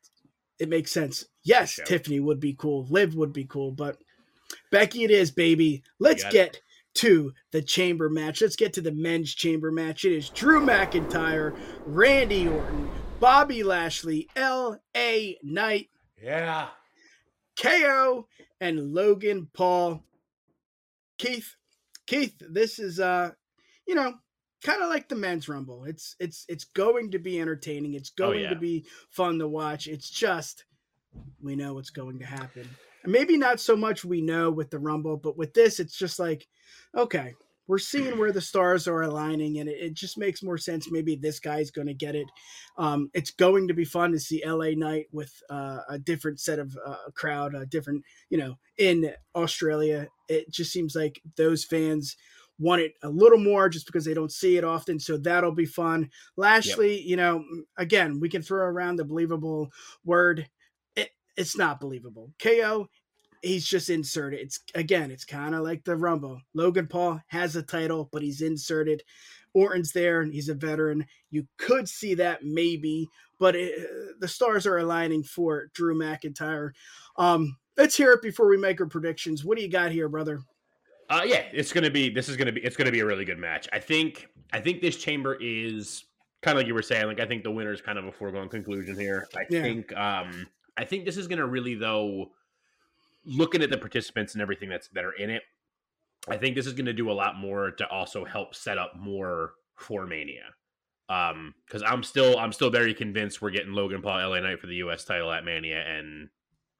it 0.58 0.68
makes 0.68 0.92
sense. 0.92 1.24
Yes, 1.42 1.70
Show. 1.72 1.84
Tiffany 1.84 2.20
would 2.20 2.40
be 2.40 2.54
cool. 2.54 2.86
Liv 2.90 3.14
would 3.14 3.32
be 3.32 3.44
cool, 3.44 3.72
but 3.72 3.96
Becky, 4.70 5.04
it 5.04 5.10
is, 5.10 5.30
baby. 5.30 5.82
Let's 5.98 6.22
got 6.22 6.30
it. 6.30 6.34
get 6.34 6.60
to 6.96 7.32
the 7.52 7.62
chamber 7.62 8.10
match. 8.10 8.42
Let's 8.42 8.56
get 8.56 8.72
to 8.74 8.80
the 8.80 8.92
men's 8.92 9.34
chamber 9.34 9.70
match. 9.70 10.04
It 10.04 10.12
is 10.12 10.28
Drew 10.28 10.60
McIntyre, 10.60 11.56
Randy 11.86 12.48
Orton, 12.48 12.90
Bobby 13.20 13.62
Lashley, 13.62 14.28
L.A. 14.36 15.38
Knight, 15.42 15.88
yeah. 16.22 16.68
KO, 17.60 18.26
and 18.60 18.92
Logan 18.92 19.48
Paul. 19.54 20.02
Keith, 21.16 21.54
Keith, 22.06 22.34
this 22.40 22.78
is 22.78 22.98
uh, 22.98 23.30
you 23.90 23.96
know, 23.96 24.14
kind 24.64 24.80
of 24.84 24.88
like 24.88 25.08
the 25.08 25.16
men's 25.16 25.48
rumble. 25.48 25.84
It's 25.84 26.14
it's 26.20 26.44
it's 26.48 26.62
going 26.62 27.10
to 27.10 27.18
be 27.18 27.40
entertaining. 27.40 27.94
It's 27.94 28.12
Oh, 28.20 28.22
going 28.28 28.42
yeah. 28.42 28.50
to 28.50 28.54
be 28.56 28.84
fun 29.10 29.40
to 29.40 29.48
watch. 29.48 29.88
It's 29.88 30.08
just 30.08 30.64
we 31.42 31.56
know 31.56 31.74
what's 31.74 31.90
going 31.90 32.20
to 32.20 32.24
happen. 32.24 32.70
Maybe 33.04 33.36
not 33.36 33.58
so 33.58 33.74
much 33.74 34.04
we 34.04 34.20
know 34.22 34.48
with 34.52 34.70
the 34.70 34.78
rumble, 34.78 35.16
but 35.16 35.36
with 35.36 35.54
this, 35.54 35.80
it's 35.80 35.96
just 35.98 36.20
like, 36.20 36.46
okay, 36.96 37.34
we're 37.66 37.78
seeing 37.78 38.16
where 38.16 38.30
the 38.30 38.40
stars 38.40 38.86
are 38.86 39.02
aligning, 39.02 39.58
and 39.58 39.68
it, 39.68 39.78
it 39.80 39.94
just 39.94 40.16
makes 40.16 40.40
more 40.40 40.58
sense. 40.58 40.88
Maybe 40.88 41.16
this 41.16 41.40
guy's 41.40 41.72
going 41.72 41.88
to 41.88 41.94
get 41.94 42.14
it. 42.14 42.28
Um, 42.78 43.10
it's 43.12 43.32
going 43.32 43.66
to 43.68 43.74
be 43.74 43.84
fun 43.84 44.12
to 44.12 44.20
see 44.20 44.40
LA 44.46 44.70
Knight 44.76 45.06
with 45.10 45.32
uh, 45.50 45.80
a 45.88 45.98
different 45.98 46.38
set 46.38 46.60
of 46.60 46.78
uh, 46.86 47.10
crowd, 47.14 47.56
a 47.56 47.66
different, 47.66 48.04
you 48.28 48.38
know, 48.38 48.56
in 48.78 49.12
Australia. 49.34 50.06
It 50.28 50.48
just 50.52 50.70
seems 50.70 50.94
like 50.94 51.20
those 51.36 51.64
fans 51.64 52.16
want 52.60 52.82
it 52.82 52.94
a 53.02 53.08
little 53.08 53.38
more 53.38 53.68
just 53.68 53.86
because 53.86 54.04
they 54.04 54.14
don't 54.14 54.30
see 54.30 54.56
it 54.58 54.64
often. 54.64 55.00
So 55.00 55.16
that'll 55.16 55.52
be 55.52 55.64
fun. 55.66 56.10
Lashley, 56.36 57.00
you 57.00 57.16
know, 57.16 57.42
again, 57.76 58.20
we 58.20 58.28
can 58.28 58.42
throw 58.42 58.64
around 58.64 58.96
the 58.96 59.04
believable 59.04 59.70
word. 60.04 60.46
It, 60.94 61.10
it's 61.36 61.56
not 61.56 61.80
believable. 61.80 62.30
KO, 62.38 62.88
he's 63.42 63.66
just 63.66 63.90
inserted. 63.90 64.40
It's 64.40 64.60
again, 64.74 65.10
it's 65.10 65.24
kind 65.24 65.54
of 65.54 65.62
like 65.62 65.84
the 65.84 65.96
Rumble. 65.96 66.40
Logan 66.54 66.86
Paul 66.86 67.20
has 67.28 67.56
a 67.56 67.62
title, 67.62 68.08
but 68.12 68.22
he's 68.22 68.42
inserted. 68.42 69.02
Orton's 69.54 69.92
there, 69.92 70.20
and 70.20 70.32
he's 70.32 70.48
a 70.48 70.54
veteran. 70.54 71.06
You 71.30 71.46
could 71.56 71.88
see 71.88 72.14
that 72.14 72.44
maybe, 72.44 73.08
but 73.38 73.56
it, 73.56 74.20
the 74.20 74.28
stars 74.28 74.66
are 74.66 74.78
aligning 74.78 75.24
for 75.24 75.70
Drew 75.74 75.98
McIntyre. 75.98 76.70
Um, 77.16 77.56
let's 77.76 77.96
hear 77.96 78.12
it 78.12 78.22
before 78.22 78.48
we 78.48 78.56
make 78.56 78.80
our 78.80 78.86
predictions. 78.86 79.44
What 79.44 79.56
do 79.56 79.64
you 79.64 79.70
got 79.70 79.90
here, 79.90 80.08
brother? 80.08 80.42
Uh, 81.10 81.22
yeah, 81.26 81.42
it's 81.52 81.72
gonna 81.72 81.90
be. 81.90 82.08
This 82.08 82.28
is 82.28 82.36
gonna 82.36 82.52
be. 82.52 82.60
It's 82.62 82.76
gonna 82.76 82.92
be 82.92 83.00
a 83.00 83.06
really 83.06 83.24
good 83.24 83.38
match. 83.38 83.68
I 83.72 83.78
think. 83.80 84.28
I 84.52 84.60
think 84.60 84.80
this 84.80 84.96
chamber 84.96 85.36
is 85.40 86.04
kind 86.42 86.56
of 86.56 86.60
like 86.60 86.66
you 86.68 86.74
were 86.74 86.82
saying. 86.82 87.06
Like 87.06 87.20
I 87.20 87.26
think 87.26 87.42
the 87.42 87.50
winner 87.50 87.72
is 87.72 87.80
kind 87.80 87.98
of 87.98 88.04
a 88.06 88.12
foregone 88.12 88.48
conclusion 88.48 88.98
here. 88.98 89.26
I 89.36 89.40
Yeah. 89.50 89.62
think. 89.62 89.92
Um, 89.96 90.46
I 90.76 90.84
think 90.84 91.04
this 91.04 91.16
is 91.16 91.26
gonna 91.26 91.46
really 91.46 91.74
though. 91.74 92.32
Looking 93.26 93.60
at 93.62 93.68
the 93.70 93.76
participants 93.76 94.32
and 94.34 94.40
everything 94.40 94.70
that's 94.70 94.88
that 94.88 95.04
are 95.04 95.12
in 95.12 95.28
it, 95.30 95.42
I 96.28 96.36
think 96.38 96.54
this 96.56 96.66
is 96.66 96.72
gonna 96.72 96.92
do 96.92 97.10
a 97.10 97.12
lot 97.12 97.36
more 97.36 97.70
to 97.72 97.86
also 97.88 98.24
help 98.24 98.54
set 98.54 98.78
up 98.78 98.94
more 98.96 99.54
for 99.76 100.06
Mania. 100.06 100.54
Um, 101.08 101.54
because 101.66 101.82
I'm 101.82 102.02
still 102.04 102.38
I'm 102.38 102.52
still 102.52 102.70
very 102.70 102.94
convinced 102.94 103.42
we're 103.42 103.50
getting 103.50 103.72
Logan 103.72 104.00
Paul 104.00 104.30
LA 104.30 104.40
Knight 104.40 104.60
for 104.60 104.68
the 104.68 104.76
US 104.76 105.04
title 105.04 105.30
at 105.32 105.44
Mania 105.44 105.80
and 105.80 106.28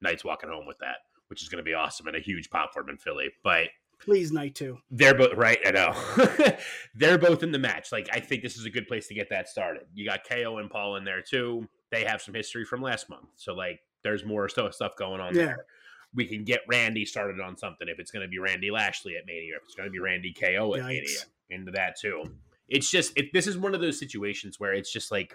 Knight's 0.00 0.24
walking 0.24 0.48
home 0.48 0.66
with 0.66 0.78
that, 0.78 0.96
which 1.26 1.42
is 1.42 1.48
gonna 1.48 1.62
be 1.64 1.74
awesome 1.74 2.06
and 2.06 2.16
a 2.16 2.20
huge 2.20 2.48
pop 2.48 2.72
for 2.72 2.80
him 2.82 2.90
in 2.90 2.96
Philly. 2.96 3.30
But 3.42 3.68
Please, 4.04 4.32
night 4.32 4.54
two. 4.54 4.78
they're 4.90 5.14
both 5.14 5.34
right. 5.34 5.58
I 5.66 5.70
know 5.72 6.56
they're 6.94 7.18
both 7.18 7.42
in 7.42 7.52
the 7.52 7.58
match. 7.58 7.92
Like 7.92 8.08
I 8.12 8.20
think 8.20 8.42
this 8.42 8.56
is 8.56 8.64
a 8.64 8.70
good 8.70 8.88
place 8.88 9.06
to 9.08 9.14
get 9.14 9.28
that 9.30 9.48
started. 9.48 9.82
You 9.94 10.06
got 10.06 10.20
KO 10.28 10.58
and 10.58 10.70
Paul 10.70 10.96
in 10.96 11.04
there 11.04 11.22
too. 11.22 11.68
They 11.90 12.04
have 12.04 12.22
some 12.22 12.34
history 12.34 12.64
from 12.64 12.80
last 12.82 13.08
month, 13.10 13.26
so 13.36 13.54
like 13.54 13.80
there's 14.02 14.24
more 14.24 14.48
stuff 14.48 14.74
stuff 14.74 14.96
going 14.96 15.20
on 15.20 15.34
Yeah. 15.34 15.44
there. 15.46 15.66
We 16.14 16.26
can 16.26 16.42
get 16.44 16.60
Randy 16.68 17.04
started 17.04 17.40
on 17.40 17.56
something 17.56 17.86
if 17.88 17.98
it's 18.00 18.10
going 18.10 18.22
to 18.24 18.28
be 18.28 18.38
Randy 18.38 18.70
Lashley 18.70 19.16
at 19.16 19.26
Mania, 19.26 19.56
if 19.56 19.62
it's 19.64 19.74
going 19.74 19.86
to 19.88 19.92
be 19.92 20.00
Randy 20.00 20.32
KO 20.32 20.74
at 20.74 20.80
Yikes. 20.80 20.86
Mania, 20.86 21.06
into 21.50 21.72
that 21.72 21.96
too. 22.00 22.24
It's 22.68 22.90
just 22.90 23.12
it, 23.16 23.32
this 23.32 23.46
is 23.46 23.58
one 23.58 23.74
of 23.74 23.80
those 23.80 23.98
situations 23.98 24.58
where 24.58 24.72
it's 24.72 24.92
just 24.92 25.10
like 25.12 25.34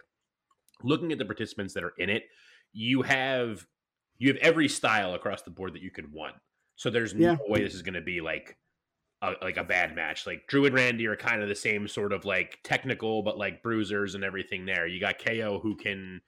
looking 0.84 1.12
at 1.12 1.18
the 1.18 1.26
participants 1.26 1.74
that 1.76 1.84
are 1.84 1.94
in 1.98 2.10
it, 2.10 2.24
you 2.74 3.04
have 3.04 3.66
you 4.18 4.30
have 4.30 4.38
every 4.38 4.68
style 4.70 5.14
across 5.14 5.42
the 5.44 5.52
board 5.52 5.74
that 5.74 5.82
you 5.82 5.92
could 5.92 6.12
want. 6.12 6.36
So 6.76 6.90
there's 6.90 7.14
no 7.14 7.38
way 7.48 7.64
this 7.64 7.74
is 7.74 7.82
going 7.82 7.94
to 7.96 8.02
be 8.02 8.22
like 8.22 8.58
a, 9.22 9.34
like 9.42 9.58
a 9.58 9.64
bad 9.64 9.96
match. 9.96 10.28
Like 10.28 10.48
Drew 10.48 10.66
and 10.66 10.76
Randy 10.76 11.08
are 11.08 11.16
kind 11.16 11.42
of 11.42 11.50
the 11.50 11.56
same 11.56 11.88
sort 11.88 12.14
of 12.14 12.26
like 12.26 12.60
technical, 12.64 13.24
but 13.24 13.38
like 13.38 13.64
bruisers 13.64 14.16
and 14.16 14.24
everything. 14.24 14.66
There, 14.66 14.88
you 14.88 15.00
got 15.00 15.24
KO 15.24 15.60
who 15.62 15.76
can. 15.76 16.22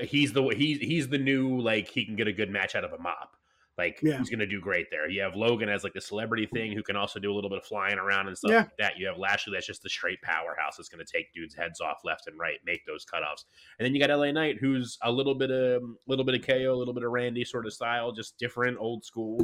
He's 0.00 0.32
the 0.32 0.42
he's 0.48 0.78
he's 0.78 1.08
the 1.08 1.18
new 1.18 1.60
like 1.60 1.88
he 1.88 2.04
can 2.04 2.16
get 2.16 2.28
a 2.28 2.32
good 2.32 2.50
match 2.50 2.74
out 2.74 2.84
of 2.84 2.92
a 2.92 2.98
mop. 2.98 3.36
Like 3.78 4.00
Yeah. 4.02 4.18
he's 4.18 4.28
gonna 4.28 4.46
do 4.46 4.60
great 4.60 4.90
there. 4.90 5.08
You 5.08 5.22
have 5.22 5.34
Logan 5.34 5.68
as 5.68 5.82
like 5.82 5.94
the 5.94 6.00
celebrity 6.00 6.46
thing 6.46 6.72
who 6.72 6.82
can 6.82 6.94
also 6.96 7.18
do 7.18 7.32
a 7.32 7.34
little 7.34 7.48
bit 7.48 7.58
of 7.58 7.64
flying 7.64 7.98
around 7.98 8.28
and 8.28 8.36
stuff 8.36 8.50
Yeah. 8.50 8.58
like 8.58 8.76
that. 8.78 8.98
You 8.98 9.06
have 9.06 9.16
Lashley 9.18 9.52
that's 9.54 9.66
just 9.66 9.82
the 9.82 9.88
straight 9.88 10.20
powerhouse 10.22 10.76
that's 10.76 10.88
gonna 10.90 11.04
take 11.04 11.32
dudes' 11.32 11.54
heads 11.54 11.80
off 11.80 11.98
left 12.04 12.26
and 12.26 12.38
right, 12.38 12.58
make 12.66 12.84
those 12.86 13.04
cutoffs. 13.06 13.44
And 13.78 13.86
then 13.86 13.94
you 13.94 14.00
got 14.00 14.10
LA 14.10 14.30
Knight 14.30 14.58
who's 14.58 14.98
a 15.02 15.10
little 15.10 15.34
bit 15.34 15.50
of 15.50 15.82
a 15.82 15.86
little 16.06 16.24
bit 16.24 16.34
of 16.34 16.46
KO, 16.46 16.74
a 16.74 16.76
little 16.76 16.94
bit 16.94 17.02
of 17.02 17.10
Randy 17.10 17.44
sort 17.44 17.64
of 17.66 17.72
style, 17.72 18.12
just 18.12 18.36
different, 18.38 18.76
old 18.78 19.04
school 19.04 19.38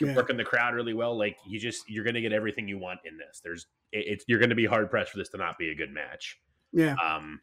Yeah. 0.00 0.14
working 0.16 0.36
the 0.36 0.44
crowd 0.44 0.74
really 0.74 0.94
well. 0.94 1.16
Like 1.16 1.38
you 1.46 1.58
just 1.60 1.88
you're 1.88 2.04
gonna 2.04 2.20
get 2.20 2.32
everything 2.32 2.66
you 2.68 2.76
want 2.78 3.00
in 3.04 3.16
this. 3.16 3.40
There's 3.40 3.66
it, 3.92 4.06
it's 4.06 4.24
you're 4.28 4.40
gonna 4.40 4.54
be 4.54 4.66
hard 4.66 4.90
pressed 4.90 5.12
for 5.12 5.18
this 5.18 5.28
to 5.30 5.38
not 5.38 5.56
be 5.58 5.70
a 5.70 5.74
good 5.74 5.92
match. 5.92 6.38
Yeah. 6.72 6.94
Um, 6.94 7.40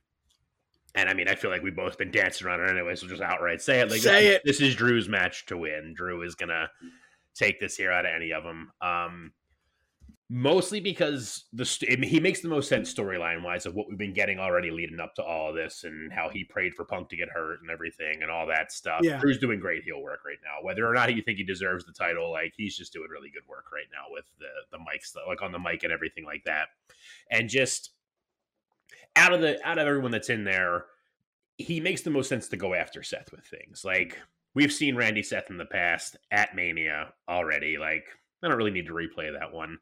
and 0.96 1.10
I 1.10 1.14
mean, 1.14 1.28
I 1.28 1.36
feel 1.36 1.52
like 1.52 1.62
we've 1.62 1.76
both 1.76 1.98
been 1.98 2.12
dancing 2.12 2.48
around 2.48 2.62
it 2.62 2.70
anyway, 2.70 2.96
so 2.96 3.08
just 3.08 3.22
outright 3.22 3.62
say 3.62 3.80
it. 3.80 3.92
Like, 3.92 4.02
Say 4.02 4.28
this, 4.28 4.36
it. 4.36 4.42
This 4.46 4.62
is 4.62 4.76
Drew's 4.76 5.08
match 5.08 5.46
to 5.48 5.58
win. 5.58 5.94
Drew 5.96 6.24
is 6.24 6.36
gonna 6.36 6.70
take 7.36 7.60
this 7.60 7.76
here 7.76 7.92
out 7.92 8.06
of 8.06 8.12
any 8.16 8.32
of 8.32 8.44
them. 8.44 8.72
Um, 8.82 9.32
mostly 10.32 10.80
because 10.80 11.46
the 11.54 11.66
st- 11.66 12.04
he 12.04 12.20
makes 12.20 12.42
the 12.42 12.48
most 12.48 12.70
sense 12.70 12.94
storyline 12.94 13.44
wise 13.44 13.66
of 13.66 13.74
what 13.74 13.90
we've 13.90 13.98
been 13.98 14.14
getting 14.14 14.40
already 14.40 14.70
leading 14.70 15.00
up 15.00 15.16
to 15.16 15.24
all 15.24 15.50
of 15.50 15.56
this, 15.56 15.84
and 15.84 16.12
how 16.12 16.30
he 16.30 16.44
prayed 16.44 16.74
for 16.76 16.86
Punk 16.86 17.10
to 17.10 17.16
get 17.16 17.30
hurt 17.30 17.62
and 17.62 17.72
everything, 17.72 18.22
and 18.22 18.30
all 18.30 18.46
that 18.48 18.72
stuff. 18.72 19.02
Yeah. 19.02 19.20
Drew's 19.20 19.40
doing 19.40 19.60
great 19.60 19.84
heel 19.84 20.02
work 20.02 20.22
right 20.26 20.38
now. 20.44 20.64
Whether 20.66 20.88
or 20.88 20.94
not 20.94 21.16
you 21.16 21.22
think 21.22 21.38
he 21.38 21.44
deserves 21.44 21.86
the 21.86 21.94
title, 21.94 22.32
like 22.32 22.54
he's 22.56 22.78
just 22.78 22.94
doing 22.94 23.10
really 23.10 23.32
good 23.32 23.48
work 23.48 23.72
right 23.74 23.88
now 23.92 24.06
with 24.12 24.26
the 24.40 24.48
the 24.72 24.80
mic 24.80 25.04
stuff, 25.04 25.24
like 25.28 25.42
on 25.42 25.52
the 25.52 25.60
mic 25.60 25.84
and 25.84 25.92
everything 25.94 26.26
like 26.26 26.44
that, 26.46 26.68
and 27.32 27.50
just 27.50 27.92
out 29.20 29.34
of 29.34 29.42
the 29.42 29.60
out 29.68 29.78
of 29.78 29.88
everyone 29.88 30.12
that's 30.12 30.30
in 30.30 30.44
there, 30.44 30.86
he 31.58 31.80
makes 31.80 32.02
the 32.02 32.10
most 32.10 32.30
sense 32.30 32.48
to 32.48 32.58
go 32.58 32.74
after 32.74 33.04
Seth 33.04 33.32
with 33.32 33.46
things. 33.46 33.84
Like 33.84 34.18
we've 34.56 34.72
seen 34.72 34.96
Randy 34.96 35.22
Seth 35.22 35.50
in 35.50 35.58
the 35.58 35.66
past 35.66 36.18
at 36.32 36.56
Mania 36.56 37.14
already. 37.28 37.78
Like 37.78 38.06
I 38.42 38.48
don't 38.48 38.58
really 38.58 38.72
need 38.72 38.88
to 38.88 38.94
replay 38.94 39.32
that 39.38 39.52
one. 39.52 39.78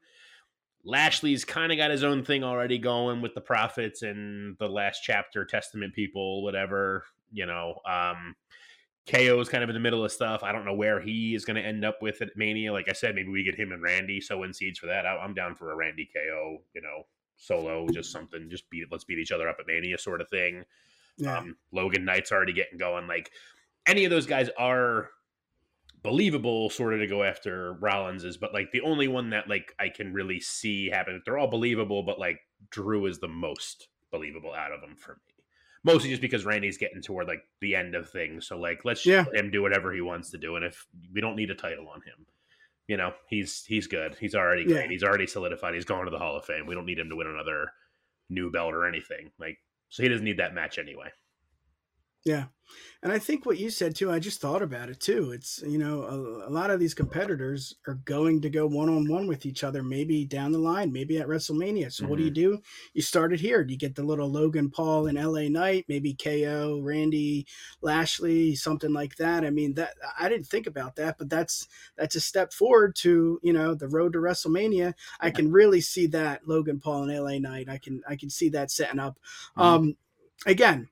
Lashley's 0.84 1.44
kind 1.44 1.70
of 1.70 1.78
got 1.78 1.90
his 1.90 2.04
own 2.04 2.24
thing 2.24 2.42
already 2.42 2.78
going 2.78 3.20
with 3.20 3.34
the 3.34 3.40
Profits 3.40 4.02
and 4.02 4.56
the 4.58 4.68
last 4.68 5.00
chapter 5.02 5.44
testament 5.44 5.94
people, 5.94 6.42
whatever, 6.42 7.04
you 7.32 7.46
know. 7.46 7.80
Um 7.86 8.34
KO 9.08 9.40
is 9.40 9.48
kind 9.48 9.64
of 9.64 9.70
in 9.70 9.74
the 9.74 9.80
middle 9.80 10.04
of 10.04 10.12
stuff. 10.12 10.42
I 10.42 10.52
don't 10.52 10.66
know 10.66 10.74
where 10.74 11.00
he 11.00 11.34
is 11.34 11.46
going 11.46 11.56
to 11.56 11.62
end 11.62 11.82
up 11.82 12.02
with 12.02 12.20
at 12.20 12.36
Mania. 12.36 12.74
Like 12.74 12.90
I 12.90 12.92
said, 12.92 13.14
maybe 13.14 13.30
we 13.30 13.42
get 13.42 13.54
him 13.54 13.72
and 13.72 13.82
Randy 13.82 14.20
sowing 14.20 14.52
seeds 14.52 14.78
for 14.78 14.86
that. 14.86 15.06
I, 15.06 15.16
I'm 15.16 15.32
down 15.32 15.54
for 15.54 15.72
a 15.72 15.76
Randy 15.76 16.10
KO, 16.14 16.58
you 16.74 16.82
know, 16.82 17.04
solo, 17.38 17.86
just 17.92 18.12
something, 18.12 18.50
just 18.50 18.68
beat 18.70 18.84
let's 18.90 19.04
beat 19.04 19.18
each 19.18 19.32
other 19.32 19.48
up 19.48 19.56
at 19.60 19.66
Mania 19.66 19.98
sort 19.98 20.20
of 20.20 20.28
thing. 20.28 20.64
Yeah. 21.16 21.38
Um, 21.38 21.56
Logan 21.72 22.04
Knight's 22.04 22.30
already 22.32 22.52
getting 22.52 22.78
going. 22.78 23.06
Like 23.08 23.30
any 23.86 24.04
of 24.04 24.10
those 24.10 24.26
guys 24.26 24.50
are 24.58 25.08
believable, 26.02 26.70
sort 26.70 26.94
of 26.94 27.00
to 27.00 27.06
go 27.06 27.24
after 27.24 27.72
Rollins 27.74 28.24
is, 28.24 28.36
but 28.36 28.54
like 28.54 28.70
the 28.72 28.82
only 28.82 29.08
one 29.08 29.30
that 29.30 29.48
like 29.48 29.74
I 29.78 29.88
can 29.88 30.12
really 30.12 30.40
see 30.40 30.88
happen. 30.90 31.20
They're 31.24 31.38
all 31.38 31.48
believable, 31.48 32.02
but 32.02 32.18
like 32.18 32.40
Drew 32.70 33.06
is 33.06 33.18
the 33.18 33.28
most 33.28 33.88
believable 34.10 34.54
out 34.54 34.72
of 34.72 34.80
them 34.80 34.96
for 34.96 35.12
me. 35.12 35.34
Mostly 35.84 36.10
just 36.10 36.22
because 36.22 36.44
Randy's 36.44 36.78
getting 36.78 37.02
toward 37.02 37.28
like 37.28 37.42
the 37.60 37.74
end 37.74 37.94
of 37.94 38.10
things. 38.10 38.46
So 38.46 38.58
like 38.58 38.84
let's 38.84 39.04
Yeah. 39.06 39.24
let 39.32 39.44
him 39.44 39.50
do 39.50 39.62
whatever 39.62 39.92
he 39.92 40.00
wants 40.00 40.30
to 40.30 40.38
do. 40.38 40.56
And 40.56 40.64
if 40.64 40.86
we 41.12 41.20
don't 41.20 41.36
need 41.36 41.50
a 41.50 41.54
title 41.54 41.88
on 41.88 42.00
him. 42.02 42.26
You 42.88 42.96
know, 42.96 43.12
he's 43.28 43.64
he's 43.64 43.86
good. 43.86 44.16
He's 44.18 44.34
already 44.34 44.64
great. 44.64 44.84
Yeah. 44.84 44.88
He's 44.88 45.04
already 45.04 45.26
solidified. 45.26 45.74
He's 45.74 45.84
going 45.84 46.06
to 46.06 46.10
the 46.10 46.18
Hall 46.18 46.36
of 46.36 46.44
Fame. 46.44 46.66
We 46.66 46.74
don't 46.74 46.86
need 46.86 46.98
him 46.98 47.10
to 47.10 47.16
win 47.16 47.26
another 47.26 47.70
new 48.30 48.50
belt 48.50 48.74
or 48.74 48.86
anything. 48.86 49.30
Like 49.38 49.58
so 49.90 50.02
he 50.02 50.08
doesn't 50.08 50.24
need 50.24 50.38
that 50.38 50.54
match 50.54 50.78
anyway. 50.78 51.10
Yeah. 52.24 52.46
And 53.02 53.12
I 53.12 53.18
think 53.18 53.46
what 53.46 53.58
you 53.58 53.70
said 53.70 53.94
too, 53.94 54.10
I 54.10 54.18
just 54.18 54.40
thought 54.40 54.60
about 54.60 54.90
it 54.90 55.00
too. 55.00 55.30
It's, 55.30 55.62
you 55.66 55.78
know, 55.78 56.02
a, 56.02 56.48
a 56.48 56.50
lot 56.50 56.70
of 56.70 56.80
these 56.80 56.94
competitors 56.94 57.76
are 57.86 57.94
going 58.04 58.42
to 58.42 58.50
go 58.50 58.66
one 58.66 58.88
on 58.88 59.08
one 59.08 59.26
with 59.28 59.46
each 59.46 59.62
other, 59.62 59.82
maybe 59.82 60.24
down 60.24 60.52
the 60.52 60.58
line, 60.58 60.92
maybe 60.92 61.18
at 61.18 61.28
WrestleMania. 61.28 61.92
So, 61.92 62.06
what 62.06 62.18
do 62.18 62.24
you 62.24 62.30
do? 62.30 62.60
You 62.94 63.02
start 63.02 63.32
it 63.32 63.40
here. 63.40 63.64
You 63.66 63.78
get 63.78 63.94
the 63.94 64.02
little 64.02 64.28
Logan 64.28 64.68
Paul 64.70 65.06
and 65.06 65.16
LA 65.16 65.48
Knight, 65.48 65.84
maybe 65.88 66.12
KO, 66.12 66.80
Randy, 66.82 67.46
Lashley, 67.80 68.56
something 68.56 68.92
like 68.92 69.16
that. 69.16 69.44
I 69.44 69.50
mean, 69.50 69.74
that 69.74 69.94
I 70.18 70.28
didn't 70.28 70.48
think 70.48 70.66
about 70.66 70.96
that, 70.96 71.18
but 71.18 71.30
that's 71.30 71.68
that's 71.96 72.16
a 72.16 72.20
step 72.20 72.52
forward 72.52 72.96
to, 72.96 73.38
you 73.42 73.52
know, 73.52 73.74
the 73.74 73.88
road 73.88 74.12
to 74.14 74.18
WrestleMania. 74.18 74.92
I 75.20 75.30
can 75.30 75.52
really 75.52 75.80
see 75.80 76.08
that 76.08 76.46
Logan 76.46 76.80
Paul 76.80 77.08
and 77.08 77.24
LA 77.24 77.38
Knight. 77.38 77.68
I 77.68 77.78
can 77.78 78.02
I 78.08 78.16
can 78.16 78.28
see 78.28 78.48
that 78.50 78.70
setting 78.70 79.00
up. 79.00 79.18
Mhm. 79.56 79.62
Um 79.62 79.96
again, 80.46 80.88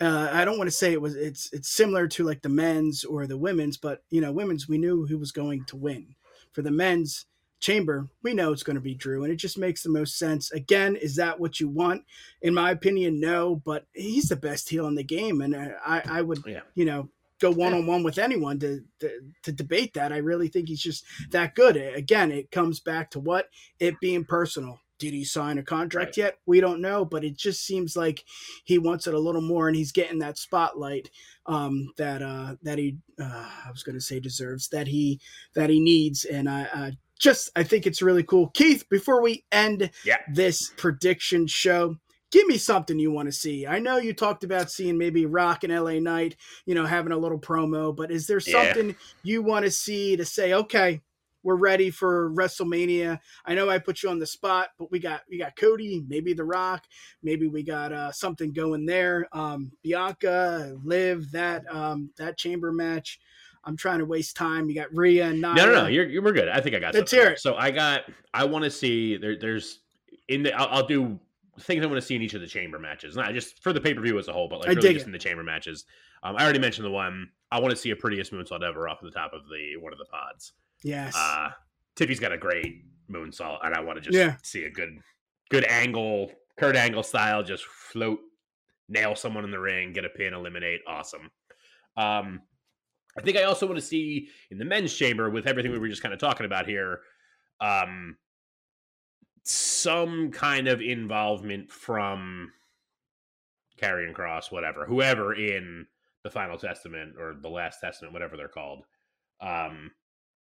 uh, 0.00 0.30
I 0.32 0.44
don't 0.44 0.58
want 0.58 0.68
to 0.68 0.76
say 0.76 0.92
it 0.92 1.00
was 1.00 1.16
it's 1.16 1.52
it's 1.52 1.68
similar 1.68 2.06
to 2.08 2.24
like 2.24 2.42
the 2.42 2.48
men's 2.48 3.04
or 3.04 3.26
the 3.26 3.38
women's, 3.38 3.76
but 3.76 4.02
you 4.10 4.20
know, 4.20 4.32
women's 4.32 4.68
we 4.68 4.78
knew 4.78 5.06
who 5.06 5.18
was 5.18 5.32
going 5.32 5.64
to 5.66 5.76
win. 5.76 6.14
For 6.52 6.62
the 6.62 6.70
men's 6.70 7.26
chamber, 7.60 8.08
we 8.22 8.32
know 8.34 8.52
it's 8.52 8.62
going 8.62 8.76
to 8.76 8.80
be 8.80 8.94
Drew, 8.94 9.24
and 9.24 9.32
it 9.32 9.36
just 9.36 9.58
makes 9.58 9.82
the 9.82 9.90
most 9.90 10.16
sense. 10.16 10.50
Again, 10.52 10.96
is 10.96 11.16
that 11.16 11.40
what 11.40 11.58
you 11.60 11.68
want? 11.68 12.04
In 12.42 12.54
my 12.54 12.70
opinion, 12.70 13.20
no. 13.20 13.56
But 13.64 13.86
he's 13.92 14.28
the 14.28 14.36
best 14.36 14.68
heel 14.68 14.86
in 14.86 14.94
the 14.94 15.04
game, 15.04 15.40
and 15.40 15.54
uh, 15.54 15.70
I 15.84 16.02
I 16.06 16.22
would 16.22 16.42
Yeah. 16.46 16.60
you 16.74 16.84
know 16.84 17.08
go 17.40 17.50
one 17.52 17.72
on 17.72 17.86
one 17.86 18.02
with 18.02 18.18
anyone 18.18 18.58
to, 18.60 18.82
to 19.00 19.10
to 19.42 19.52
debate 19.52 19.94
that. 19.94 20.12
I 20.12 20.18
really 20.18 20.48
think 20.48 20.68
he's 20.68 20.80
just 20.82 21.04
that 21.30 21.54
good. 21.54 21.76
Again, 21.76 22.30
it 22.32 22.50
comes 22.50 22.80
back 22.80 23.10
to 23.12 23.20
what 23.20 23.48
it 23.78 24.00
being 24.00 24.24
personal. 24.24 24.80
Did 24.98 25.14
he 25.14 25.24
sign 25.24 25.58
a 25.58 25.62
contract 25.62 26.16
Right. 26.16 26.24
yet? 26.24 26.38
We 26.46 26.60
don't 26.60 26.80
know, 26.80 27.04
but 27.04 27.24
it 27.24 27.36
just 27.36 27.64
seems 27.64 27.96
like 27.96 28.24
he 28.64 28.78
wants 28.78 29.06
it 29.06 29.14
a 29.14 29.18
little 29.18 29.40
more, 29.40 29.68
and 29.68 29.76
he's 29.76 29.92
getting 29.92 30.18
that 30.20 30.38
spotlight 30.38 31.10
um, 31.46 31.92
that 31.96 32.22
uh, 32.22 32.56
that 32.62 32.78
he 32.78 32.96
uh, 33.20 33.48
I 33.66 33.70
was 33.70 33.82
going 33.82 33.96
to 33.96 34.00
say 34.04 34.20
deserves 34.20 34.68
that 34.68 34.86
he 34.88 35.20
that 35.54 35.70
he 35.70 35.80
needs, 35.80 36.24
and 36.24 36.48
I 36.48 36.62
uh, 36.64 36.90
just 37.18 37.50
I 37.56 37.62
think 37.62 37.86
it's 37.86 38.02
really 38.02 38.22
cool. 38.22 38.50
Keith, 38.50 38.88
before 38.88 39.22
we 39.22 39.44
end 39.52 39.90
Yeah. 40.04 40.18
this 40.34 40.70
prediction 40.76 41.46
show, 41.46 41.96
give 42.30 42.46
me 42.46 42.58
something 42.58 42.98
you 42.98 43.10
want 43.10 43.26
to 43.26 43.32
see. 43.32 43.66
I 43.66 43.78
know 43.78 43.96
you 43.96 44.12
talked 44.12 44.44
about 44.44 44.70
seeing 44.70 44.98
maybe 44.98 45.26
Rock 45.26 45.64
and 45.64 45.72
LA 45.72 45.98
Knight, 46.00 46.36
you 46.66 46.74
know, 46.74 46.86
having 46.86 47.12
a 47.12 47.18
little 47.18 47.40
promo, 47.40 47.94
but 47.94 48.10
is 48.10 48.26
there 48.26 48.40
Yeah. 48.40 48.52
something 48.74 48.96
you 49.22 49.42
want 49.42 49.64
to 49.64 49.70
see 49.70 50.16
to 50.16 50.24
say, 50.24 50.52
okay, 50.52 51.02
we're 51.42 51.56
ready 51.56 51.90
for 51.90 52.30
WrestleMania? 52.30 53.18
I 53.44 53.54
know 53.54 53.68
I 53.68 53.78
put 53.78 54.02
you 54.02 54.10
on 54.10 54.18
the 54.18 54.26
spot, 54.26 54.68
but 54.78 54.90
we 54.90 54.98
got 54.98 55.22
we 55.30 55.38
got 55.38 55.56
Cody, 55.56 56.04
maybe 56.08 56.32
The 56.32 56.44
Rock, 56.44 56.84
maybe 57.22 57.46
we 57.46 57.62
got 57.62 57.92
uh, 57.92 58.12
something 58.12 58.52
going 58.52 58.86
there. 58.86 59.28
Um, 59.32 59.72
Bianca, 59.82 60.76
Liv, 60.82 61.30
that 61.32 61.64
um, 61.74 62.10
that 62.16 62.38
chamber 62.38 62.72
match. 62.72 63.20
I'm 63.64 63.76
trying 63.76 63.98
to 63.98 64.06
waste 64.06 64.36
time. 64.36 64.68
You 64.68 64.74
got 64.74 64.94
Rhea 64.94 65.26
and 65.26 65.40
Nia. 65.40 65.54
No, 65.54 65.66
no, 65.66 65.72
no. 65.72 65.86
You're, 65.88 66.06
you're 66.06 66.22
we're 66.22 66.32
good. 66.32 66.48
I 66.48 66.60
think 66.60 66.74
I 66.74 66.78
got. 66.78 66.94
Let's 66.94 67.10
hear 67.10 67.28
it. 67.28 67.40
So 67.40 67.54
I 67.54 67.70
got. 67.70 68.02
I 68.32 68.44
want 68.44 68.64
to 68.64 68.70
see 68.70 69.16
there. 69.16 69.36
There's 69.36 69.80
in 70.28 70.42
the. 70.42 70.54
I'll, 70.54 70.68
I'll 70.68 70.86
do 70.86 71.18
things 71.60 71.84
I 71.84 71.86
want 71.86 72.00
to 72.00 72.06
see 72.06 72.14
in 72.14 72.22
each 72.22 72.34
of 72.34 72.40
the 72.40 72.46
chamber 72.46 72.78
matches. 72.78 73.16
Not 73.16 73.32
just 73.34 73.62
for 73.62 73.72
the 73.72 73.80
pay 73.80 73.94
per 73.94 74.00
view 74.00 74.18
as 74.18 74.28
a 74.28 74.32
whole, 74.32 74.48
but 74.48 74.60
like 74.60 74.68
I 74.68 74.72
really 74.72 74.94
just 74.94 75.04
it. 75.04 75.08
in 75.08 75.12
the 75.12 75.18
chamber 75.18 75.42
matches. 75.42 75.84
Um, 76.22 76.36
I 76.36 76.44
already 76.44 76.58
mentioned 76.58 76.86
the 76.86 76.90
one. 76.90 77.30
I 77.50 77.60
want 77.60 77.70
to 77.70 77.76
see 77.76 77.90
a 77.90 77.96
prettiest 77.96 78.32
moonsault 78.32 78.62
ever 78.62 78.88
off 78.88 79.00
the 79.02 79.10
top 79.10 79.32
of 79.32 79.42
the 79.48 79.76
one 79.80 79.92
of 79.92 79.98
the 79.98 80.06
pods. 80.06 80.52
Yes. 80.82 81.14
Uh, 81.16 81.50
Tiffy's 81.96 82.20
got 82.20 82.32
a 82.32 82.38
great 82.38 82.84
moonsault, 83.10 83.58
and 83.64 83.74
I 83.74 83.80
want 83.80 83.96
to 83.96 84.00
just 84.02 84.16
Yeah. 84.16 84.36
see 84.42 84.64
a 84.64 84.70
good, 84.70 84.98
good 85.50 85.64
angle, 85.64 86.32
Kurt 86.58 86.76
Angle 86.76 87.02
style, 87.02 87.42
just 87.42 87.64
float, 87.64 88.20
nail 88.88 89.14
someone 89.16 89.44
in 89.44 89.50
the 89.50 89.58
ring, 89.58 89.92
get 89.92 90.04
a 90.04 90.08
pin, 90.08 90.34
eliminate. 90.34 90.80
Awesome. 90.86 91.30
Um, 91.96 92.42
I 93.16 93.22
think 93.22 93.36
I 93.36 93.42
also 93.44 93.66
want 93.66 93.78
to 93.78 93.84
see 93.84 94.28
in 94.50 94.58
the 94.58 94.64
men's 94.64 94.94
chamber 94.94 95.30
with 95.30 95.46
everything 95.46 95.72
we 95.72 95.78
were 95.78 95.88
just 95.88 96.02
kind 96.02 96.14
of 96.14 96.20
talking 96.20 96.46
about 96.46 96.66
here, 96.66 97.00
um, 97.60 98.16
some 99.42 100.30
kind 100.30 100.68
of 100.68 100.80
involvement 100.80 101.70
from 101.72 102.52
Karrion 103.80 104.12
Kross, 104.14 104.52
whatever, 104.52 104.84
whoever 104.86 105.34
in 105.34 105.86
the 106.22 106.30
Final 106.30 106.58
Testament 106.58 107.14
or 107.18 107.34
the 107.40 107.48
Last 107.48 107.80
Testament, 107.80 108.12
whatever 108.12 108.36
they're 108.36 108.48
called. 108.48 108.84
Um, 109.40 109.90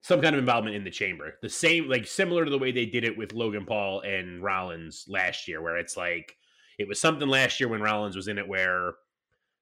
some 0.05 0.21
kind 0.21 0.35
of 0.35 0.39
involvement 0.39 0.77
in 0.77 0.85
the 0.85 0.91
chamber. 0.91 1.39
The 1.41 1.49
same, 1.49 1.89
like 1.89 2.07
similar 2.07 2.45
to 2.45 2.51
the 2.51 2.59
way 2.59 2.71
they 2.71 2.85
did 2.85 3.05
it 3.05 3.17
with 3.17 3.33
Logan 3.33 3.65
Paul 3.65 4.01
and 4.01 4.43
Rollins 4.43 5.07
last 5.09 5.49
year, 5.49 5.63
where 5.63 5.79
it's 5.79 5.97
like 5.97 6.37
it 6.79 6.87
was 6.87 7.01
something 7.01 7.27
last 7.27 7.59
year 7.59 7.71
when 7.71 7.81
Rollins 7.81 8.15
was 8.15 8.29
in 8.29 8.37
it 8.37 8.47
where 8.47 8.97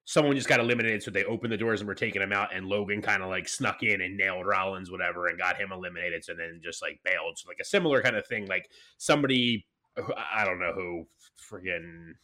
someone 0.05 0.35
just 0.35 0.49
got 0.49 0.59
eliminated, 0.59 1.01
so 1.01 1.13
they 1.13 1.23
opened 1.27 1.53
the 1.53 1.57
doors 1.57 1.81
and 1.81 1.87
were 1.87 1.95
taking 1.95 2.21
him 2.21 2.33
out, 2.33 2.53
and 2.53 2.67
Logan 2.67 3.01
kind 3.01 3.23
of 3.23 3.29
like 3.29 3.49
snuck 3.49 3.85
in 3.85 4.01
and 4.01 4.17
nailed 4.17 4.45
Rollins, 4.45 4.91
whatever, 4.91 5.29
and 5.29 5.39
got 5.39 5.61
him 5.61 5.71
eliminated, 5.71 6.25
so 6.25 6.35
then 6.35 6.61
just 6.61 6.83
like 6.83 6.99
bailed. 7.05 7.39
So 7.39 7.49
like 7.49 7.61
a 7.61 7.65
similar 7.65 8.03
kind 8.03 8.17
of 8.17 8.27
thing, 8.27 8.49
like 8.49 8.69
somebody 8.99 9.65
I 9.97 10.45
don't 10.45 10.59
know 10.59 10.73
who 10.73 11.07
friggin' 11.39 12.15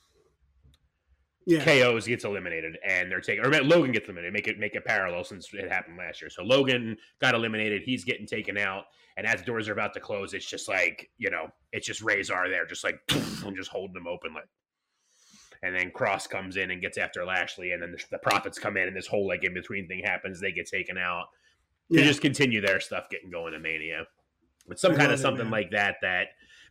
yeah. 1.48 1.64
KOs 1.64 2.06
gets 2.06 2.26
eliminated, 2.26 2.76
and 2.86 3.10
they're 3.10 3.22
taking 3.22 3.42
or 3.42 3.50
Logan 3.62 3.90
gets 3.90 4.04
eliminated. 4.04 4.34
Make 4.34 4.48
it 4.48 4.58
make 4.58 4.74
it 4.74 4.84
parallel 4.84 5.24
since 5.24 5.48
it 5.54 5.72
happened 5.72 5.96
last 5.96 6.20
year. 6.20 6.28
So 6.28 6.42
Logan 6.42 6.98
got 7.22 7.34
eliminated. 7.34 7.82
He's 7.86 8.04
getting 8.04 8.26
taken 8.26 8.58
out, 8.58 8.84
and 9.16 9.26
as 9.26 9.40
doors 9.40 9.66
are 9.66 9.72
about 9.72 9.94
to 9.94 10.00
close, 10.00 10.34
it's 10.34 10.44
just 10.44 10.68
like 10.68 11.08
you 11.16 11.30
know, 11.30 11.46
it's 11.72 11.86
just 11.86 12.02
Razor 12.02 12.50
there, 12.50 12.66
just 12.66 12.84
like 12.84 13.00
and 13.08 13.56
just 13.56 13.70
holding 13.70 13.94
them 13.94 14.06
open, 14.06 14.34
like. 14.34 14.48
And 15.60 15.74
then 15.74 15.90
Kross 15.90 16.30
comes 16.30 16.56
in 16.56 16.70
and 16.70 16.80
gets 16.80 16.98
after 16.98 17.24
Lashley, 17.24 17.72
and 17.72 17.82
then 17.82 17.90
the, 17.90 18.04
the 18.12 18.18
Profits 18.18 18.60
come 18.60 18.76
in, 18.76 18.86
and 18.86 18.96
this 18.96 19.08
whole 19.08 19.26
like 19.26 19.42
in 19.42 19.54
between 19.54 19.88
thing 19.88 20.02
happens. 20.04 20.40
They 20.40 20.52
get 20.52 20.66
taken 20.66 20.96
out. 20.96 21.24
They 21.90 22.00
yeah. 22.00 22.06
just 22.06 22.20
continue 22.20 22.60
their 22.60 22.78
stuff 22.78 23.08
getting 23.10 23.30
going 23.30 23.54
to 23.54 23.58
Mania. 23.58 24.04
But 24.68 24.78
some 24.78 24.92
I 24.92 24.96
kind 24.96 25.12
of 25.12 25.18
something 25.18 25.46
it, 25.46 25.50
like 25.50 25.70
that 25.70 25.96
that 26.02 26.28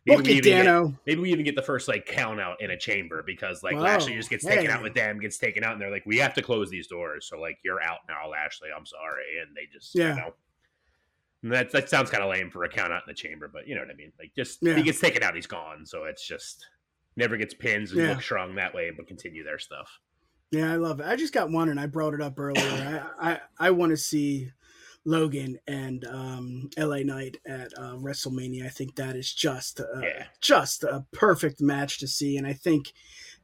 Maybe 0.08 0.22
we, 0.22 0.32
even 0.38 0.64
get, 0.64 0.94
maybe 1.06 1.20
we 1.20 1.30
even 1.30 1.44
get 1.44 1.54
the 1.54 1.62
first 1.62 1.88
like 1.88 2.06
count 2.06 2.40
out 2.40 2.60
in 2.60 2.70
a 2.70 2.76
chamber 2.76 3.22
because 3.24 3.62
like 3.62 3.74
Whoa. 3.74 3.82
Lashley 3.82 4.14
just 4.14 4.30
gets 4.30 4.44
taken 4.44 4.66
hey. 4.66 4.72
out 4.72 4.82
with 4.82 4.94
them, 4.94 5.20
gets 5.20 5.38
taken 5.38 5.62
out, 5.62 5.72
and 5.72 5.80
they're 5.80 5.90
like, 5.90 6.06
we 6.06 6.18
have 6.18 6.34
to 6.34 6.42
close 6.42 6.70
these 6.70 6.86
doors. 6.86 7.26
So 7.26 7.40
like 7.40 7.58
you're 7.64 7.82
out 7.82 7.98
now, 8.08 8.28
Lashley. 8.30 8.68
I'm 8.76 8.86
sorry, 8.86 9.24
and 9.40 9.56
they 9.56 9.66
just 9.72 9.94
yeah. 9.94 10.14
You 10.14 10.20
know, 10.20 10.34
that 11.54 11.70
that 11.70 11.88
sounds 11.88 12.10
kind 12.10 12.22
of 12.22 12.30
lame 12.30 12.50
for 12.50 12.64
a 12.64 12.68
count 12.68 12.92
out 12.92 13.02
in 13.06 13.08
the 13.08 13.14
chamber, 13.14 13.48
but 13.52 13.68
you 13.68 13.74
know 13.74 13.82
what 13.82 13.90
I 13.90 13.94
mean. 13.94 14.12
Like 14.18 14.32
just 14.34 14.58
yeah. 14.62 14.74
he 14.74 14.82
gets 14.82 15.00
taken 15.00 15.22
out, 15.22 15.34
he's 15.34 15.46
gone. 15.46 15.86
So 15.86 16.04
it's 16.04 16.26
just 16.26 16.66
never 17.16 17.36
gets 17.36 17.54
pins 17.54 17.92
and 17.92 18.00
yeah. 18.00 18.10
look 18.10 18.22
strong 18.22 18.54
that 18.56 18.74
way, 18.74 18.90
but 18.96 19.06
continue 19.06 19.44
their 19.44 19.58
stuff. 19.58 20.00
Yeah, 20.50 20.72
I 20.72 20.76
love 20.76 21.00
it. 21.00 21.06
I 21.06 21.16
just 21.16 21.34
got 21.34 21.50
one, 21.50 21.68
and 21.68 21.78
I 21.78 21.86
brought 21.86 22.14
it 22.14 22.22
up 22.22 22.38
earlier. 22.38 23.06
I 23.20 23.32
I, 23.32 23.40
I 23.58 23.70
want 23.70 23.90
to 23.90 23.96
see 23.96 24.50
Logan 25.04 25.58
and 25.66 26.04
um, 26.06 26.70
LA 26.76 26.98
Knight 26.98 27.38
at 27.46 27.72
uh, 27.78 27.94
WrestleMania. 27.94 28.66
I 28.66 28.68
think 28.68 28.94
that 28.96 29.16
is 29.16 29.32
just 29.32 29.80
a, 29.80 29.86
yeah. 30.02 30.24
just 30.40 30.84
a 30.84 31.04
perfect 31.12 31.60
match 31.60 31.98
to 31.98 32.08
see, 32.08 32.36
and 32.36 32.46
I 32.46 32.52
think 32.52 32.92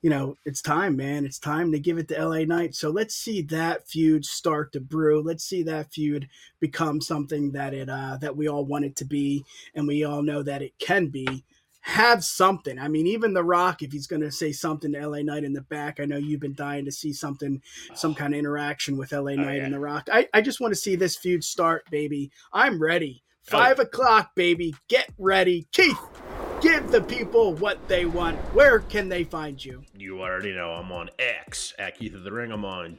you 0.03 0.11
know 0.11 0.37
it's 0.45 0.61
time, 0.61 0.97
man. 0.97 1.25
It's 1.25 1.39
time 1.39 1.73
to 1.73 1.79
give 1.79 1.99
it 1.99 2.09
to 2.09 2.27
LA 2.27 2.45
Knight. 2.45 2.75
So 2.75 2.91
let's 2.91 3.15
see 3.15 3.43
that 3.43 3.89
feud 3.89 4.25
start 4.25 4.73
to 4.73 4.81
brew. 4.81 5.23
Let's 5.23 5.45
see 5.45 5.63
that 5.65 5.93
feud 5.93 6.29
become 6.61 7.01
something 7.01 7.53
that 7.53 7.73
it 7.73 7.89
uh, 7.89 8.19
that 8.21 8.37
we 8.37 8.49
all 8.49 8.65
want 8.65 8.85
it 8.85 8.97
to 8.97 9.05
be, 9.05 9.45
and 9.75 9.87
we 9.87 10.05
all 10.05 10.23
know 10.23 10.43
that 10.43 10.63
it 10.63 10.79
can 10.79 11.09
be 11.09 11.45
have 11.85 12.25
something. 12.25 12.79
I 12.79 12.89
mean, 12.89 13.07
even 13.07 13.35
The 13.35 13.45
Rock, 13.45 13.83
if 13.83 13.93
he's 13.93 14.07
going 14.07 14.23
to 14.23 14.33
say 14.33 14.53
something 14.53 14.93
to 14.93 15.07
LA 15.07 15.21
Knight 15.21 15.45
in 15.45 15.53
the 15.53 15.61
back, 15.61 16.01
I 16.01 16.07
know 16.07 16.17
you've 16.17 16.41
been 16.41 16.55
dying 16.55 16.87
to 16.87 16.93
see 16.93 17.13
something, 17.13 17.61
some 17.95 18.13
oh. 18.13 18.15
kind 18.15 18.33
of 18.33 18.39
interaction 18.39 18.97
with 18.97 19.13
LA 19.13 19.33
oh, 19.33 19.35
Knight 19.35 19.49
oh, 19.49 19.53
yeah. 19.53 19.65
and 19.65 19.75
The 19.75 19.79
Rock. 19.79 20.09
I, 20.11 20.27
I 20.33 20.41
just 20.41 20.61
want 20.61 20.73
to 20.73 20.81
see 20.81 20.97
this 20.97 21.19
feud 21.19 21.45
start, 21.45 21.85
baby. 21.91 22.31
I'm 22.55 22.81
ready. 22.81 23.23
Oh, 23.27 23.51
Five 23.51 23.81
oh, 23.81 23.83
o'clock, 23.83 24.35
baby. 24.35 24.75
Get 24.89 25.13
ready. 25.19 25.69
Keith, 25.73 25.99
give 26.63 26.91
the 26.91 27.03
people 27.03 27.55
what 27.57 27.87
they 27.87 28.07
want. 28.07 28.39
Where 28.55 28.79
can 28.79 29.11
they 29.11 29.25
find 29.25 29.63
you? 29.63 29.83
You 29.95 30.23
already 30.23 30.55
know 30.55 30.71
I'm 30.71 30.91
on 30.91 31.11
X 31.19 31.75
at 31.79 31.99
Keith 31.99 32.15
of 32.15 32.25
the 32.25 32.33
Ring. 32.33 32.51
I'm 32.51 32.65
on 32.65 32.99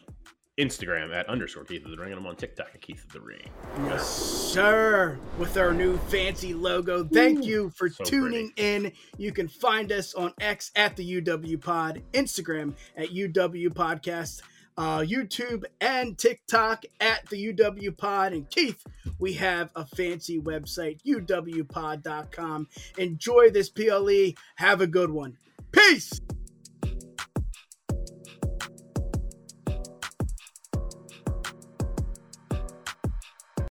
Instagram 0.57 1.13
at 1.13 1.27
underscore 1.27 1.65
Keith 1.65 1.83
of 1.83 1.91
the 1.91 1.97
Ring, 1.97 2.11
and 2.11 2.19
I'm 2.19 2.27
on 2.27 2.35
TikTok 2.35 2.69
at 2.73 2.81
Keith 2.81 3.03
of 3.03 3.11
the 3.11 3.19
Ring. 3.19 3.49
Yes, 3.85 4.07
sir. 4.07 5.17
With 5.37 5.57
our 5.57 5.73
new 5.73 5.97
fancy 6.09 6.53
logo. 6.53 7.03
Thank 7.03 7.39
Ooh, 7.39 7.47
you 7.47 7.69
for 7.71 7.89
so 7.89 8.03
tuning 8.03 8.51
pretty. 8.55 8.85
in. 8.85 8.91
You 9.17 9.31
can 9.31 9.47
find 9.47 9.91
us 9.91 10.13
on 10.13 10.33
X 10.39 10.71
at 10.75 10.95
the 10.95 11.21
UW 11.21 11.61
Pod, 11.61 12.01
Instagram 12.13 12.73
at 12.95 13.09
UW 13.09 13.69
Podcast, 13.69 14.41
uh, 14.77 14.99
YouTube 14.99 15.63
and 15.81 16.17
TikTok 16.17 16.83
at 16.99 17.27
the 17.29 17.53
UW 17.53 17.97
Pod. 17.97 18.33
And 18.33 18.49
Keith, 18.49 18.81
we 19.19 19.33
have 19.33 19.71
a 19.75 19.85
fancy 19.85 20.39
website, 20.39 20.99
UWPod.com. 21.05 22.67
Enjoy 22.97 23.49
this 23.49 23.69
PLE. 23.69 24.33
Have 24.55 24.81
a 24.81 24.87
good 24.87 25.09
one. 25.11 25.37
Peace. 25.71 26.21